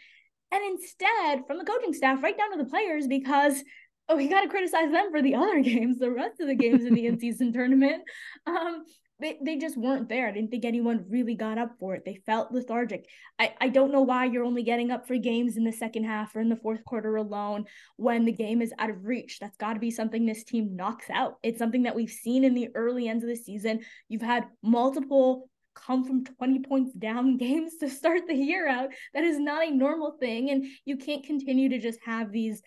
And 0.53 0.65
instead, 0.65 1.47
from 1.47 1.59
the 1.59 1.65
coaching 1.65 1.95
staff 1.95 2.23
right 2.23 2.37
down 2.37 2.53
to 2.53 2.63
the 2.63 2.69
players, 2.69 3.07
because 3.07 3.63
oh, 4.09 4.17
we 4.17 4.29
got 4.29 4.43
to 4.43 4.49
criticize 4.49 4.91
them 4.91 5.11
for 5.11 5.23
the 5.23 5.35
other 5.37 5.61
games, 5.61 5.99
the 5.99 6.11
rest 6.11 6.41
of 6.41 6.49
the 6.49 6.55
games 6.55 6.85
in 6.85 6.95
the 6.95 7.07
in-season 7.07 7.53
tournament. 7.53 8.03
Um, 8.47 8.85
they, 9.21 9.39
they 9.41 9.57
just 9.57 9.77
weren't 9.77 10.09
there. 10.09 10.29
I 10.29 10.33
didn't 10.33 10.51
think 10.51 10.65
anyone 10.65 11.07
really 11.09 11.35
got 11.35 11.59
up 11.59 11.73
for 11.79 11.95
it. 11.95 12.05
They 12.05 12.21
felt 12.27 12.53
lethargic. 12.53 13.07
I, 13.39 13.55
I 13.61 13.69
don't 13.69 13.93
know 13.93 14.03
why 14.03 14.27
you're 14.27 14.45
only 14.45 14.63
getting 14.63 14.91
up 14.91 15.07
for 15.07 15.17
games 15.17 15.57
in 15.57 15.65
the 15.65 15.73
second 15.73 16.05
half 16.05 16.37
or 16.37 16.41
in 16.41 16.49
the 16.49 16.57
fourth 16.57 16.85
quarter 16.85 17.17
alone 17.17 17.65
when 17.97 18.25
the 18.25 18.33
game 18.33 18.61
is 18.61 18.75
out 18.79 18.91
of 18.91 19.05
reach. 19.05 19.39
That's 19.41 19.57
got 19.57 19.75
to 19.75 19.81
be 19.81 19.91
something 19.91 20.27
this 20.27 20.45
team 20.45 20.77
knocks 20.77 21.09
out. 21.09 21.39
It's 21.43 21.59
something 21.59 21.85
that 21.85 21.95
we've 21.95 22.11
seen 22.11 22.45
in 22.45 22.55
the 22.55 22.69
early 22.75 23.09
ends 23.09 23.25
of 23.25 23.31
the 23.31 23.37
season. 23.37 23.81
You've 24.09 24.23
had 24.23 24.47
multiple 24.63 25.49
come 25.75 26.05
from 26.05 26.25
20 26.25 26.61
points 26.61 26.93
down 26.93 27.37
games 27.39 27.77
to 27.79 27.89
start 27.89 28.23
the 28.27 28.35
year 28.35 28.69
out. 28.69 28.91
That 29.15 29.25
is 29.25 29.39
not 29.39 29.67
a 29.67 29.71
normal 29.71 30.17
thing. 30.19 30.51
And 30.51 30.67
you 30.85 30.97
can't 30.97 31.25
continue 31.25 31.71
to 31.71 31.79
just 31.79 32.01
have 32.05 32.33
these 32.33 32.61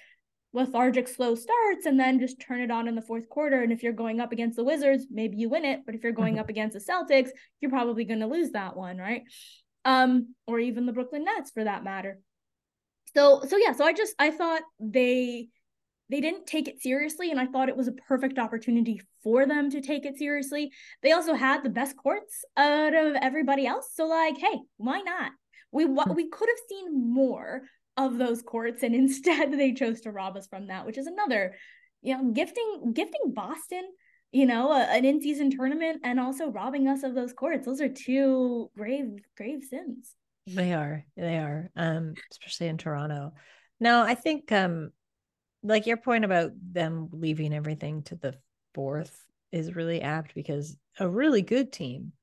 lethargic, 0.53 1.07
slow 1.07 1.35
starts 1.35 1.85
and 1.85 1.99
then 1.99 2.19
just 2.19 2.39
turn 2.39 2.61
it 2.61 2.71
on 2.71 2.87
in 2.87 2.95
the 2.95 3.01
fourth 3.01 3.29
quarter. 3.29 3.61
And 3.61 3.71
if 3.71 3.83
you're 3.83 3.93
going 3.93 4.19
up 4.19 4.31
against 4.31 4.55
the 4.55 4.63
Wizards, 4.63 5.07
maybe 5.11 5.37
you 5.37 5.49
win 5.49 5.65
it. 5.65 5.81
But 5.85 5.95
if 5.95 6.03
you're 6.03 6.11
going 6.11 6.33
mm-hmm. 6.33 6.41
up 6.41 6.49
against 6.49 6.73
the 6.73 6.93
Celtics, 6.93 7.29
you're 7.61 7.71
probably 7.71 8.05
going 8.05 8.21
to 8.21 8.27
lose 8.27 8.51
that 8.51 8.75
one, 8.75 8.97
right? 8.97 9.23
Um, 9.85 10.33
or 10.47 10.59
even 10.59 10.85
the 10.85 10.93
Brooklyn 10.93 11.25
Nets 11.25 11.51
for 11.51 11.63
that 11.63 11.83
matter. 11.83 12.19
So, 13.15 13.43
so 13.47 13.57
yeah, 13.57 13.73
so 13.73 13.85
I 13.85 13.93
just 13.93 14.13
I 14.19 14.31
thought 14.31 14.61
they 14.79 15.49
they 16.09 16.21
didn't 16.21 16.47
take 16.47 16.67
it 16.67 16.81
seriously 16.81 17.29
and 17.29 17.39
i 17.39 17.45
thought 17.45 17.69
it 17.69 17.77
was 17.77 17.87
a 17.87 17.93
perfect 18.07 18.39
opportunity 18.39 18.99
for 19.23 19.45
them 19.45 19.69
to 19.69 19.79
take 19.79 20.05
it 20.05 20.17
seriously 20.17 20.71
they 21.03 21.11
also 21.11 21.33
had 21.33 21.63
the 21.63 21.69
best 21.69 21.95
courts 21.97 22.43
out 22.57 22.95
of 22.95 23.15
everybody 23.21 23.67
else 23.67 23.91
so 23.93 24.07
like 24.07 24.37
hey 24.37 24.57
why 24.77 25.01
not 25.01 25.31
we 25.71 25.85
hmm. 25.85 26.13
we 26.15 26.29
could 26.29 26.49
have 26.49 26.67
seen 26.67 27.13
more 27.13 27.61
of 27.99 28.17
those 28.17 28.41
courts 28.41 28.81
and 28.81 28.95
instead 29.03 29.51
they 29.51 29.73
chose 29.73 30.01
to 30.01 30.11
rob 30.11 30.35
us 30.35 30.47
from 30.47 30.67
that 30.67 30.85
which 30.85 30.97
is 30.97 31.07
another 31.07 31.55
you 32.01 32.15
know 32.17 32.31
gifting 32.31 32.91
gifting 32.93 33.33
boston 33.33 33.83
you 34.31 34.45
know 34.45 34.71
a, 34.71 34.81
an 34.81 35.05
in-season 35.05 35.51
tournament 35.51 36.01
and 36.03 36.19
also 36.19 36.49
robbing 36.49 36.87
us 36.87 37.03
of 37.03 37.15
those 37.15 37.33
courts. 37.33 37.65
Those 37.65 37.81
are 37.81 37.89
two 37.89 38.69
grave 38.77 39.19
grave 39.35 39.63
sins. 39.63 40.13
They 40.47 40.73
are 40.73 41.05
they 41.15 41.37
are 41.37 41.69
um 41.75 42.13
especially 42.31 42.67
in 42.67 42.77
toronto. 42.77 43.33
Now 43.79 44.03
i 44.03 44.15
think 44.15 44.51
um 44.51 44.91
like 45.61 45.85
your 45.85 45.97
point 45.97 46.25
about 46.25 46.51
them 46.71 47.09
leaving 47.11 47.53
everything 47.53 48.03
to 48.03 48.15
the 48.15 48.35
fourth 48.73 49.25
is 49.51 49.75
really 49.75 50.01
apt 50.01 50.35
because 50.35 50.77
a 50.99 51.09
really 51.09 51.41
good 51.41 51.71
team 51.71 52.13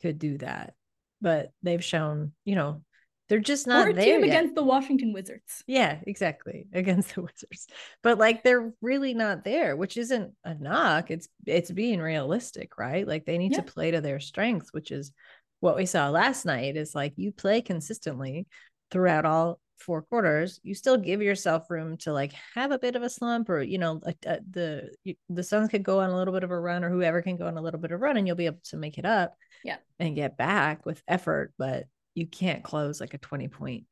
could 0.00 0.18
do 0.18 0.38
that, 0.38 0.74
but 1.20 1.52
they've 1.62 1.84
shown, 1.84 2.32
you 2.44 2.54
know, 2.54 2.82
they're 3.28 3.38
just 3.38 3.66
not 3.66 3.86
or 3.86 3.90
a 3.90 3.94
there 3.94 4.04
team 4.04 4.24
yet. 4.24 4.28
against 4.28 4.54
the 4.54 4.62
Washington 4.62 5.12
Wizards. 5.12 5.64
Yeah, 5.66 5.98
exactly 6.06 6.66
against 6.72 7.14
the 7.14 7.22
Wizards, 7.22 7.66
but 8.02 8.18
like 8.18 8.42
they're 8.42 8.72
really 8.82 9.14
not 9.14 9.44
there, 9.44 9.76
which 9.76 9.96
isn't 9.96 10.32
a 10.44 10.54
knock. 10.54 11.10
It's 11.10 11.28
it's 11.46 11.70
being 11.70 12.00
realistic, 12.00 12.76
right? 12.78 13.06
Like 13.06 13.24
they 13.24 13.38
need 13.38 13.52
yeah. 13.52 13.58
to 13.58 13.72
play 13.72 13.90
to 13.92 14.00
their 14.00 14.20
strengths, 14.20 14.72
which 14.72 14.90
is 14.90 15.12
what 15.60 15.76
we 15.76 15.86
saw 15.86 16.10
last 16.10 16.44
night. 16.44 16.76
Is 16.76 16.94
like 16.94 17.14
you 17.16 17.32
play 17.32 17.62
consistently 17.62 18.46
throughout 18.90 19.24
all 19.24 19.58
four 19.78 20.02
quarters 20.02 20.60
you 20.62 20.74
still 20.74 20.96
give 20.96 21.20
yourself 21.20 21.68
room 21.68 21.96
to 21.96 22.12
like 22.12 22.32
have 22.54 22.70
a 22.70 22.78
bit 22.78 22.96
of 22.96 23.02
a 23.02 23.10
slump 23.10 23.50
or 23.50 23.60
you 23.60 23.76
know 23.76 24.00
like 24.04 24.16
uh, 24.26 24.36
the 24.50 24.88
the 25.28 25.42
suns 25.42 25.68
could 25.68 25.82
go 25.82 26.00
on 26.00 26.10
a 26.10 26.16
little 26.16 26.32
bit 26.32 26.44
of 26.44 26.50
a 26.50 26.58
run 26.58 26.84
or 26.84 26.90
whoever 26.90 27.20
can 27.20 27.36
go 27.36 27.46
on 27.46 27.58
a 27.58 27.60
little 27.60 27.80
bit 27.80 27.90
of 27.90 27.96
a 27.96 28.02
run 28.02 28.16
and 28.16 28.26
you'll 28.26 28.36
be 28.36 28.46
able 28.46 28.60
to 28.62 28.76
make 28.76 28.98
it 28.98 29.04
up 29.04 29.34
yeah 29.64 29.76
and 29.98 30.14
get 30.14 30.36
back 30.36 30.86
with 30.86 31.02
effort 31.08 31.52
but 31.58 31.84
you 32.14 32.26
can't 32.26 32.62
close 32.62 33.00
like 33.00 33.14
a 33.14 33.18
20 33.18 33.48
point 33.48 33.84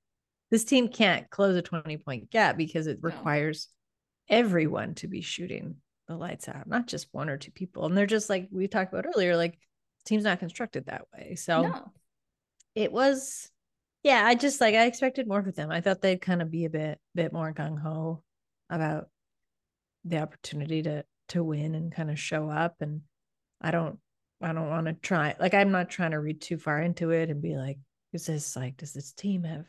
this 0.50 0.64
team 0.64 0.88
can't 0.88 1.30
close 1.30 1.56
a 1.56 1.62
20 1.62 1.96
point 1.98 2.30
gap 2.30 2.56
because 2.56 2.86
it 2.86 2.98
no. 3.02 3.08
requires 3.08 3.68
everyone 4.28 4.94
to 4.94 5.08
be 5.08 5.20
shooting 5.20 5.76
the 6.08 6.16
lights 6.16 6.48
out 6.48 6.66
not 6.66 6.86
just 6.86 7.08
one 7.12 7.28
or 7.28 7.36
two 7.36 7.52
people 7.52 7.86
and 7.86 7.96
they're 7.96 8.06
just 8.06 8.28
like 8.28 8.48
we 8.50 8.66
talked 8.66 8.92
about 8.92 9.06
earlier 9.14 9.36
like 9.36 9.58
team's 10.04 10.24
not 10.24 10.40
constructed 10.40 10.86
that 10.86 11.06
way 11.14 11.34
so 11.34 11.62
no. 11.62 11.92
it 12.74 12.92
was 12.92 13.52
yeah, 14.02 14.24
I 14.26 14.34
just 14.34 14.60
like 14.60 14.74
I 14.74 14.86
expected 14.86 15.28
more 15.28 15.42
for 15.42 15.52
them. 15.52 15.70
I 15.70 15.80
thought 15.80 16.00
they'd 16.00 16.20
kind 16.20 16.42
of 16.42 16.50
be 16.50 16.64
a 16.64 16.70
bit 16.70 16.98
bit 17.14 17.32
more 17.32 17.52
gung 17.52 17.78
ho 17.78 18.22
about 18.68 19.08
the 20.04 20.18
opportunity 20.18 20.82
to 20.82 21.04
to 21.28 21.44
win 21.44 21.74
and 21.74 21.94
kind 21.94 22.10
of 22.10 22.18
show 22.18 22.50
up. 22.50 22.76
And 22.80 23.02
I 23.60 23.70
don't 23.70 23.98
I 24.42 24.52
don't 24.52 24.68
want 24.68 24.86
to 24.86 24.94
try 24.94 25.34
like 25.38 25.54
I'm 25.54 25.70
not 25.70 25.88
trying 25.88 26.10
to 26.12 26.20
read 26.20 26.40
too 26.40 26.58
far 26.58 26.80
into 26.80 27.10
it 27.10 27.30
and 27.30 27.40
be 27.40 27.56
like, 27.56 27.78
Is 28.12 28.26
this 28.26 28.56
like, 28.56 28.76
does 28.76 28.92
this 28.92 29.12
team 29.12 29.44
have 29.44 29.66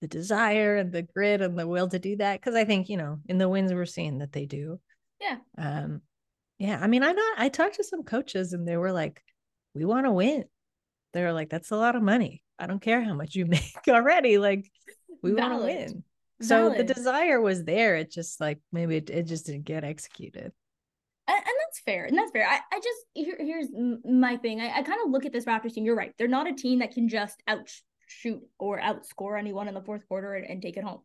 the 0.00 0.08
desire 0.08 0.76
and 0.76 0.92
the 0.92 1.02
grit 1.02 1.42
and 1.42 1.58
the 1.58 1.66
will 1.66 1.88
to 1.88 1.98
do 1.98 2.16
that? 2.16 2.40
Because 2.40 2.54
I 2.54 2.64
think, 2.64 2.88
you 2.88 2.96
know, 2.96 3.20
in 3.26 3.38
the 3.38 3.48
wins 3.48 3.72
we're 3.72 3.86
seeing 3.86 4.18
that 4.18 4.32
they 4.32 4.46
do. 4.46 4.80
Yeah. 5.20 5.38
Um, 5.58 6.02
yeah. 6.58 6.78
I 6.80 6.86
mean, 6.86 7.02
I 7.02 7.12
not. 7.12 7.38
I 7.38 7.48
talked 7.48 7.76
to 7.76 7.84
some 7.84 8.02
coaches 8.02 8.52
and 8.52 8.66
they 8.66 8.76
were 8.76 8.92
like, 8.92 9.22
we 9.74 9.84
want 9.84 10.06
to 10.06 10.12
win. 10.12 10.44
They 11.12 11.22
were 11.22 11.32
like, 11.32 11.50
that's 11.50 11.70
a 11.70 11.76
lot 11.76 11.96
of 11.96 12.02
money. 12.02 12.42
I 12.58 12.66
don't 12.66 12.80
care 12.80 13.02
how 13.02 13.14
much 13.14 13.34
you 13.34 13.46
make 13.46 13.88
already. 13.88 14.38
Like, 14.38 14.70
we 15.22 15.34
want 15.34 15.60
to 15.60 15.66
win. 15.66 16.04
So 16.42 16.70
Valid. 16.70 16.78
the 16.78 16.94
desire 16.94 17.40
was 17.40 17.64
there. 17.64 17.96
It 17.96 18.10
just 18.10 18.40
like 18.40 18.58
maybe 18.70 18.96
it, 18.96 19.08
it 19.08 19.22
just 19.24 19.46
didn't 19.46 19.64
get 19.64 19.84
executed. 19.84 20.52
And, 21.86 22.08
and, 22.08 22.18
that's 22.18 22.30
fair. 22.30 22.46
And 22.46 22.46
that's 22.46 22.60
fair. 22.60 22.62
I, 22.72 22.76
I 22.76 22.80
just 22.80 22.98
here, 23.14 23.36
here's 23.38 23.68
my 24.04 24.36
thing. 24.36 24.60
I, 24.60 24.78
I 24.78 24.82
kind 24.82 25.00
of 25.04 25.10
look 25.10 25.24
at 25.24 25.32
this 25.32 25.44
Raptors 25.44 25.74
team. 25.74 25.84
You're 25.84 25.96
right. 25.96 26.12
They're 26.18 26.28
not 26.28 26.48
a 26.48 26.54
team 26.54 26.80
that 26.80 26.92
can 26.92 27.08
just 27.08 27.42
outshoot 27.46 28.42
or 28.58 28.80
outscore 28.80 29.38
anyone 29.38 29.68
in 29.68 29.74
the 29.74 29.82
fourth 29.82 30.06
quarter 30.08 30.34
and, 30.34 30.48
and 30.48 30.62
take 30.62 30.76
it 30.76 30.84
home. 30.84 31.00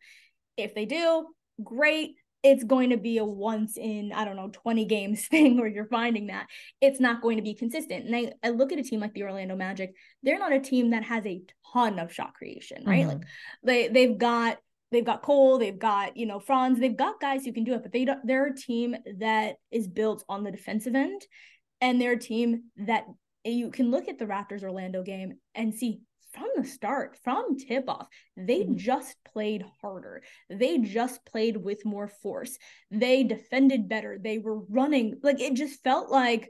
If 0.57 0.75
they 0.75 0.85
do, 0.85 1.25
great 1.63 2.15
it's 2.43 2.63
going 2.63 2.89
to 2.89 2.97
be 2.97 3.17
a 3.17 3.25
once 3.25 3.77
in 3.77 4.11
i 4.13 4.25
don't 4.25 4.35
know 4.35 4.49
20 4.51 4.85
games 4.85 5.25
thing 5.27 5.57
where 5.57 5.67
you're 5.67 5.85
finding 5.85 6.27
that 6.27 6.47
it's 6.79 6.99
not 6.99 7.21
going 7.21 7.37
to 7.37 7.43
be 7.43 7.53
consistent 7.53 8.05
and 8.05 8.15
I, 8.15 8.31
I 8.43 8.49
look 8.49 8.71
at 8.71 8.79
a 8.79 8.83
team 8.83 8.99
like 8.99 9.13
the 9.13 9.23
orlando 9.23 9.55
magic 9.55 9.93
they're 10.23 10.39
not 10.39 10.53
a 10.53 10.59
team 10.59 10.91
that 10.91 11.03
has 11.03 11.25
a 11.25 11.41
ton 11.73 11.99
of 11.99 12.13
shot 12.13 12.33
creation 12.33 12.83
right 12.85 13.05
mm-hmm. 13.05 13.19
like 13.19 13.27
they 13.63 13.87
they've 13.89 14.17
got 14.17 14.57
they've 14.91 15.05
got 15.05 15.21
cole 15.21 15.57
they've 15.57 15.79
got 15.79 16.15
you 16.17 16.25
know 16.25 16.39
franz 16.39 16.79
they've 16.79 16.97
got 16.97 17.19
guys 17.19 17.45
who 17.45 17.53
can 17.53 17.63
do 17.63 17.73
it 17.73 17.83
but 17.83 17.91
they 17.91 18.05
don't 18.05 18.25
they're 18.25 18.47
a 18.47 18.55
team 18.55 18.95
that 19.19 19.55
is 19.71 19.87
built 19.87 20.23
on 20.29 20.43
the 20.43 20.51
defensive 20.51 20.95
end 20.95 21.21
and 21.79 21.99
they're 21.99 22.13
a 22.13 22.19
team 22.19 22.63
that 22.77 23.05
you 23.43 23.71
can 23.71 23.89
look 23.89 24.07
at 24.07 24.19
the 24.19 24.25
raptors 24.25 24.63
orlando 24.63 25.03
game 25.03 25.33
and 25.55 25.73
see 25.73 26.01
from 26.33 26.47
the 26.55 26.63
start, 26.63 27.17
from 27.23 27.57
tip 27.57 27.89
off, 27.89 28.07
they 28.37 28.61
mm-hmm. 28.61 28.77
just 28.77 29.17
played 29.25 29.65
harder. 29.81 30.23
They 30.49 30.77
just 30.77 31.25
played 31.25 31.57
with 31.57 31.85
more 31.85 32.07
force. 32.07 32.57
They 32.89 33.23
defended 33.23 33.89
better. 33.89 34.17
They 34.17 34.37
were 34.37 34.59
running. 34.69 35.19
Like 35.21 35.39
it 35.39 35.53
just 35.53 35.83
felt 35.83 36.09
like 36.09 36.49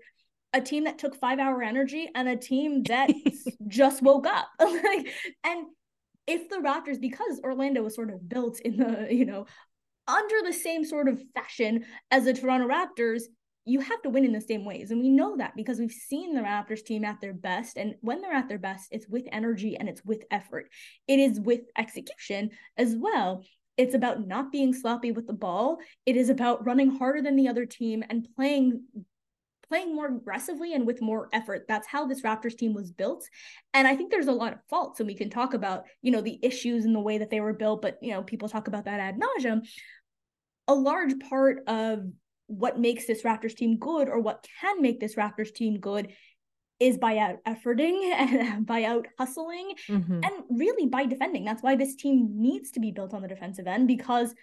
a 0.53 0.61
team 0.61 0.83
that 0.83 0.97
took 0.97 1.15
five 1.15 1.39
hour 1.39 1.63
energy 1.63 2.09
and 2.13 2.27
a 2.27 2.35
team 2.35 2.83
that 2.83 3.11
just 3.67 4.01
woke 4.01 4.27
up. 4.27 4.47
like, 4.59 5.07
and 5.43 5.65
if 6.27 6.49
the 6.49 6.57
Raptors, 6.57 6.99
because 6.99 7.39
Orlando 7.43 7.83
was 7.83 7.95
sort 7.95 8.11
of 8.11 8.27
built 8.27 8.59
in 8.59 8.77
the, 8.77 9.07
you 9.11 9.25
know, 9.25 9.45
under 10.07 10.35
the 10.43 10.53
same 10.53 10.83
sort 10.83 11.07
of 11.07 11.21
fashion 11.33 11.85
as 12.09 12.25
the 12.25 12.33
Toronto 12.33 12.67
Raptors, 12.67 13.23
you 13.65 13.79
have 13.79 14.01
to 14.01 14.09
win 14.09 14.25
in 14.25 14.31
the 14.31 14.41
same 14.41 14.65
ways. 14.65 14.89
And 14.89 14.99
we 14.99 15.09
know 15.09 15.37
that 15.37 15.55
because 15.55 15.79
we've 15.79 15.91
seen 15.91 16.33
the 16.33 16.41
Raptors 16.41 16.83
team 16.83 17.05
at 17.05 17.21
their 17.21 17.33
best. 17.33 17.77
And 17.77 17.95
when 18.01 18.21
they're 18.21 18.33
at 18.33 18.49
their 18.49 18.57
best, 18.57 18.87
it's 18.91 19.07
with 19.07 19.27
energy 19.31 19.77
and 19.77 19.87
it's 19.87 20.03
with 20.03 20.23
effort. 20.31 20.69
It 21.07 21.19
is 21.19 21.39
with 21.39 21.61
execution 21.77 22.49
as 22.77 22.95
well. 22.97 23.43
It's 23.77 23.93
about 23.93 24.27
not 24.27 24.51
being 24.51 24.73
sloppy 24.73 25.11
with 25.11 25.27
the 25.27 25.33
ball. 25.33 25.77
It 26.05 26.17
is 26.17 26.29
about 26.29 26.65
running 26.65 26.97
harder 26.97 27.21
than 27.21 27.35
the 27.35 27.47
other 27.47 27.65
team 27.65 28.03
and 28.09 28.27
playing 28.35 28.83
playing 29.71 29.95
more 29.95 30.07
aggressively 30.07 30.73
and 30.73 30.85
with 30.85 31.01
more 31.01 31.29
effort. 31.31 31.63
That's 31.65 31.87
how 31.87 32.05
this 32.05 32.23
Raptors 32.23 32.57
team 32.57 32.73
was 32.73 32.91
built. 32.91 33.23
And 33.73 33.87
I 33.87 33.95
think 33.95 34.11
there's 34.11 34.27
a 34.27 34.33
lot 34.33 34.51
of 34.51 34.59
faults 34.69 34.99
and 34.99 35.07
we 35.07 35.15
can 35.15 35.29
talk 35.29 35.53
about, 35.53 35.85
you 36.01 36.11
know, 36.11 36.19
the 36.19 36.37
issues 36.43 36.83
in 36.83 36.91
the 36.91 36.99
way 36.99 37.19
that 37.19 37.29
they 37.29 37.39
were 37.39 37.53
built, 37.53 37.81
but 37.81 37.97
you 38.01 38.11
know, 38.11 38.21
people 38.21 38.49
talk 38.49 38.67
about 38.67 38.83
that 38.83 38.99
ad 38.99 39.17
nauseum. 39.17 39.61
A 40.67 40.75
large 40.75 41.13
part 41.29 41.59
of 41.67 42.03
what 42.47 42.77
makes 42.77 43.07
this 43.07 43.23
Raptors 43.23 43.55
team 43.55 43.77
good 43.77 44.09
or 44.09 44.19
what 44.19 44.45
can 44.59 44.81
make 44.81 44.99
this 44.99 45.15
Raptors 45.15 45.53
team 45.53 45.79
good 45.79 46.11
is 46.81 46.97
by 46.97 47.17
out 47.17 47.37
efforting 47.47 48.11
and 48.13 48.65
by 48.65 48.83
out 48.83 49.07
hustling 49.17 49.71
mm-hmm. 49.87 50.19
and 50.21 50.33
really 50.49 50.87
by 50.87 51.05
defending. 51.05 51.45
That's 51.45 51.63
why 51.63 51.77
this 51.77 51.95
team 51.95 52.27
needs 52.33 52.71
to 52.71 52.81
be 52.81 52.91
built 52.91 53.13
on 53.13 53.21
the 53.21 53.29
defensive 53.29 53.67
end 53.67 53.87
because 53.87 54.35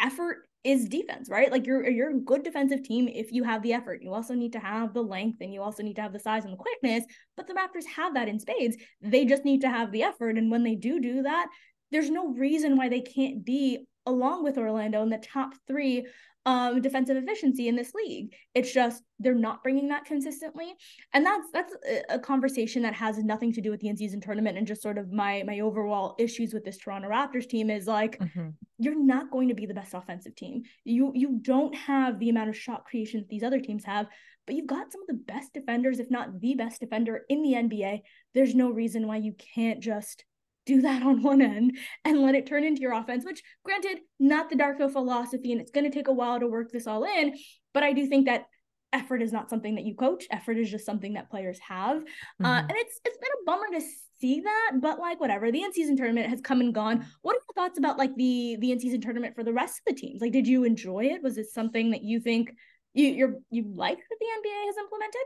effort 0.00 0.48
is 0.62 0.88
defense, 0.88 1.28
right? 1.30 1.50
Like 1.50 1.66
you're 1.66 1.88
you're 1.88 2.10
a 2.10 2.20
good 2.20 2.42
defensive 2.42 2.82
team 2.82 3.08
if 3.08 3.32
you 3.32 3.44
have 3.44 3.62
the 3.62 3.72
effort. 3.72 4.02
You 4.02 4.12
also 4.12 4.34
need 4.34 4.52
to 4.52 4.58
have 4.58 4.92
the 4.92 5.02
length 5.02 5.38
and 5.40 5.52
you 5.52 5.62
also 5.62 5.82
need 5.82 5.96
to 5.96 6.02
have 6.02 6.12
the 6.12 6.18
size 6.18 6.44
and 6.44 6.52
the 6.52 6.58
quickness, 6.58 7.04
but 7.36 7.46
the 7.46 7.54
Raptors 7.54 7.86
have 7.86 8.14
that 8.14 8.28
in 8.28 8.38
spades. 8.38 8.76
They 9.00 9.24
just 9.24 9.44
need 9.44 9.62
to 9.62 9.70
have 9.70 9.90
the 9.90 10.02
effort 10.02 10.36
and 10.36 10.50
when 10.50 10.62
they 10.62 10.74
do 10.74 11.00
do 11.00 11.22
that, 11.22 11.48
there's 11.90 12.10
no 12.10 12.28
reason 12.28 12.76
why 12.76 12.88
they 12.88 13.00
can't 13.00 13.44
be 13.44 13.86
along 14.06 14.44
with 14.44 14.58
Orlando 14.58 15.02
in 15.02 15.10
the 15.10 15.18
top 15.18 15.52
3 15.66 16.06
um, 16.46 16.80
defensive 16.80 17.16
efficiency 17.16 17.68
in 17.68 17.76
this 17.76 17.92
league. 17.94 18.34
It's 18.54 18.72
just 18.72 19.02
they're 19.18 19.34
not 19.34 19.62
bringing 19.62 19.88
that 19.88 20.06
consistently, 20.06 20.74
and 21.12 21.24
that's 21.24 21.48
that's 21.52 21.74
a 22.08 22.18
conversation 22.18 22.82
that 22.82 22.94
has 22.94 23.18
nothing 23.18 23.52
to 23.52 23.60
do 23.60 23.70
with 23.70 23.80
the 23.80 23.88
in-season 23.88 24.20
tournament 24.20 24.56
and 24.56 24.66
just 24.66 24.82
sort 24.82 24.98
of 24.98 25.12
my 25.12 25.42
my 25.46 25.60
overall 25.60 26.14
issues 26.18 26.54
with 26.54 26.64
this 26.64 26.78
Toronto 26.78 27.08
Raptors 27.08 27.48
team 27.48 27.68
is 27.68 27.86
like 27.86 28.18
mm-hmm. 28.18 28.48
you're 28.78 28.98
not 28.98 29.30
going 29.30 29.48
to 29.48 29.54
be 29.54 29.66
the 29.66 29.74
best 29.74 29.94
offensive 29.94 30.34
team. 30.34 30.62
You 30.84 31.12
you 31.14 31.38
don't 31.42 31.74
have 31.74 32.18
the 32.18 32.30
amount 32.30 32.48
of 32.48 32.56
shot 32.56 32.84
creation 32.84 33.20
that 33.20 33.28
these 33.28 33.42
other 33.42 33.60
teams 33.60 33.84
have, 33.84 34.06
but 34.46 34.56
you've 34.56 34.66
got 34.66 34.90
some 34.90 35.02
of 35.02 35.08
the 35.08 35.22
best 35.32 35.52
defenders, 35.52 36.00
if 36.00 36.10
not 36.10 36.40
the 36.40 36.54
best 36.54 36.80
defender 36.80 37.20
in 37.28 37.42
the 37.42 37.52
NBA. 37.52 38.00
There's 38.34 38.54
no 38.54 38.70
reason 38.70 39.06
why 39.06 39.16
you 39.16 39.34
can't 39.54 39.80
just 39.80 40.24
do 40.70 40.82
that 40.82 41.02
on 41.02 41.22
one 41.22 41.42
end 41.42 41.76
and 42.04 42.22
let 42.22 42.34
it 42.34 42.46
turn 42.46 42.64
into 42.64 42.80
your 42.80 42.92
offense, 42.92 43.24
which 43.24 43.42
granted, 43.64 43.98
not 44.18 44.50
the 44.50 44.56
Darko 44.56 44.90
philosophy, 44.90 45.52
and 45.52 45.60
it's 45.60 45.70
going 45.70 45.84
to 45.84 45.96
take 45.96 46.08
a 46.08 46.12
while 46.12 46.38
to 46.40 46.46
work 46.46 46.70
this 46.70 46.86
all 46.86 47.04
in. 47.04 47.36
But 47.74 47.82
I 47.82 47.92
do 47.92 48.06
think 48.06 48.26
that 48.26 48.46
effort 48.92 49.22
is 49.22 49.32
not 49.32 49.50
something 49.50 49.76
that 49.76 49.84
you 49.84 49.94
coach. 49.94 50.26
Effort 50.30 50.58
is 50.58 50.70
just 50.70 50.86
something 50.86 51.14
that 51.14 51.30
players 51.30 51.58
have. 51.60 51.98
Uh, 51.98 52.00
mm-hmm. 52.00 52.46
Uh, 52.46 52.58
and 52.60 52.72
it's 52.72 53.00
it's 53.04 53.18
been 53.18 53.30
a 53.40 53.44
bummer 53.46 53.66
to 53.72 53.80
see 54.20 54.40
that, 54.40 54.72
but 54.80 54.98
like 54.98 55.20
whatever. 55.20 55.50
The 55.50 55.62
in-season 55.62 55.96
tournament 55.96 56.28
has 56.28 56.40
come 56.40 56.60
and 56.60 56.74
gone. 56.74 57.06
What 57.22 57.36
are 57.36 57.40
your 57.40 57.54
thoughts 57.54 57.78
about 57.78 57.98
like 57.98 58.14
the 58.16 58.56
the 58.60 58.72
in-season 58.72 59.00
tournament 59.00 59.34
for 59.34 59.44
the 59.44 59.52
rest 59.52 59.80
of 59.80 59.94
the 59.94 60.00
teams? 60.00 60.20
Like, 60.20 60.32
did 60.32 60.46
you 60.46 60.64
enjoy 60.64 61.04
it? 61.04 61.22
Was 61.22 61.38
it 61.38 61.46
something 61.50 61.90
that 61.90 62.02
you 62.02 62.20
think 62.20 62.52
you 62.94 63.06
you're 63.06 63.34
you 63.50 63.64
like 63.74 63.98
that 63.98 64.16
the 64.20 64.26
NBA 64.26 64.66
has 64.66 64.76
implemented? 64.76 65.22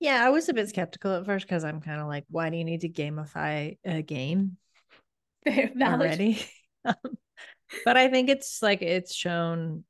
Yeah, 0.00 0.24
I 0.24 0.30
was 0.30 0.48
a 0.48 0.54
bit 0.54 0.68
skeptical 0.68 1.14
at 1.14 1.24
first 1.24 1.46
because 1.46 1.64
I'm 1.64 1.80
kind 1.80 2.00
of 2.00 2.06
like, 2.06 2.24
why 2.30 2.50
do 2.50 2.56
you 2.56 2.64
need 2.64 2.82
to 2.82 2.88
gamify 2.88 3.78
a 3.84 4.02
game 4.02 4.58
already? 5.46 6.44
but 6.84 7.96
I 7.96 8.08
think 8.08 8.28
it's 8.28 8.60
like 8.62 8.82
it's 8.82 9.14
shown, 9.14 9.84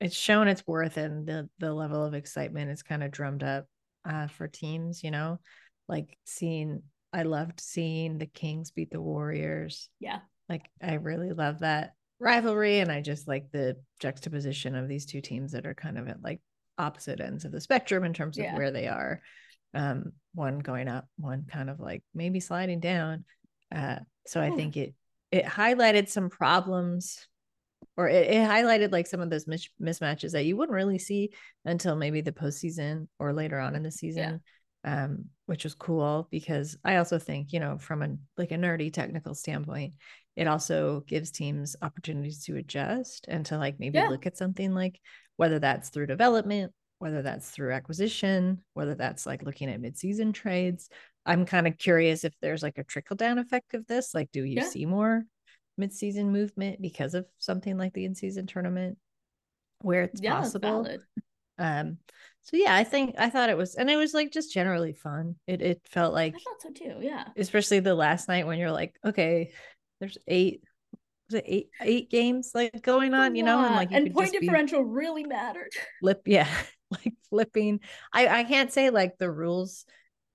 it's 0.00 0.16
shown 0.16 0.48
its 0.48 0.66
worth 0.66 0.96
and 0.96 1.26
the 1.26 1.48
the 1.58 1.72
level 1.72 2.04
of 2.04 2.14
excitement 2.14 2.70
is 2.70 2.82
kind 2.82 3.02
of 3.02 3.10
drummed 3.10 3.42
up 3.42 3.66
uh, 4.08 4.28
for 4.28 4.48
teams. 4.48 5.02
You 5.02 5.10
know, 5.10 5.40
like 5.88 6.16
seeing, 6.24 6.82
I 7.12 7.22
loved 7.22 7.60
seeing 7.60 8.18
the 8.18 8.26
Kings 8.26 8.70
beat 8.70 8.90
the 8.90 9.00
Warriors. 9.00 9.88
Yeah, 10.00 10.20
like 10.48 10.70
I 10.82 10.94
really 10.94 11.32
love 11.32 11.60
that 11.60 11.94
rivalry, 12.18 12.78
and 12.80 12.90
I 12.90 13.00
just 13.00 13.28
like 13.28 13.50
the 13.50 13.76
juxtaposition 14.00 14.74
of 14.74 14.88
these 14.88 15.06
two 15.06 15.20
teams 15.20 15.52
that 15.52 15.66
are 15.66 15.74
kind 15.74 15.98
of 15.98 16.08
at 16.08 16.22
like 16.22 16.40
opposite 16.78 17.20
ends 17.20 17.44
of 17.44 17.52
the 17.52 17.60
spectrum 17.60 18.04
in 18.04 18.12
terms 18.12 18.38
of 18.38 18.44
yeah. 18.44 18.56
where 18.56 18.70
they 18.70 18.88
are. 18.88 19.22
Um, 19.74 20.12
one 20.34 20.60
going 20.60 20.88
up, 20.88 21.06
one 21.16 21.46
kind 21.50 21.68
of 21.68 21.80
like 21.80 22.02
maybe 22.14 22.40
sliding 22.40 22.80
down. 22.80 23.24
Uh, 23.74 23.98
so 24.26 24.40
I 24.40 24.50
think 24.50 24.76
it 24.76 24.94
it 25.30 25.44
highlighted 25.44 26.08
some 26.08 26.30
problems 26.30 27.26
or 27.96 28.08
it, 28.08 28.28
it 28.28 28.48
highlighted 28.48 28.92
like 28.92 29.06
some 29.06 29.20
of 29.20 29.30
those 29.30 29.46
mis- 29.46 29.68
mismatches 29.80 30.32
that 30.32 30.44
you 30.44 30.56
wouldn't 30.56 30.74
really 30.74 30.98
see 30.98 31.32
until 31.64 31.96
maybe 31.96 32.20
the 32.20 32.32
postseason 32.32 33.08
or 33.18 33.32
later 33.32 33.58
on 33.58 33.74
in 33.74 33.82
the 33.82 33.90
season. 33.90 34.40
Um, 34.84 35.26
which 35.46 35.64
was 35.64 35.74
cool 35.74 36.28
because 36.30 36.76
I 36.84 36.96
also 36.96 37.18
think, 37.18 37.52
you 37.52 37.60
know, 37.60 37.78
from 37.78 38.02
a 38.02 38.16
like 38.36 38.50
a 38.50 38.56
nerdy 38.56 38.92
technical 38.92 39.34
standpoint, 39.34 39.94
it 40.36 40.46
also 40.46 41.00
gives 41.06 41.30
teams 41.30 41.76
opportunities 41.80 42.44
to 42.44 42.56
adjust 42.56 43.26
and 43.28 43.46
to 43.46 43.58
like 43.58 43.78
maybe 43.78 43.98
yeah. 43.98 44.08
look 44.08 44.26
at 44.26 44.36
something 44.36 44.74
like 44.74 45.00
whether 45.36 45.58
that's 45.58 45.90
through 45.90 46.06
development, 46.06 46.72
whether 46.98 47.22
that's 47.22 47.50
through 47.50 47.72
acquisition, 47.72 48.62
whether 48.74 48.94
that's 48.94 49.26
like 49.26 49.42
looking 49.42 49.68
at 49.68 49.80
midseason 49.80 50.32
trades. 50.32 50.88
I'm 51.26 51.46
kind 51.46 51.66
of 51.66 51.78
curious 51.78 52.24
if 52.24 52.34
there's 52.40 52.62
like 52.62 52.78
a 52.78 52.84
trickle 52.84 53.16
down 53.16 53.38
effect 53.38 53.74
of 53.74 53.86
this. 53.86 54.14
Like, 54.14 54.30
do 54.32 54.44
you 54.44 54.56
yeah. 54.56 54.68
see 54.68 54.86
more 54.86 55.24
midseason 55.80 56.26
movement 56.26 56.80
because 56.80 57.14
of 57.14 57.26
something 57.38 57.76
like 57.76 57.92
the 57.94 58.04
in 58.04 58.14
season 58.14 58.46
tournament 58.46 58.98
where 59.80 60.02
it's 60.02 60.20
yeah, 60.20 60.34
possible? 60.34 60.86
Um, 61.58 61.98
so 62.44 62.58
yeah, 62.58 62.74
I 62.74 62.84
think 62.84 63.14
I 63.18 63.30
thought 63.30 63.48
it 63.48 63.56
was, 63.56 63.74
and 63.74 63.88
it 63.88 63.96
was 63.96 64.12
like 64.12 64.30
just 64.30 64.52
generally 64.52 64.92
fun. 64.92 65.36
It 65.46 65.62
it 65.62 65.80
felt 65.90 66.12
like 66.12 66.34
I 66.34 66.38
thought 66.38 66.62
so 66.62 66.70
too. 66.70 66.96
Yeah, 67.00 67.24
especially 67.38 67.80
the 67.80 67.94
last 67.94 68.28
night 68.28 68.46
when 68.46 68.58
you're 68.58 68.70
like, 68.70 68.94
okay, 69.04 69.52
there's 69.98 70.18
eight 70.28 70.62
was 71.30 71.40
it 71.40 71.44
eight 71.46 71.70
eight 71.80 72.10
games 72.10 72.50
like 72.54 72.82
going 72.82 73.14
on, 73.14 73.34
you 73.34 73.42
know, 73.42 73.64
and 73.64 73.74
like 73.74 73.92
and 73.92 74.12
point 74.12 74.32
differential 74.32 74.82
really 74.82 75.24
mattered. 75.24 75.70
Flip, 76.00 76.20
yeah, 76.26 76.48
like 76.90 77.14
flipping. 77.30 77.80
I 78.12 78.40
I 78.40 78.44
can't 78.44 78.70
say 78.70 78.90
like 78.90 79.16
the 79.18 79.30
rules, 79.30 79.86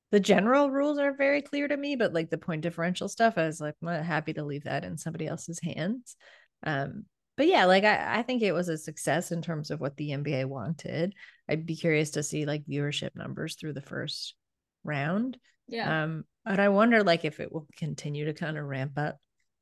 the 0.09 0.19
general 0.19 0.71
rules 0.71 0.97
are 0.97 1.13
very 1.13 1.43
clear 1.43 1.67
to 1.67 1.77
me, 1.77 1.95
but 1.95 2.11
like 2.11 2.31
the 2.31 2.39
point 2.39 2.61
differential 2.61 3.07
stuff, 3.07 3.35
I 3.37 3.45
was 3.45 3.61
like 3.61 3.75
I'm 3.83 4.03
happy 4.03 4.33
to 4.33 4.43
leave 4.43 4.63
that 4.63 4.83
in 4.83 4.97
somebody 4.97 5.27
else's 5.27 5.59
hands. 5.61 6.15
Um, 6.63 7.05
but 7.39 7.47
yeah, 7.47 7.63
like 7.63 7.85
I 7.85 8.19
I 8.19 8.21
think 8.21 8.41
it 8.41 8.51
was 8.51 8.67
a 8.67 8.77
success 8.77 9.31
in 9.31 9.41
terms 9.41 9.71
of 9.71 9.79
what 9.79 9.95
the 9.95 10.09
NBA 10.09 10.43
wanted. 10.43 11.15
I'd 11.47 11.65
be 11.65 11.77
curious 11.77 12.11
to 12.11 12.21
see 12.21 12.45
like 12.45 12.65
viewership 12.65 13.15
numbers 13.15 13.55
through 13.55 13.73
the 13.73 13.81
first 13.81 14.35
round 14.83 15.37
Yeah. 15.69 16.03
Um, 16.03 16.25
but 16.43 16.59
I 16.59 16.67
wonder 16.67 17.01
like 17.01 17.23
if 17.23 17.39
it 17.39 17.49
will 17.49 17.65
continue 17.77 18.25
to 18.25 18.33
kind 18.33 18.57
of 18.57 18.65
ramp 18.65 18.97
up 18.97 19.19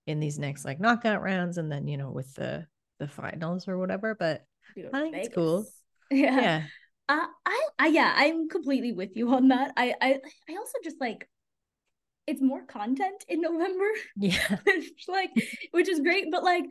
in 0.08 0.20
these 0.20 0.40
next 0.40 0.66
like 0.66 0.80
knockout 0.80 1.22
rounds 1.22 1.60
and 1.60 1.72
then 1.72 1.88
you 1.88 1.98
know 1.98 2.10
with 2.10 2.34
the 2.34 2.66
the 2.98 3.08
finals 3.08 3.68
or 3.68 3.78
whatever. 3.78 4.16
But 4.16 4.44
I 4.76 4.82
think 4.82 5.14
Vegas. 5.14 5.28
it's 5.28 5.36
cool. 5.36 5.66
Yeah. 6.10 6.42
Yeah. 6.42 6.64
Uh, 7.10 7.28
I, 7.46 7.68
I, 7.78 7.88
yeah, 7.88 8.12
I'm 8.16 8.50
completely 8.50 8.94
with 8.94 9.12
you 9.16 9.34
on 9.34 9.50
that. 9.50 9.74
I, 9.78 9.94
I, 10.02 10.20
I 10.50 10.56
also 10.56 10.78
just 10.84 11.00
like 11.00 11.28
it's 12.26 12.42
more 12.42 12.64
content 12.66 13.24
in 13.28 13.42
November. 13.42 13.86
Yeah. 14.16 14.58
like, 15.08 15.32
which 15.72 15.90
is 15.90 16.00
great. 16.02 16.26
But 16.32 16.44
like, 16.44 16.64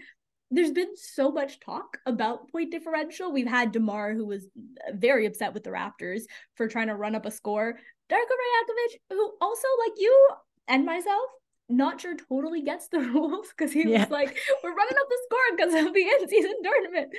there's 0.51 0.71
been 0.71 0.97
so 0.97 1.31
much 1.31 1.61
talk 1.61 1.99
about 2.07 2.51
point 2.51 2.71
differential. 2.71 3.33
We've 3.33 3.49
had 3.49 3.73
Demar, 3.73 4.15
who 4.15 4.27
was 4.27 4.47
very 4.95 5.27
upset 5.27 5.55
with 5.55 5.65
the 5.65 5.71
Raptors 5.71 6.23
for 6.55 6.69
trying 6.69 6.87
to 6.87 6.95
run 6.95 7.15
up 7.15 7.27
a 7.27 7.31
score. 7.31 7.79
Darko 8.09 8.17
Rajakovic, 8.17 9.01
who 9.11 9.33
also, 9.41 9.67
like 9.85 9.95
you 9.97 10.29
and 10.69 10.85
myself, 10.87 11.25
not 11.69 12.01
sure 12.01 12.17
totally 12.17 12.63
gets 12.63 12.89
the 12.89 13.01
rules 13.15 13.49
because 13.49 13.73
he 13.73 13.89
yeah. 13.89 14.01
was 14.01 14.11
like, 14.11 14.37
"We're 14.63 14.75
running 14.75 14.97
up 14.99 15.09
the 15.09 15.19
score 15.25 15.57
because 15.57 15.87
of 15.87 15.95
the 15.95 16.01
in-season 16.21 16.63
tournament." 16.63 17.13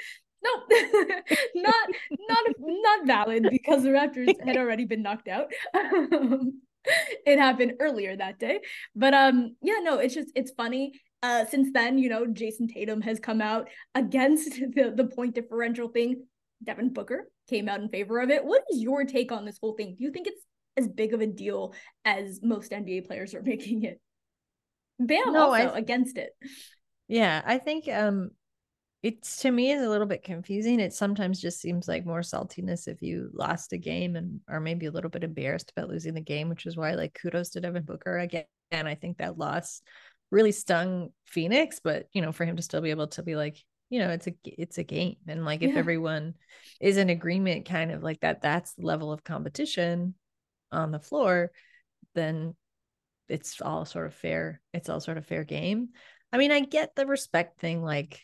Nope, 0.44 0.72
not 1.56 1.90
not 2.30 2.46
not 2.60 3.08
valid 3.08 3.48
because 3.50 3.84
the 3.84 3.90
Raptors 3.90 4.34
had 4.46 4.56
already 4.56 4.86
been 4.86 5.02
knocked 5.02 5.28
out. 5.28 5.52
it 7.26 7.40
happened 7.40 7.74
earlier 7.80 8.16
that 8.16 8.40
day. 8.40 8.62
But 8.96 9.14
um, 9.14 9.56
yeah, 9.62 9.80
no, 9.82 9.98
it's 9.98 10.14
just 10.14 10.32
it's 10.36 10.52
funny. 10.52 10.94
Uh, 11.24 11.46
since 11.46 11.70
then, 11.74 11.98
you 11.98 12.10
know, 12.10 12.26
Jayson 12.26 12.68
Tatum 12.72 13.02
has 13.02 13.20
come 13.20 13.42
out 13.42 13.70
against 13.96 14.52
the 14.76 14.94
the 14.96 15.06
point 15.06 15.36
differential 15.36 15.90
thing. 15.90 16.26
Devin 16.64 16.94
Booker 16.94 17.30
came 17.50 17.70
out 17.70 17.82
in 17.82 17.90
favor 17.90 18.20
of 18.20 18.30
it. 18.30 18.44
What 18.44 18.64
is 18.72 18.82
your 18.82 19.04
take 19.06 19.32
on 19.32 19.46
this 19.46 19.60
whole 19.62 19.74
thing? 19.74 19.96
Do 19.98 20.04
you 20.04 20.12
think 20.12 20.28
it's 20.28 20.44
as 20.76 20.88
big 20.88 21.14
of 21.14 21.22
a 21.22 21.28
deal 21.28 21.74
as 22.06 22.40
most 22.42 22.72
NBA 22.72 23.06
players 23.06 23.34
are 23.34 23.42
making 23.46 23.84
it? 23.84 24.00
Bam 25.00 25.34
no, 25.34 25.52
also 25.52 25.70
I, 25.70 25.78
against 25.78 26.18
it. 26.18 26.32
Yeah, 27.08 27.42
I 27.46 27.58
think 27.58 27.88
um 27.88 28.32
it's 29.04 29.42
to 29.42 29.52
me 29.52 29.72
is 29.72 29.84
a 29.84 29.90
little 29.90 30.08
bit 30.08 30.24
confusing. 30.24 30.80
It 30.80 30.92
sometimes 30.92 31.40
just 31.40 31.62
seems 31.62 31.88
like 31.88 32.06
more 32.06 32.22
saltiness 32.22 32.88
if 32.88 33.02
you 33.02 33.30
lost 33.32 33.72
a 33.74 33.78
game 33.78 34.16
and 34.16 34.42
are 34.50 34.60
maybe 34.60 34.88
a 34.88 34.92
little 34.92 35.10
bit 35.10 35.24
embarrassed 35.24 35.72
about 35.76 35.90
losing 35.90 36.16
the 36.16 36.22
game, 36.22 36.50
which 36.50 36.66
is 36.66 36.76
why 36.76 36.94
like 36.94 37.18
kudos 37.22 37.52
to 37.52 37.62
Devin 37.62 37.84
Booker 37.84 38.18
again. 38.18 38.46
And 38.72 38.88
I 38.88 38.96
think 38.96 39.18
that 39.18 39.38
loss 39.38 39.82
really 40.32 40.52
stung 40.52 41.10
Phoenix, 41.26 41.80
but 41.84 42.08
you 42.14 42.22
know, 42.22 42.32
for 42.32 42.46
him 42.46 42.56
to 42.58 42.62
still 42.62 42.82
be 42.82 42.92
able 42.92 43.08
to 43.08 43.24
be 43.24 43.36
like, 43.36 43.58
you 43.90 44.00
know, 44.00 44.10
it's 44.10 44.28
a 44.28 44.34
it's 44.44 44.78
a 44.78 44.84
game. 44.84 45.18
And 45.28 45.46
like 45.46 45.62
if 45.62 45.74
yeah. 45.74 45.80
everyone 45.80 46.36
is 46.82 46.98
in 46.98 47.10
agreement 47.10 47.68
kind 47.68 47.92
of 47.92 48.04
like 48.04 48.20
that, 48.22 48.42
that's 48.42 48.74
the 48.74 48.86
level 48.86 49.12
of 49.12 49.24
competition 49.24 50.16
on 50.72 50.92
the 50.92 51.00
floor, 51.00 51.52
then 52.16 52.56
it's 53.30 53.62
all 53.62 53.86
sort 53.86 54.08
of 54.08 54.14
fair. 54.14 54.62
It's 54.74 54.90
all 54.90 55.00
sort 55.00 55.18
of 55.18 55.26
fair 55.26 55.44
game. 55.44 55.90
I 56.32 56.38
mean, 56.38 56.52
I 56.52 56.60
get 56.62 56.96
the 56.96 57.06
respect 57.06 57.60
thing, 57.60 57.84
like 57.84 58.22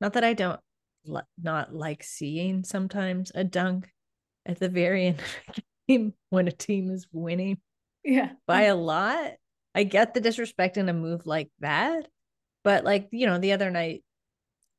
not 0.00 0.14
that 0.14 0.24
I 0.24 0.34
don't 0.34 0.60
not 1.42 1.74
like 1.74 2.02
seeing 2.02 2.64
sometimes 2.64 3.30
a 3.34 3.44
dunk 3.44 3.90
at 4.46 4.58
the 4.58 4.68
very 4.68 5.06
end 5.06 5.18
of 5.18 5.58
a 5.58 5.62
game 5.88 6.14
when 6.30 6.48
a 6.48 6.52
team 6.52 6.90
is 6.90 7.06
winning. 7.12 7.58
Yeah. 8.02 8.32
By 8.46 8.62
a 8.62 8.76
lot. 8.76 9.32
I 9.74 9.84
get 9.84 10.14
the 10.14 10.20
disrespect 10.20 10.76
in 10.76 10.88
a 10.88 10.92
move 10.92 11.26
like 11.26 11.50
that. 11.60 12.06
But 12.62 12.84
like, 12.84 13.08
you 13.10 13.26
know, 13.26 13.38
the 13.38 13.52
other 13.52 13.70
night, 13.70 14.04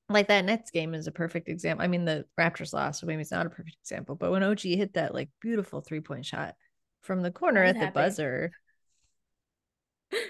like 0.10 0.28
that 0.28 0.46
Nets 0.46 0.72
game 0.72 0.94
is 0.94 1.08
a 1.08 1.12
perfect 1.12 1.50
example. 1.50 1.84
I 1.84 1.88
mean, 1.88 2.06
the 2.06 2.26
Raptors 2.40 2.74
lost, 2.74 3.00
so 3.00 3.08
maybe 3.08 3.22
it's 3.22 3.32
not 3.32 3.46
a 3.46 3.50
perfect 3.50 3.78
example. 3.82 4.16
But 4.16 4.32
when 4.32 4.44
OG 4.44 4.62
hit 4.62 4.94
that 4.94 5.14
like 5.14 5.30
beautiful 5.42 5.82
three 5.82 6.00
point 6.00 6.26
shot 6.26 6.56
from 7.02 7.22
the 7.22 7.32
corner 7.32 7.64
at 7.64 7.76
happy. 7.76 7.88
the 7.88 7.92
buzzer, 7.92 8.52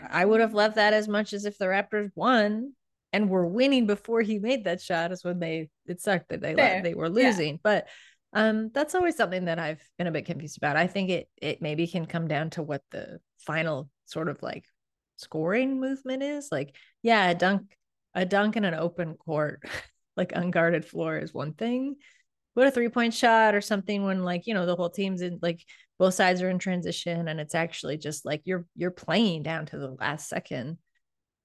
I 0.09 0.24
would 0.24 0.41
have 0.41 0.53
loved 0.53 0.76
that 0.76 0.93
as 0.93 1.07
much 1.07 1.34
as 1.34 1.45
if 1.45 1.57
the 1.57 1.66
Raptors 1.66 2.09
won 2.16 2.74
and 3.13 3.30
were 3.30 3.47
winning 3.47 3.86
before 3.86 4.22
he 4.22 4.39
made 4.39 4.66
that 4.66 4.82
shot 4.82 5.11
is 5.11 5.24
when 5.24 5.39
they 5.39 5.70
it 5.86 6.01
sucked 6.01 6.30
that 6.30 6.41
they 6.41 6.55
let, 6.55 6.84
they 6.84 6.93
were 6.93 7.09
losing. 7.09 7.53
Yeah. 7.53 7.59
But 7.63 7.88
um 8.34 8.72
that's 8.74 8.95
always 8.95 9.16
something 9.16 9.45
that 9.45 9.59
I've 9.59 9.82
been 9.97 10.07
a 10.07 10.11
bit 10.11 10.26
confused 10.26 10.57
about. 10.57 10.76
I 10.78 10.88
think 10.88 11.09
it 11.09 11.30
it 11.41 11.61
maybe 11.61 11.88
can 11.88 12.05
come 12.05 12.28
down 12.28 12.49
to 12.51 12.63
what 12.63 12.82
the 12.91 13.20
final 13.39 13.89
sort 14.06 14.30
of 14.30 14.41
like 14.41 14.66
scoring 15.18 15.80
movement 15.80 16.24
is. 16.24 16.49
Like, 16.51 16.76
yeah, 17.01 17.30
a 17.30 17.36
dunk, 17.36 17.76
a 18.14 18.26
dunk 18.26 18.58
in 18.58 18.66
an 18.66 18.74
open 18.74 19.16
court, 19.16 19.64
like 20.18 20.32
unguarded 20.34 20.86
floor 20.86 21.18
is 21.18 21.34
one 21.34 21.53
thing. 21.53 21.95
But 22.56 22.68
a 22.68 22.72
three 22.72 22.89
point 22.89 23.14
shot 23.14 23.53
or 23.53 23.62
something 23.62 24.03
when 24.03 24.24
like, 24.24 24.47
you 24.47 24.53
know, 24.53 24.66
the 24.66 24.76
whole 24.76 24.89
team's 24.89 25.22
in 25.22 25.39
like 25.41 25.66
both 25.99 26.14
sides 26.14 26.41
are 26.41 26.49
in 26.49 26.60
transition 26.60 27.28
and 27.28 27.39
it's 27.39 27.56
actually 27.56 27.97
just 27.97 28.26
like 28.26 28.41
you're 28.45 28.66
you're 28.76 28.91
playing 28.91 29.43
down 29.43 29.66
to 29.68 29.78
the 29.78 29.91
last 29.99 30.30
second. 30.30 30.78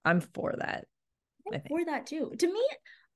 I'm 0.04 0.20
for 0.20 0.54
that 0.58 0.86
i'm 1.52 1.60
for 1.68 1.84
that 1.84 2.06
too. 2.06 2.32
To 2.38 2.46
me, 2.46 2.66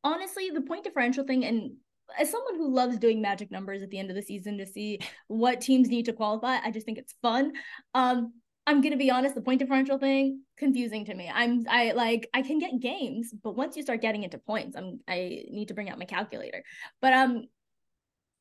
honestly, 0.02 0.50
the 0.50 0.60
point 0.60 0.84
differential 0.84 1.24
thing, 1.24 1.44
and 1.44 1.72
as 2.18 2.30
someone 2.30 2.56
who 2.56 2.74
loves 2.74 2.98
doing 2.98 3.22
magic 3.22 3.50
numbers 3.50 3.82
at 3.82 3.90
the 3.90 3.98
end 3.98 4.10
of 4.10 4.16
the 4.16 4.22
season 4.22 4.58
to 4.58 4.66
see 4.66 5.00
what 5.28 5.60
teams 5.60 5.88
need 5.88 6.06
to 6.06 6.12
qualify, 6.12 6.58
I 6.62 6.70
just 6.70 6.86
think 6.86 6.98
it's 6.98 7.14
fun. 7.22 7.52
Um, 7.94 8.34
I'm 8.66 8.80
gonna 8.80 8.96
be 8.96 9.10
honest, 9.10 9.34
the 9.34 9.42
point 9.42 9.58
differential 9.58 9.98
thing 9.98 10.42
confusing 10.56 11.04
to 11.06 11.14
me. 11.14 11.30
I'm 11.32 11.64
I 11.68 11.92
like 11.92 12.28
I 12.32 12.42
can 12.42 12.58
get 12.58 12.80
games, 12.80 13.32
but 13.42 13.56
once 13.56 13.76
you 13.76 13.82
start 13.82 14.00
getting 14.00 14.22
into 14.22 14.38
points, 14.38 14.76
I'm 14.76 15.00
I 15.06 15.44
need 15.50 15.68
to 15.68 15.74
bring 15.74 15.90
out 15.90 15.98
my 15.98 16.06
calculator. 16.06 16.62
But 17.00 17.12
um, 17.12 17.44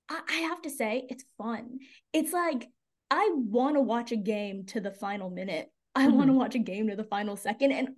I, 0.09 0.21
I 0.29 0.33
have 0.33 0.61
to 0.61 0.69
say 0.69 1.05
it's 1.09 1.25
fun. 1.37 1.79
It's 2.13 2.31
like 2.31 2.69
I 3.11 3.31
want 3.33 3.75
to 3.75 3.81
watch 3.81 4.11
a 4.11 4.17
game 4.17 4.65
to 4.67 4.79
the 4.79 4.91
final 4.91 5.29
minute. 5.29 5.69
I 5.95 6.07
mm-hmm. 6.07 6.17
want 6.17 6.29
to 6.29 6.33
watch 6.33 6.55
a 6.55 6.59
game 6.59 6.87
to 6.87 6.95
the 6.95 7.03
final 7.03 7.35
second, 7.35 7.71
and 7.73 7.89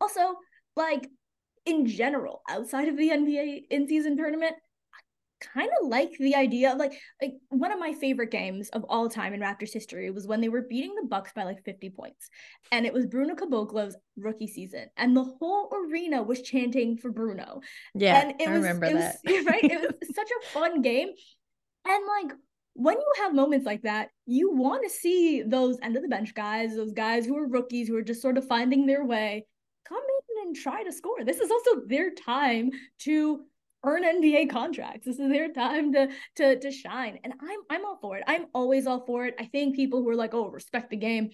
also 0.00 0.36
like 0.76 1.08
in 1.66 1.86
general, 1.86 2.42
outside 2.48 2.88
of 2.88 2.96
the 2.96 3.10
NBA 3.10 3.64
in 3.70 3.88
season 3.88 4.16
tournament, 4.16 4.54
kind 5.40 5.70
of 5.80 5.88
like 5.88 6.12
the 6.18 6.34
idea 6.34 6.72
of 6.72 6.78
like 6.78 6.98
like 7.20 7.34
one 7.50 7.72
of 7.72 7.78
my 7.78 7.92
favorite 7.92 8.30
games 8.30 8.68
of 8.70 8.84
all 8.88 9.08
time 9.08 9.34
in 9.34 9.40
Raptors 9.40 9.72
history 9.72 10.10
was 10.10 10.26
when 10.26 10.40
they 10.40 10.48
were 10.48 10.62
beating 10.62 10.94
the 10.94 11.06
Bucks 11.06 11.32
by 11.34 11.44
like 11.44 11.62
50 11.64 11.90
points. 11.90 12.30
And 12.72 12.86
it 12.86 12.92
was 12.92 13.06
Bruno 13.06 13.34
Caboclo's 13.34 13.96
rookie 14.16 14.46
season. 14.46 14.86
And 14.96 15.16
the 15.16 15.24
whole 15.24 15.70
arena 15.72 16.22
was 16.22 16.42
chanting 16.42 16.96
for 16.96 17.10
Bruno. 17.10 17.60
Yeah. 17.94 18.20
And 18.20 18.40
it 18.40 18.48
I 18.48 18.52
was, 18.52 18.62
remember 18.62 18.86
it 18.86 18.94
that. 18.94 19.18
Was, 19.24 19.44
right. 19.46 19.64
It 19.64 19.80
was 19.80 20.14
such 20.14 20.30
a 20.30 20.46
fun 20.48 20.82
game. 20.82 21.08
And 21.86 22.04
like 22.06 22.36
when 22.74 22.96
you 22.96 23.12
have 23.22 23.34
moments 23.34 23.66
like 23.66 23.82
that, 23.82 24.10
you 24.26 24.52
want 24.52 24.82
to 24.84 24.90
see 24.90 25.42
those 25.42 25.78
end 25.82 25.96
of 25.96 26.02
the 26.02 26.08
bench 26.08 26.34
guys, 26.34 26.76
those 26.76 26.92
guys 26.92 27.24
who 27.26 27.36
are 27.36 27.48
rookies 27.48 27.88
who 27.88 27.96
are 27.96 28.02
just 28.02 28.22
sort 28.22 28.38
of 28.38 28.46
finding 28.46 28.86
their 28.86 29.04
way 29.04 29.46
come 29.88 29.98
in 29.98 30.46
and 30.46 30.56
try 30.56 30.82
to 30.82 30.92
score. 30.92 31.24
This 31.24 31.40
is 31.40 31.50
also 31.50 31.86
their 31.86 32.12
time 32.12 32.70
to 33.00 33.44
earn 33.84 34.04
NBA 34.04 34.50
contracts. 34.50 35.06
This 35.06 35.18
is 35.18 35.30
their 35.30 35.52
time 35.52 35.92
to 35.92 36.08
to 36.36 36.58
to 36.58 36.70
shine. 36.70 37.18
And 37.24 37.32
I'm 37.40 37.58
I'm 37.70 37.84
all 37.84 37.98
for 38.00 38.16
it. 38.16 38.24
I'm 38.26 38.46
always 38.54 38.86
all 38.86 39.04
for 39.06 39.26
it. 39.26 39.34
I 39.38 39.46
think 39.46 39.76
people 39.76 40.02
who 40.02 40.08
are 40.08 40.16
like, 40.16 40.34
"Oh, 40.34 40.48
respect 40.48 40.90
the 40.90 40.96
game." 40.96 41.30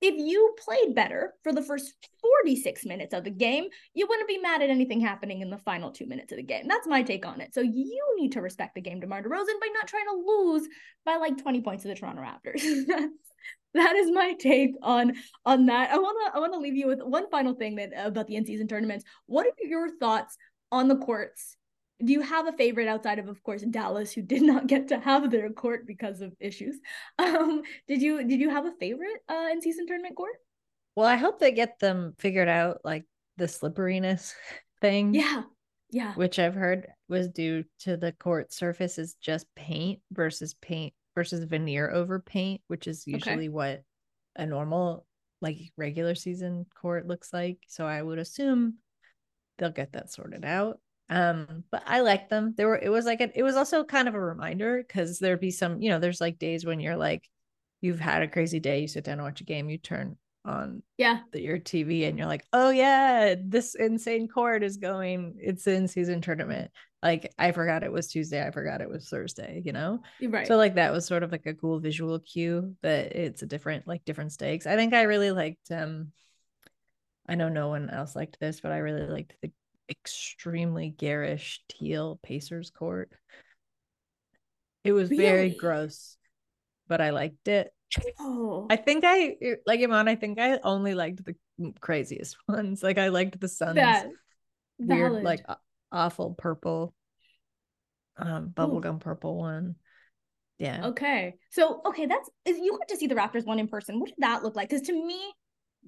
If 0.00 0.14
you 0.16 0.54
played 0.64 0.94
better 0.94 1.34
for 1.42 1.52
the 1.52 1.62
first 1.62 1.92
46 2.20 2.84
minutes 2.86 3.12
of 3.12 3.24
the 3.24 3.30
game, 3.30 3.64
you 3.94 4.06
wouldn't 4.06 4.28
be 4.28 4.38
mad 4.38 4.62
at 4.62 4.70
anything 4.70 5.00
happening 5.00 5.40
in 5.40 5.50
the 5.50 5.58
final 5.58 5.90
2 5.90 6.06
minutes 6.06 6.30
of 6.30 6.36
the 6.36 6.44
game. 6.44 6.68
That's 6.68 6.86
my 6.86 7.02
take 7.02 7.26
on 7.26 7.40
it. 7.40 7.52
So 7.52 7.62
you 7.62 8.14
need 8.16 8.30
to 8.32 8.40
respect 8.40 8.76
the 8.76 8.80
game 8.80 9.00
DeMar 9.00 9.24
DeRozan 9.24 9.60
by 9.60 9.68
not 9.74 9.88
trying 9.88 10.06
to 10.06 10.24
lose 10.24 10.68
by 11.04 11.16
like 11.16 11.42
20 11.42 11.62
points 11.62 11.82
to 11.82 11.88
the 11.88 11.96
Toronto 11.96 12.22
Raptors. 12.22 12.62
that 13.74 13.96
is 13.96 14.10
my 14.12 14.34
take 14.34 14.74
on 14.82 15.14
on 15.44 15.66
that. 15.66 15.90
I 15.90 15.98
wanna 15.98 16.30
I 16.32 16.38
wanna 16.38 16.58
leave 16.58 16.76
you 16.76 16.86
with 16.86 17.00
one 17.02 17.28
final 17.28 17.54
thing 17.54 17.76
that 17.76 17.92
about 17.96 18.26
the 18.28 18.36
in 18.36 18.46
season 18.46 18.68
tournaments. 18.68 19.04
What 19.26 19.46
are 19.46 19.66
your 19.66 19.90
thoughts 19.98 20.36
on 20.70 20.88
the 20.88 20.96
courts? 20.96 21.56
Do 22.04 22.12
you 22.12 22.20
have 22.20 22.46
a 22.46 22.52
favorite 22.52 22.86
outside 22.86 23.18
of, 23.18 23.28
of 23.28 23.42
course, 23.42 23.62
Dallas, 23.62 24.12
who 24.12 24.22
did 24.22 24.42
not 24.52 24.66
get 24.66 24.88
to 24.88 24.98
have 24.98 25.30
their 25.30 25.50
court 25.50 25.86
because 25.86 26.20
of 26.20 26.34
issues? 26.40 26.76
Um, 27.18 27.62
did 27.86 28.00
you 28.00 28.24
did 28.26 28.40
you 28.40 28.50
have 28.50 28.66
a 28.66 28.72
favorite 28.78 29.22
uh, 29.28 29.48
in 29.50 29.60
season 29.60 29.86
tournament 29.86 30.16
court? 30.16 30.36
Well, 30.94 31.06
I 31.06 31.16
hope 31.16 31.38
they 31.38 31.52
get 31.52 31.78
them 31.78 32.14
figured 32.18 32.48
out, 32.48 32.80
like 32.84 33.04
the 33.36 33.46
slipperiness 33.46 34.34
thing. 34.80 35.14
Yeah, 35.14 35.42
yeah. 35.90 36.14
Which 36.14 36.38
I've 36.38 36.54
heard 36.54 36.86
was 37.08 37.28
due 37.28 37.64
to 37.80 37.96
the 37.96 38.12
court 38.12 38.52
surface 38.52 38.98
is 38.98 39.14
just 39.14 39.46
paint 39.54 40.00
versus 40.12 40.54
paint 40.54 40.92
versus 41.14 41.44
veneer 41.44 41.90
over 41.90 42.20
paint, 42.20 42.60
which 42.68 42.86
is 42.86 43.06
usually 43.06 43.32
okay. 43.32 43.48
what 43.48 43.82
a 44.36 44.46
normal 44.46 45.04
like 45.40 45.58
regular 45.76 46.14
season 46.14 46.66
court 46.80 47.06
looks 47.06 47.32
like. 47.32 47.58
So 47.68 47.86
I 47.86 48.02
would 48.02 48.18
assume 48.18 48.74
they'll 49.58 49.70
get 49.70 49.92
that 49.92 50.12
sorted 50.12 50.44
out. 50.44 50.80
Um, 51.10 51.64
but 51.70 51.82
I 51.86 52.00
like 52.00 52.28
them. 52.28 52.54
There 52.56 52.68
were 52.68 52.78
it 52.78 52.90
was 52.90 53.06
like 53.06 53.20
it 53.20 53.42
was 53.42 53.56
also 53.56 53.84
kind 53.84 54.08
of 54.08 54.14
a 54.14 54.20
reminder 54.20 54.84
because 54.86 55.18
there'd 55.18 55.40
be 55.40 55.50
some, 55.50 55.80
you 55.80 55.90
know, 55.90 55.98
there's 55.98 56.20
like 56.20 56.38
days 56.38 56.64
when 56.64 56.80
you're 56.80 56.96
like, 56.96 57.28
you've 57.80 58.00
had 58.00 58.22
a 58.22 58.28
crazy 58.28 58.60
day, 58.60 58.80
you 58.80 58.88
sit 58.88 59.04
down 59.04 59.14
and 59.14 59.22
watch 59.22 59.40
a 59.40 59.44
game, 59.44 59.70
you 59.70 59.78
turn 59.78 60.16
on 60.44 60.82
yeah 60.96 61.20
the, 61.32 61.42
your 61.42 61.58
TV 61.58 62.08
and 62.08 62.18
you're 62.18 62.26
like, 62.26 62.44
oh 62.52 62.70
yeah, 62.70 63.34
this 63.42 63.74
insane 63.74 64.28
court 64.28 64.62
is 64.62 64.76
going. 64.76 65.36
It's 65.38 65.66
in 65.66 65.88
season 65.88 66.20
tournament. 66.20 66.70
Like 67.02 67.32
I 67.38 67.52
forgot 67.52 67.84
it 67.84 67.92
was 67.92 68.08
Tuesday. 68.08 68.44
I 68.44 68.50
forgot 68.50 68.80
it 68.80 68.90
was 68.90 69.08
Thursday. 69.08 69.62
You 69.64 69.72
know, 69.72 70.00
right. 70.22 70.46
So 70.46 70.56
like 70.56 70.74
that 70.74 70.92
was 70.92 71.06
sort 71.06 71.22
of 71.22 71.32
like 71.32 71.46
a 71.46 71.54
cool 71.54 71.80
visual 71.80 72.18
cue 72.18 72.74
that 72.82 73.16
it's 73.16 73.42
a 73.42 73.46
different 73.46 73.86
like 73.86 74.04
different 74.04 74.32
stakes. 74.32 74.66
I 74.66 74.76
think 74.76 74.92
I 74.92 75.02
really 75.02 75.30
liked. 75.30 75.70
um 75.70 76.12
I 77.28 77.34
know 77.34 77.48
no 77.48 77.68
one 77.68 77.90
else 77.90 78.16
liked 78.16 78.40
this, 78.40 78.60
but 78.60 78.72
I 78.72 78.78
really 78.78 79.06
liked 79.06 79.34
the 79.42 79.52
extremely 79.90 80.90
garish 80.90 81.62
teal 81.68 82.18
Pacers 82.22 82.70
court. 82.70 83.10
It 84.84 84.92
was 84.92 85.10
really? 85.10 85.22
very 85.24 85.50
gross, 85.50 86.16
but 86.86 87.00
I 87.00 87.10
liked 87.10 87.48
it. 87.48 87.72
Oh. 88.18 88.66
I 88.70 88.76
think 88.76 89.04
I 89.06 89.36
like 89.66 89.80
Imman. 89.80 90.08
I 90.08 90.14
think 90.14 90.38
I 90.38 90.58
only 90.62 90.94
liked 90.94 91.24
the 91.24 91.34
craziest 91.80 92.36
ones. 92.48 92.82
Like 92.82 92.98
I 92.98 93.08
liked 93.08 93.38
the 93.40 93.48
Suns 93.48 93.76
that, 93.76 94.06
weird, 94.78 95.12
valid. 95.12 95.24
like 95.24 95.44
awful 95.92 96.34
purple, 96.36 96.94
um, 98.16 98.52
bubblegum 98.54 98.96
Ooh. 98.96 98.98
purple 98.98 99.36
one. 99.36 99.76
Yeah. 100.58 100.88
Okay. 100.88 101.36
So 101.50 101.82
okay, 101.86 102.06
that's 102.06 102.28
you 102.46 102.72
got 102.78 102.88
to 102.88 102.96
see 102.96 103.06
the 103.06 103.14
Raptors 103.14 103.46
one 103.46 103.58
in 103.58 103.68
person. 103.68 104.00
What 104.00 104.08
did 104.08 104.16
that 104.18 104.42
look 104.42 104.56
like? 104.56 104.68
Because 104.68 104.86
to 104.88 104.92
me, 104.92 105.20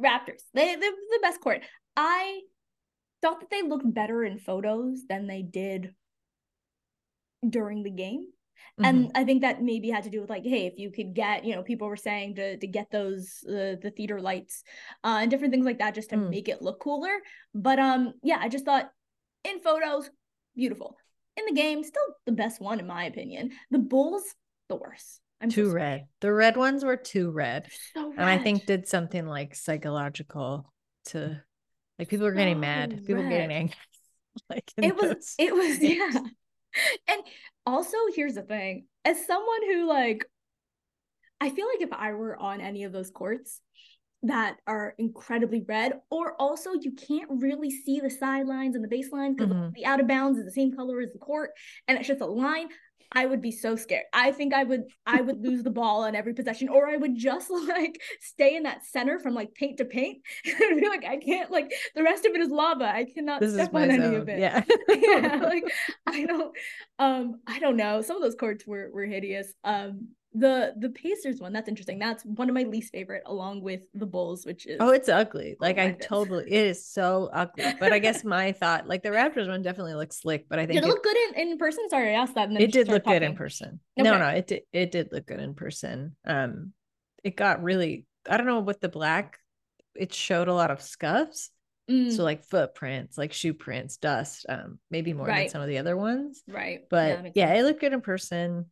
Raptors, 0.00 0.42
they 0.54 0.74
they're 0.76 0.90
the 0.90 1.18
best 1.22 1.40
court. 1.40 1.62
I 1.96 2.40
thought 3.22 3.40
that 3.40 3.50
they 3.50 3.62
looked 3.62 3.92
better 3.92 4.24
in 4.24 4.38
photos 4.38 5.02
than 5.08 5.26
they 5.26 5.42
did 5.42 5.94
during 7.48 7.82
the 7.82 7.90
game. 7.90 8.26
Mm-hmm. 8.78 8.84
And 8.84 9.12
I 9.14 9.24
think 9.24 9.42
that 9.42 9.62
maybe 9.62 9.90
had 9.90 10.04
to 10.04 10.10
do 10.10 10.20
with 10.20 10.30
like, 10.30 10.44
hey, 10.44 10.66
if 10.66 10.78
you 10.78 10.90
could 10.90 11.14
get, 11.14 11.44
you 11.44 11.54
know, 11.54 11.62
people 11.62 11.88
were 11.88 11.96
saying 11.96 12.36
to 12.36 12.56
to 12.56 12.66
get 12.66 12.90
those 12.90 13.44
uh, 13.48 13.76
the 13.82 13.92
theater 13.96 14.20
lights 14.20 14.62
uh, 15.04 15.18
and 15.20 15.30
different 15.30 15.52
things 15.52 15.66
like 15.66 15.78
that 15.78 15.94
just 15.94 16.10
to 16.10 16.16
mm. 16.16 16.30
make 16.30 16.48
it 16.48 16.62
look 16.62 16.80
cooler. 16.80 17.18
But 17.54 17.78
um, 17.78 18.14
yeah, 18.22 18.38
I 18.40 18.48
just 18.48 18.64
thought 18.64 18.90
in 19.44 19.60
photos, 19.60 20.10
beautiful. 20.54 20.96
In 21.36 21.44
the 21.46 21.60
game, 21.60 21.82
still 21.84 22.02
the 22.26 22.32
best 22.32 22.60
one 22.60 22.80
in 22.80 22.86
my 22.86 23.04
opinion. 23.04 23.52
The 23.70 23.78
Bulls, 23.78 24.24
the 24.68 24.76
worst. 24.76 25.20
I'm 25.40 25.50
too 25.50 25.68
so 25.68 25.74
red. 25.74 26.06
The 26.20 26.32
red 26.32 26.56
ones 26.56 26.84
were 26.84 26.96
too 26.96 27.30
red. 27.30 27.66
So 27.94 28.08
red. 28.08 28.18
And 28.18 28.28
I 28.28 28.38
think 28.38 28.66
did 28.66 28.88
something 28.88 29.26
like 29.26 29.54
psychological 29.54 30.72
to 31.06 31.42
like 31.98 32.08
people 32.08 32.26
were 32.26 32.32
getting 32.32 32.56
so 32.56 32.60
mad. 32.60 32.92
Red. 32.92 33.06
People 33.06 33.22
were 33.22 33.28
getting 33.28 33.52
angry. 33.52 33.76
like 34.50 34.70
it 34.76 34.94
was 34.94 35.34
it 35.38 35.54
was 35.54 35.78
yeah. 35.80 36.20
and 37.08 37.22
also 37.66 37.96
here's 38.14 38.34
the 38.34 38.42
thing. 38.42 38.86
As 39.04 39.26
someone 39.26 39.66
who 39.66 39.88
like 39.88 40.24
I 41.40 41.50
feel 41.50 41.66
like 41.66 41.80
if 41.80 41.92
I 41.92 42.12
were 42.12 42.36
on 42.38 42.60
any 42.60 42.84
of 42.84 42.92
those 42.92 43.10
courts, 43.10 43.62
that 44.22 44.56
are 44.66 44.94
incredibly 44.98 45.64
red, 45.66 45.94
or 46.10 46.34
also 46.38 46.72
you 46.74 46.92
can't 46.92 47.28
really 47.30 47.70
see 47.70 48.00
the 48.00 48.10
sidelines 48.10 48.76
and 48.76 48.84
the 48.84 48.94
baseline 48.94 49.34
because 49.36 49.52
mm-hmm. 49.52 49.70
the 49.74 49.86
out 49.86 50.00
of 50.00 50.06
bounds 50.06 50.38
is 50.38 50.44
the 50.44 50.52
same 50.52 50.76
color 50.76 51.00
as 51.00 51.10
the 51.12 51.18
court, 51.18 51.50
and 51.88 51.98
it's 51.98 52.08
just 52.08 52.20
a 52.20 52.26
line. 52.26 52.68
I 53.12 53.26
would 53.26 53.40
be 53.40 53.50
so 53.50 53.74
scared. 53.74 54.04
I 54.12 54.30
think 54.30 54.54
I 54.54 54.62
would 54.62 54.84
I 55.04 55.20
would 55.20 55.44
lose 55.44 55.62
the 55.62 55.70
ball 55.70 56.04
on 56.04 56.14
every 56.14 56.32
possession, 56.32 56.68
or 56.68 56.88
I 56.88 56.96
would 56.96 57.16
just 57.16 57.50
like 57.68 58.00
stay 58.20 58.56
in 58.56 58.62
that 58.64 58.84
center 58.84 59.18
from 59.18 59.34
like 59.34 59.54
paint 59.54 59.78
to 59.78 59.84
paint 59.84 60.18
and 60.44 60.80
be 60.80 60.88
like, 60.88 61.04
I 61.04 61.16
can't 61.16 61.50
like 61.50 61.72
the 61.94 62.02
rest 62.02 62.24
of 62.24 62.34
it 62.34 62.40
is 62.40 62.50
lava. 62.50 62.84
I 62.84 63.04
cannot 63.04 63.40
this 63.40 63.54
step 63.54 63.74
on 63.74 63.90
zone. 63.90 64.00
any 64.00 64.16
of 64.16 64.28
it. 64.28 64.38
Yeah. 64.38 64.64
yeah. 64.88 65.40
Like 65.42 65.64
I 66.06 66.24
don't 66.24 66.56
um 66.98 67.40
I 67.46 67.58
don't 67.58 67.76
know. 67.76 68.02
Some 68.02 68.16
of 68.16 68.22
those 68.22 68.36
courts 68.36 68.66
were 68.66 68.90
were 68.92 69.06
hideous. 69.06 69.52
Um 69.64 70.08
the 70.32 70.74
the 70.78 70.90
Pacers 70.90 71.40
one 71.40 71.52
that's 71.52 71.68
interesting. 71.68 71.98
That's 71.98 72.24
one 72.24 72.48
of 72.48 72.54
my 72.54 72.62
least 72.62 72.92
favorite, 72.92 73.22
along 73.26 73.62
with 73.62 73.86
the 73.94 74.06
Bulls, 74.06 74.46
which 74.46 74.66
is 74.66 74.76
oh, 74.78 74.90
it's 74.90 75.08
ugly. 75.08 75.56
Like 75.58 75.78
I 75.78 75.92
totally, 75.92 76.44
it 76.44 76.66
is 76.66 76.86
so 76.86 77.30
ugly. 77.32 77.64
But 77.80 77.92
I 77.92 77.98
guess 77.98 78.24
my 78.24 78.52
thought, 78.52 78.86
like 78.86 79.02
the 79.02 79.08
Raptors 79.08 79.48
one, 79.48 79.62
definitely 79.62 79.94
looks 79.94 80.20
slick. 80.20 80.48
But 80.48 80.60
I 80.60 80.66
think 80.66 80.80
did 80.80 80.84
it, 80.84 80.86
it 80.86 80.88
look 80.88 81.02
good 81.02 81.16
in, 81.16 81.48
in 81.48 81.58
person? 81.58 81.88
Sorry, 81.88 82.10
I 82.10 82.20
asked 82.20 82.36
that. 82.36 82.50
it 82.52 82.70
did 82.70 82.88
look 82.88 83.04
talking. 83.04 83.20
good 83.20 83.26
in 83.26 83.36
person. 83.36 83.80
Okay. 83.98 84.08
No, 84.08 84.18
no, 84.18 84.28
it 84.28 84.46
did. 84.46 84.62
It 84.72 84.92
did 84.92 85.08
look 85.10 85.26
good 85.26 85.40
in 85.40 85.54
person. 85.54 86.16
Um, 86.24 86.72
it 87.24 87.34
got 87.34 87.62
really. 87.62 88.06
I 88.28 88.36
don't 88.36 88.46
know 88.46 88.60
with 88.60 88.80
the 88.80 88.88
black. 88.88 89.38
It 89.96 90.14
showed 90.14 90.46
a 90.46 90.54
lot 90.54 90.70
of 90.70 90.80
scuffs. 90.80 91.50
Mm. 91.90 92.12
So 92.12 92.22
like 92.22 92.44
footprints, 92.44 93.18
like 93.18 93.32
shoe 93.32 93.52
prints, 93.52 93.96
dust, 93.96 94.46
um, 94.48 94.78
maybe 94.92 95.12
more 95.12 95.26
right. 95.26 95.46
than 95.46 95.48
some 95.48 95.62
of 95.62 95.66
the 95.66 95.78
other 95.78 95.96
ones. 95.96 96.40
Right. 96.46 96.82
But 96.88 97.24
yeah, 97.24 97.30
yeah 97.34 97.54
it 97.54 97.64
looked 97.64 97.80
good 97.80 97.92
in 97.92 98.00
person. 98.00 98.66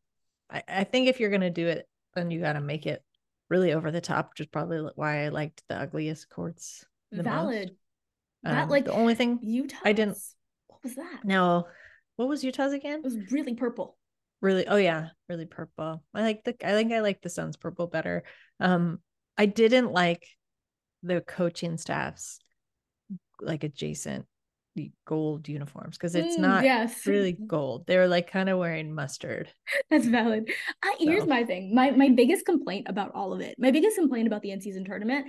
I, 0.51 0.63
I 0.69 0.85
think 0.85 1.09
if 1.09 1.21
you're 1.21 1.31
gonna 1.31 1.51
do 1.51 1.67
it, 1.67 1.89
then 2.15 2.31
you 2.31 2.41
gotta 2.41 2.61
make 2.61 2.87
it 2.87 3.03
really 3.49 3.73
over 3.73 3.91
the 3.91 4.01
top, 4.01 4.31
which 4.31 4.41
is 4.41 4.47
probably 4.47 4.81
why 4.95 5.25
I 5.25 5.29
liked 5.29 5.63
the 5.69 5.77
ugliest 5.77 6.29
courts. 6.29 6.85
The 7.11 7.23
Valid. 7.23 7.71
Um, 8.45 8.55
that 8.55 8.69
like 8.69 8.85
the 8.85 8.93
only 8.93 9.15
thing 9.15 9.39
Utah. 9.43 9.79
I 9.85 9.93
didn't. 9.93 10.19
What 10.69 10.83
was 10.83 10.95
that? 10.95 11.21
No, 11.25 11.67
what 12.17 12.29
was 12.29 12.45
Utah's 12.45 12.73
again? 12.73 13.01
It 13.01 13.05
was 13.05 13.19
really 13.31 13.55
purple. 13.55 13.97
Really? 14.41 14.67
Oh 14.67 14.77
yeah, 14.77 15.09
really 15.29 15.47
purple. 15.47 16.03
I 16.15 16.23
like 16.23 16.45
the. 16.45 16.55
I 16.65 16.73
think 16.73 16.93
I 16.93 17.01
like 17.01 17.23
the 17.23 17.31
Suns 17.31 17.57
purple 17.57 17.87
better. 17.87 18.23
Um, 18.61 19.01
I 19.37 19.47
didn't 19.47 19.93
like 19.93 20.27
the 21.03 21.21
coaching 21.21 21.79
staffs 21.79 22.39
like 23.41 23.65
adjacent 23.65 24.27
gold 25.07 25.49
uniforms 25.49 25.97
because 25.97 26.15
it's 26.15 26.37
mm, 26.37 26.41
not 26.41 26.65
yes. 26.65 27.07
really 27.07 27.33
gold. 27.33 27.87
They're 27.87 28.09
like 28.09 28.31
kind 28.31 28.49
of 28.49 28.59
wearing 28.59 28.95
mustard. 28.95 29.51
That's 29.91 30.07
valid. 30.07 30.51
I, 30.83 30.95
so. 30.99 31.05
Here's 31.07 31.27
my 31.27 31.45
thing. 31.45 31.75
My 31.75 31.91
my 31.91 32.09
biggest 32.11 32.47
complaint 32.47 32.87
about 32.89 33.13
all 33.15 33.33
of 33.33 33.41
it. 33.41 33.55
My 33.59 33.71
biggest 33.71 33.97
complaint 33.97 34.27
about 34.27 34.43
the 34.43 34.51
in 34.51 34.61
season 34.61 34.85
tournament 34.85 35.27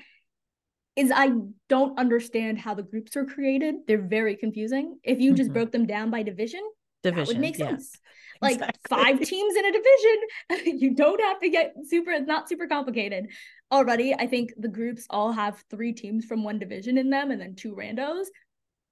is 0.96 1.12
I 1.16 1.32
don't 1.70 1.98
understand 1.98 2.60
how 2.60 2.74
the 2.74 2.84
groups 2.84 3.16
are 3.16 3.26
created. 3.26 3.76
They're 3.88 4.02
very 4.02 4.36
confusing. 4.36 5.00
If 5.04 5.20
you 5.20 5.34
just 5.34 5.48
mm-hmm. 5.48 5.54
broke 5.54 5.72
them 5.72 5.86
down 5.86 6.12
by 6.12 6.24
division, 6.24 6.62
division 7.04 7.26
that 7.26 7.28
would 7.28 7.40
make 7.40 7.58
yeah. 7.58 7.70
sense. 7.70 7.98
Like 8.42 8.56
exactly. 8.56 8.80
five 8.90 9.20
teams 9.22 9.56
in 9.56 9.66
a 9.66 9.72
division, 9.72 10.78
you 10.80 10.96
don't 10.96 11.22
have 11.22 11.40
to 11.42 11.50
get 11.50 11.74
super. 11.86 12.12
It's 12.12 12.28
not 12.28 12.48
super 12.48 12.68
complicated 12.68 13.28
already. 13.72 14.14
I 14.14 14.28
think 14.28 14.54
the 14.58 14.68
groups 14.68 15.06
all 15.10 15.32
have 15.32 15.64
three 15.70 15.94
teams 15.94 16.26
from 16.26 16.44
one 16.44 16.60
division 16.60 16.98
in 16.98 17.10
them, 17.10 17.32
and 17.32 17.42
then 17.42 17.56
two 17.56 17.76
randos 17.76 18.28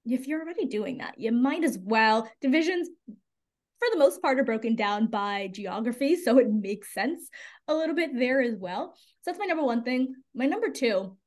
if 0.08 0.28
you're 0.28 0.42
already 0.42 0.66
doing 0.66 1.00
that, 1.00 1.20
you 1.20 1.32
might 1.32 1.64
as 1.64 1.78
well. 1.82 2.30
Divisions, 2.42 2.90
for 3.08 3.88
the 3.92 4.00
most 4.00 4.22
part, 4.22 4.40
are 4.40 4.44
broken 4.44 4.76
down 4.76 5.08
by 5.08 5.50
geography, 5.54 6.16
so 6.16 6.38
it 6.38 6.50
makes 6.50 6.94
sense 6.94 7.30
a 7.68 7.76
little 7.76 7.96
bit 7.96 8.12
there 8.18 8.42
as 8.42 8.56
well. 8.56 8.94
So 9.22 9.32
that's 9.32 9.40
my 9.40 9.46
number 9.46 9.64
one 9.64 9.84
thing. 9.84 10.16
My 10.34 10.46
number 10.46 10.70
two 10.70 11.18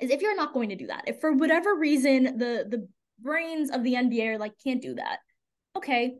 is 0.00 0.10
if 0.10 0.20
you're 0.20 0.36
not 0.36 0.52
going 0.52 0.68
to 0.70 0.76
do 0.76 0.88
that, 0.88 1.04
if 1.06 1.20
for 1.20 1.32
whatever 1.32 1.74
reason 1.74 2.38
the 2.38 2.66
the 2.68 2.88
brains 3.20 3.70
of 3.70 3.82
the 3.82 3.94
NBA 3.94 4.34
are 4.34 4.38
like 4.38 4.52
can't 4.62 4.82
do 4.82 4.94
that, 4.94 5.18
okay, 5.76 6.14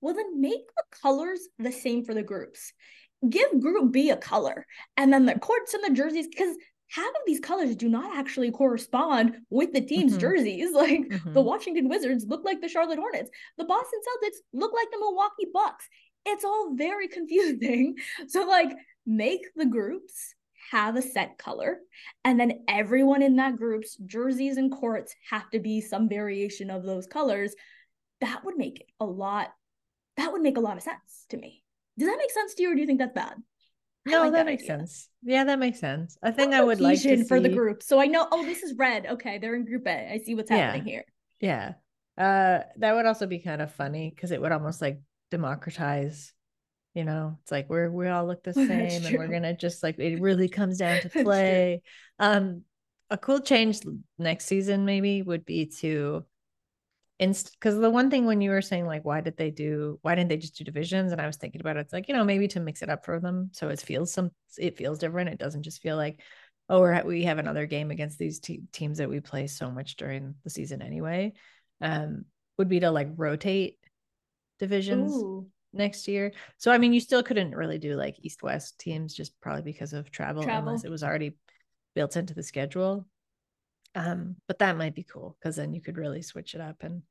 well 0.00 0.14
then 0.14 0.40
make 0.40 0.66
the 0.76 0.98
colors 1.02 1.40
the 1.58 1.72
same 1.72 2.04
for 2.04 2.14
the 2.14 2.22
groups. 2.22 2.72
Give 3.28 3.60
group 3.60 3.92
B 3.92 4.10
a 4.10 4.16
color, 4.16 4.66
and 4.96 5.12
then 5.12 5.24
the 5.24 5.38
courts 5.38 5.72
and 5.72 5.82
the 5.84 5.96
jerseys 5.96 6.28
because 6.28 6.56
half 6.94 7.08
of 7.08 7.22
these 7.26 7.40
colors 7.40 7.74
do 7.74 7.88
not 7.88 8.16
actually 8.16 8.52
correspond 8.52 9.38
with 9.50 9.72
the 9.72 9.80
team's 9.80 10.12
mm-hmm. 10.12 10.20
jerseys. 10.20 10.70
Like 10.84 11.08
mm-hmm. 11.08 11.32
the 11.32 11.40
Washington 11.40 11.88
Wizards 11.88 12.26
look 12.26 12.44
like 12.44 12.60
the 12.60 12.68
Charlotte 12.68 12.98
Hornets, 12.98 13.30
the 13.56 13.64
Boston 13.64 14.00
Celtics 14.00 14.36
look 14.52 14.72
like 14.74 14.90
the 14.90 14.98
Milwaukee 14.98 15.46
Bucks. 15.52 15.88
It's 16.26 16.44
all 16.44 16.74
very 16.74 17.08
confusing. 17.16 17.96
So, 18.28 18.46
like, 18.46 18.70
make 19.06 19.46
the 19.56 19.66
groups 19.66 20.34
have 20.70 20.96
a 20.96 21.02
set 21.02 21.38
color, 21.38 21.78
and 22.24 22.38
then 22.38 22.64
everyone 22.68 23.22
in 23.22 23.36
that 23.36 23.56
group's 23.56 23.96
jerseys 23.96 24.56
and 24.56 24.70
courts 24.70 25.14
have 25.30 25.48
to 25.50 25.58
be 25.58 25.80
some 25.80 26.08
variation 26.08 26.70
of 26.70 26.82
those 26.82 27.06
colors. 27.06 27.54
That 28.20 28.44
would 28.44 28.56
make 28.56 28.80
it 28.80 28.86
a 29.00 29.06
lot. 29.06 29.52
That 30.16 30.32
would 30.32 30.42
make 30.42 30.58
a 30.58 30.60
lot 30.60 30.76
of 30.76 30.82
sense 30.82 31.26
to 31.30 31.36
me. 31.36 31.62
Does 31.98 32.08
that 32.08 32.18
make 32.18 32.30
sense 32.30 32.54
to 32.54 32.62
you, 32.62 32.72
or 32.72 32.74
do 32.74 32.80
you 32.80 32.86
think 32.86 32.98
that's 32.98 33.14
bad? 33.14 33.34
No, 34.06 34.22
like 34.22 34.32
that, 34.32 34.38
that, 34.38 34.46
makes 34.46 34.62
idea. 34.64 34.78
sense. 34.78 35.08
Yeah, 35.22 35.44
that 35.44 35.58
makes 35.58 35.80
sense. 35.80 36.18
I 36.22 36.30
think 36.30 36.52
I 36.52 36.62
would 36.62 36.80
like 36.80 37.00
to 37.02 37.16
see... 37.16 37.24
for 37.24 37.40
the 37.40 37.48
group. 37.48 37.82
So 37.82 37.98
I 37.98 38.06
know, 38.06 38.28
oh, 38.30 38.44
this 38.44 38.62
is 38.62 38.76
red. 38.76 39.06
Okay, 39.06 39.38
they're 39.38 39.54
in 39.54 39.64
group 39.64 39.86
A. 39.86 40.12
I 40.12 40.18
see 40.18 40.34
what's 40.34 40.50
happening 40.50 40.86
yeah. 40.86 40.92
here. 40.92 41.04
Yeah. 41.40 41.72
Uh 42.16 42.64
that 42.78 42.94
would 42.94 43.06
also 43.06 43.26
be 43.26 43.40
kind 43.40 43.60
of 43.60 43.74
funny 43.74 44.12
because 44.14 44.30
it 44.30 44.40
would 44.40 44.52
almost 44.52 44.80
like 44.80 45.00
democratize 45.30 46.32
you 46.94 47.04
know 47.04 47.36
it's 47.42 47.50
like 47.50 47.68
we're 47.68 47.90
we 47.90 48.08
all 48.08 48.24
look 48.24 48.42
the 48.44 48.52
same 48.54 49.04
and 49.04 49.18
we're 49.18 49.28
gonna 49.28 49.56
just 49.56 49.82
like 49.82 49.98
it 49.98 50.20
really 50.20 50.48
comes 50.48 50.78
down 50.78 51.00
to 51.00 51.08
play 51.24 51.82
um 52.18 52.62
a 53.10 53.18
cool 53.18 53.40
change 53.40 53.80
next 54.18 54.46
season 54.46 54.84
maybe 54.84 55.22
would 55.22 55.44
be 55.44 55.66
to 55.66 56.24
because 57.32 57.78
the 57.78 57.90
one 57.90 58.10
thing 58.10 58.26
when 58.26 58.40
you 58.40 58.50
were 58.50 58.62
saying 58.62 58.86
like 58.86 59.04
why 59.04 59.20
did 59.20 59.36
they 59.36 59.50
do 59.50 59.98
why 60.02 60.14
didn't 60.14 60.28
they 60.28 60.36
just 60.36 60.56
do 60.56 60.64
divisions 60.64 61.12
and 61.12 61.20
i 61.20 61.26
was 61.26 61.36
thinking 61.36 61.60
about 61.60 61.76
it 61.76 61.80
it's 61.80 61.92
like 61.92 62.08
you 62.08 62.14
know 62.14 62.24
maybe 62.24 62.48
to 62.48 62.60
mix 62.60 62.82
it 62.82 62.90
up 62.90 63.04
for 63.04 63.20
them 63.20 63.50
so 63.52 63.68
it 63.68 63.80
feels 63.80 64.12
some 64.12 64.30
it 64.58 64.76
feels 64.76 64.98
different 64.98 65.30
it 65.30 65.38
doesn't 65.38 65.62
just 65.62 65.82
feel 65.82 65.96
like 65.96 66.20
oh 66.68 66.80
we're, 66.80 67.02
we 67.04 67.24
have 67.24 67.38
another 67.38 67.66
game 67.66 67.90
against 67.90 68.18
these 68.18 68.40
teams 68.72 68.98
that 68.98 69.08
we 69.08 69.20
play 69.20 69.46
so 69.46 69.70
much 69.70 69.96
during 69.96 70.34
the 70.44 70.50
season 70.50 70.82
anyway 70.82 71.32
um 71.80 72.24
would 72.58 72.68
be 72.68 72.80
to 72.80 72.90
like 72.90 73.08
rotate 73.16 73.78
divisions 74.58 75.12
Ooh. 75.12 75.46
next 75.72 76.08
year 76.08 76.32
so 76.56 76.70
i 76.72 76.78
mean 76.78 76.92
you 76.92 77.00
still 77.00 77.22
couldn't 77.22 77.54
really 77.54 77.78
do 77.78 77.94
like 77.94 78.16
east 78.22 78.42
west 78.42 78.78
teams 78.78 79.14
just 79.14 79.38
probably 79.40 79.62
because 79.62 79.92
of 79.92 80.10
travel, 80.10 80.42
travel. 80.42 80.68
unless 80.68 80.84
it 80.84 80.90
was 80.90 81.02
already 81.02 81.34
built 81.94 82.16
into 82.16 82.34
the 82.34 82.42
schedule. 82.42 83.06
Um, 83.94 84.36
but 84.48 84.58
that 84.58 84.76
might 84.76 84.94
be 84.94 85.04
cool 85.04 85.36
because 85.38 85.56
then 85.56 85.72
you 85.72 85.80
could 85.80 85.96
really 85.96 86.22
switch 86.22 86.54
it 86.54 86.60
up 86.60 86.82
and 86.82 87.02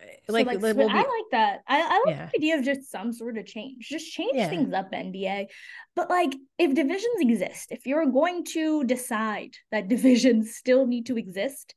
Eh, 0.00 0.06
so 0.26 0.32
like, 0.32 0.46
like 0.46 0.60
we'll 0.60 0.74
be, 0.74 0.84
I 0.84 0.98
like 0.98 1.30
that. 1.32 1.60
I, 1.66 1.80
I 1.80 2.02
like 2.06 2.16
yeah. 2.16 2.28
the 2.32 2.38
idea 2.38 2.58
of 2.58 2.64
just 2.64 2.90
some 2.90 3.12
sort 3.12 3.38
of 3.38 3.46
change. 3.46 3.86
Just 3.88 4.12
change 4.12 4.32
yeah. 4.34 4.48
things 4.48 4.72
up, 4.72 4.92
NBA. 4.92 5.46
But 5.94 6.10
like 6.10 6.34
if 6.58 6.74
divisions 6.74 7.20
exist, 7.20 7.68
if 7.70 7.86
you're 7.86 8.06
going 8.06 8.44
to 8.52 8.84
decide 8.84 9.56
that 9.70 9.88
divisions 9.88 10.56
still 10.56 10.86
need 10.86 11.06
to 11.06 11.16
exist, 11.16 11.74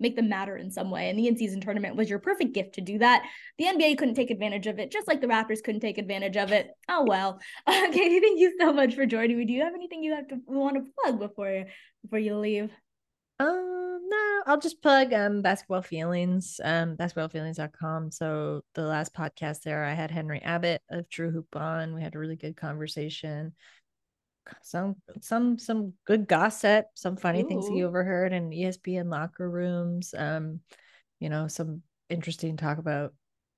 make 0.00 0.16
them 0.16 0.28
matter 0.28 0.56
in 0.56 0.70
some 0.70 0.90
way. 0.90 1.10
And 1.10 1.18
the 1.18 1.26
in-season 1.26 1.60
tournament 1.60 1.96
was 1.96 2.08
your 2.08 2.20
perfect 2.20 2.54
gift 2.54 2.74
to 2.74 2.80
do 2.80 2.98
that. 2.98 3.24
The 3.58 3.64
NBA 3.64 3.98
couldn't 3.98 4.14
take 4.14 4.30
advantage 4.30 4.66
of 4.66 4.78
it, 4.78 4.92
just 4.92 5.08
like 5.08 5.20
the 5.20 5.26
Raptors 5.26 5.62
couldn't 5.62 5.80
take 5.80 5.98
advantage 5.98 6.36
of 6.36 6.52
it. 6.52 6.70
Oh 6.88 7.04
well. 7.06 7.40
Katie, 7.68 8.20
thank 8.20 8.38
you 8.38 8.54
so 8.60 8.72
much 8.72 8.94
for 8.94 9.06
joining 9.06 9.36
me. 9.36 9.44
Do 9.44 9.52
you 9.52 9.62
have 9.62 9.74
anything 9.74 10.02
you 10.02 10.14
have 10.14 10.28
to 10.28 10.36
want 10.46 10.76
to 10.76 10.84
plug 11.02 11.18
before 11.18 11.64
before 12.02 12.18
you 12.18 12.36
leave? 12.36 12.70
Um, 13.40 14.00
no, 14.08 14.42
I'll 14.46 14.60
just 14.60 14.82
plug 14.82 15.12
um 15.12 15.42
basketball 15.42 15.82
feelings, 15.82 16.60
um, 16.64 16.96
basketballfeelings.com. 16.96 18.10
So 18.10 18.62
the 18.74 18.82
last 18.82 19.14
podcast 19.14 19.62
there, 19.62 19.84
I 19.84 19.94
had 19.94 20.10
Henry 20.10 20.40
Abbott 20.40 20.82
of 20.90 21.08
TrueHoop 21.08 21.54
on. 21.54 21.94
We 21.94 22.02
had 22.02 22.14
a 22.14 22.18
really 22.18 22.36
good 22.36 22.56
conversation. 22.56 23.54
Some 24.62 24.96
some 25.20 25.58
some 25.58 25.92
good 26.04 26.26
gossip, 26.26 26.86
some 26.94 27.16
funny 27.16 27.42
Ooh. 27.42 27.48
things 27.48 27.68
he 27.68 27.84
overheard 27.84 28.32
in 28.32 28.50
ESPN 28.50 29.10
locker 29.10 29.48
rooms. 29.48 30.14
Um, 30.16 30.60
you 31.20 31.28
know, 31.28 31.48
some 31.48 31.82
interesting 32.08 32.56
talk 32.56 32.78
about 32.78 33.12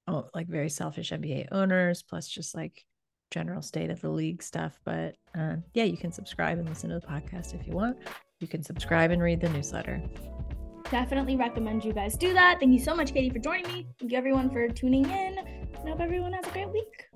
oh, 0.09 0.29
like 0.35 0.49
very 0.49 0.69
selfish 0.69 1.11
NBA 1.11 1.49
owners, 1.53 2.03
plus 2.03 2.29
just 2.29 2.55
like 2.55 2.85
general 3.31 3.63
state 3.63 3.91
of 3.91 4.01
the 4.01 4.11
league 4.11 4.43
stuff. 4.43 4.79
But 4.85 5.15
uh, 5.39 5.57
yeah, 5.73 5.85
you 5.85 5.97
can 5.97 6.13
subscribe 6.13 6.59
and 6.59 6.69
listen 6.69 6.91
to 6.91 6.99
the 6.99 7.07
podcast 7.07 7.55
if 7.55 7.67
you 7.67 7.73
want 7.73 7.97
you 8.41 8.49
can 8.49 8.63
subscribe 8.63 9.11
and 9.11 9.23
read 9.23 9.41
the 9.41 9.49
newsletter. 9.51 10.03
Definitely 10.91 11.37
recommend 11.37 11.85
you 11.85 11.93
guys 11.93 12.17
do 12.17 12.33
that. 12.33 12.57
Thank 12.59 12.73
you 12.73 12.81
so 12.81 12.97
much, 12.97 13.13
Katie, 13.13 13.31
for 13.31 13.39
joining 13.39 13.67
me. 13.73 13.87
Thank 13.99 14.13
you, 14.13 14.19
everyone, 14.19 14.51
for 14.51 14.69
tuning 14.69 15.05
in. 15.05 15.39
I 15.39 15.89
hope 15.89 16.01
everyone 16.01 16.33
has 16.33 16.47
a 16.47 16.51
great 16.51 16.71
week. 16.71 17.10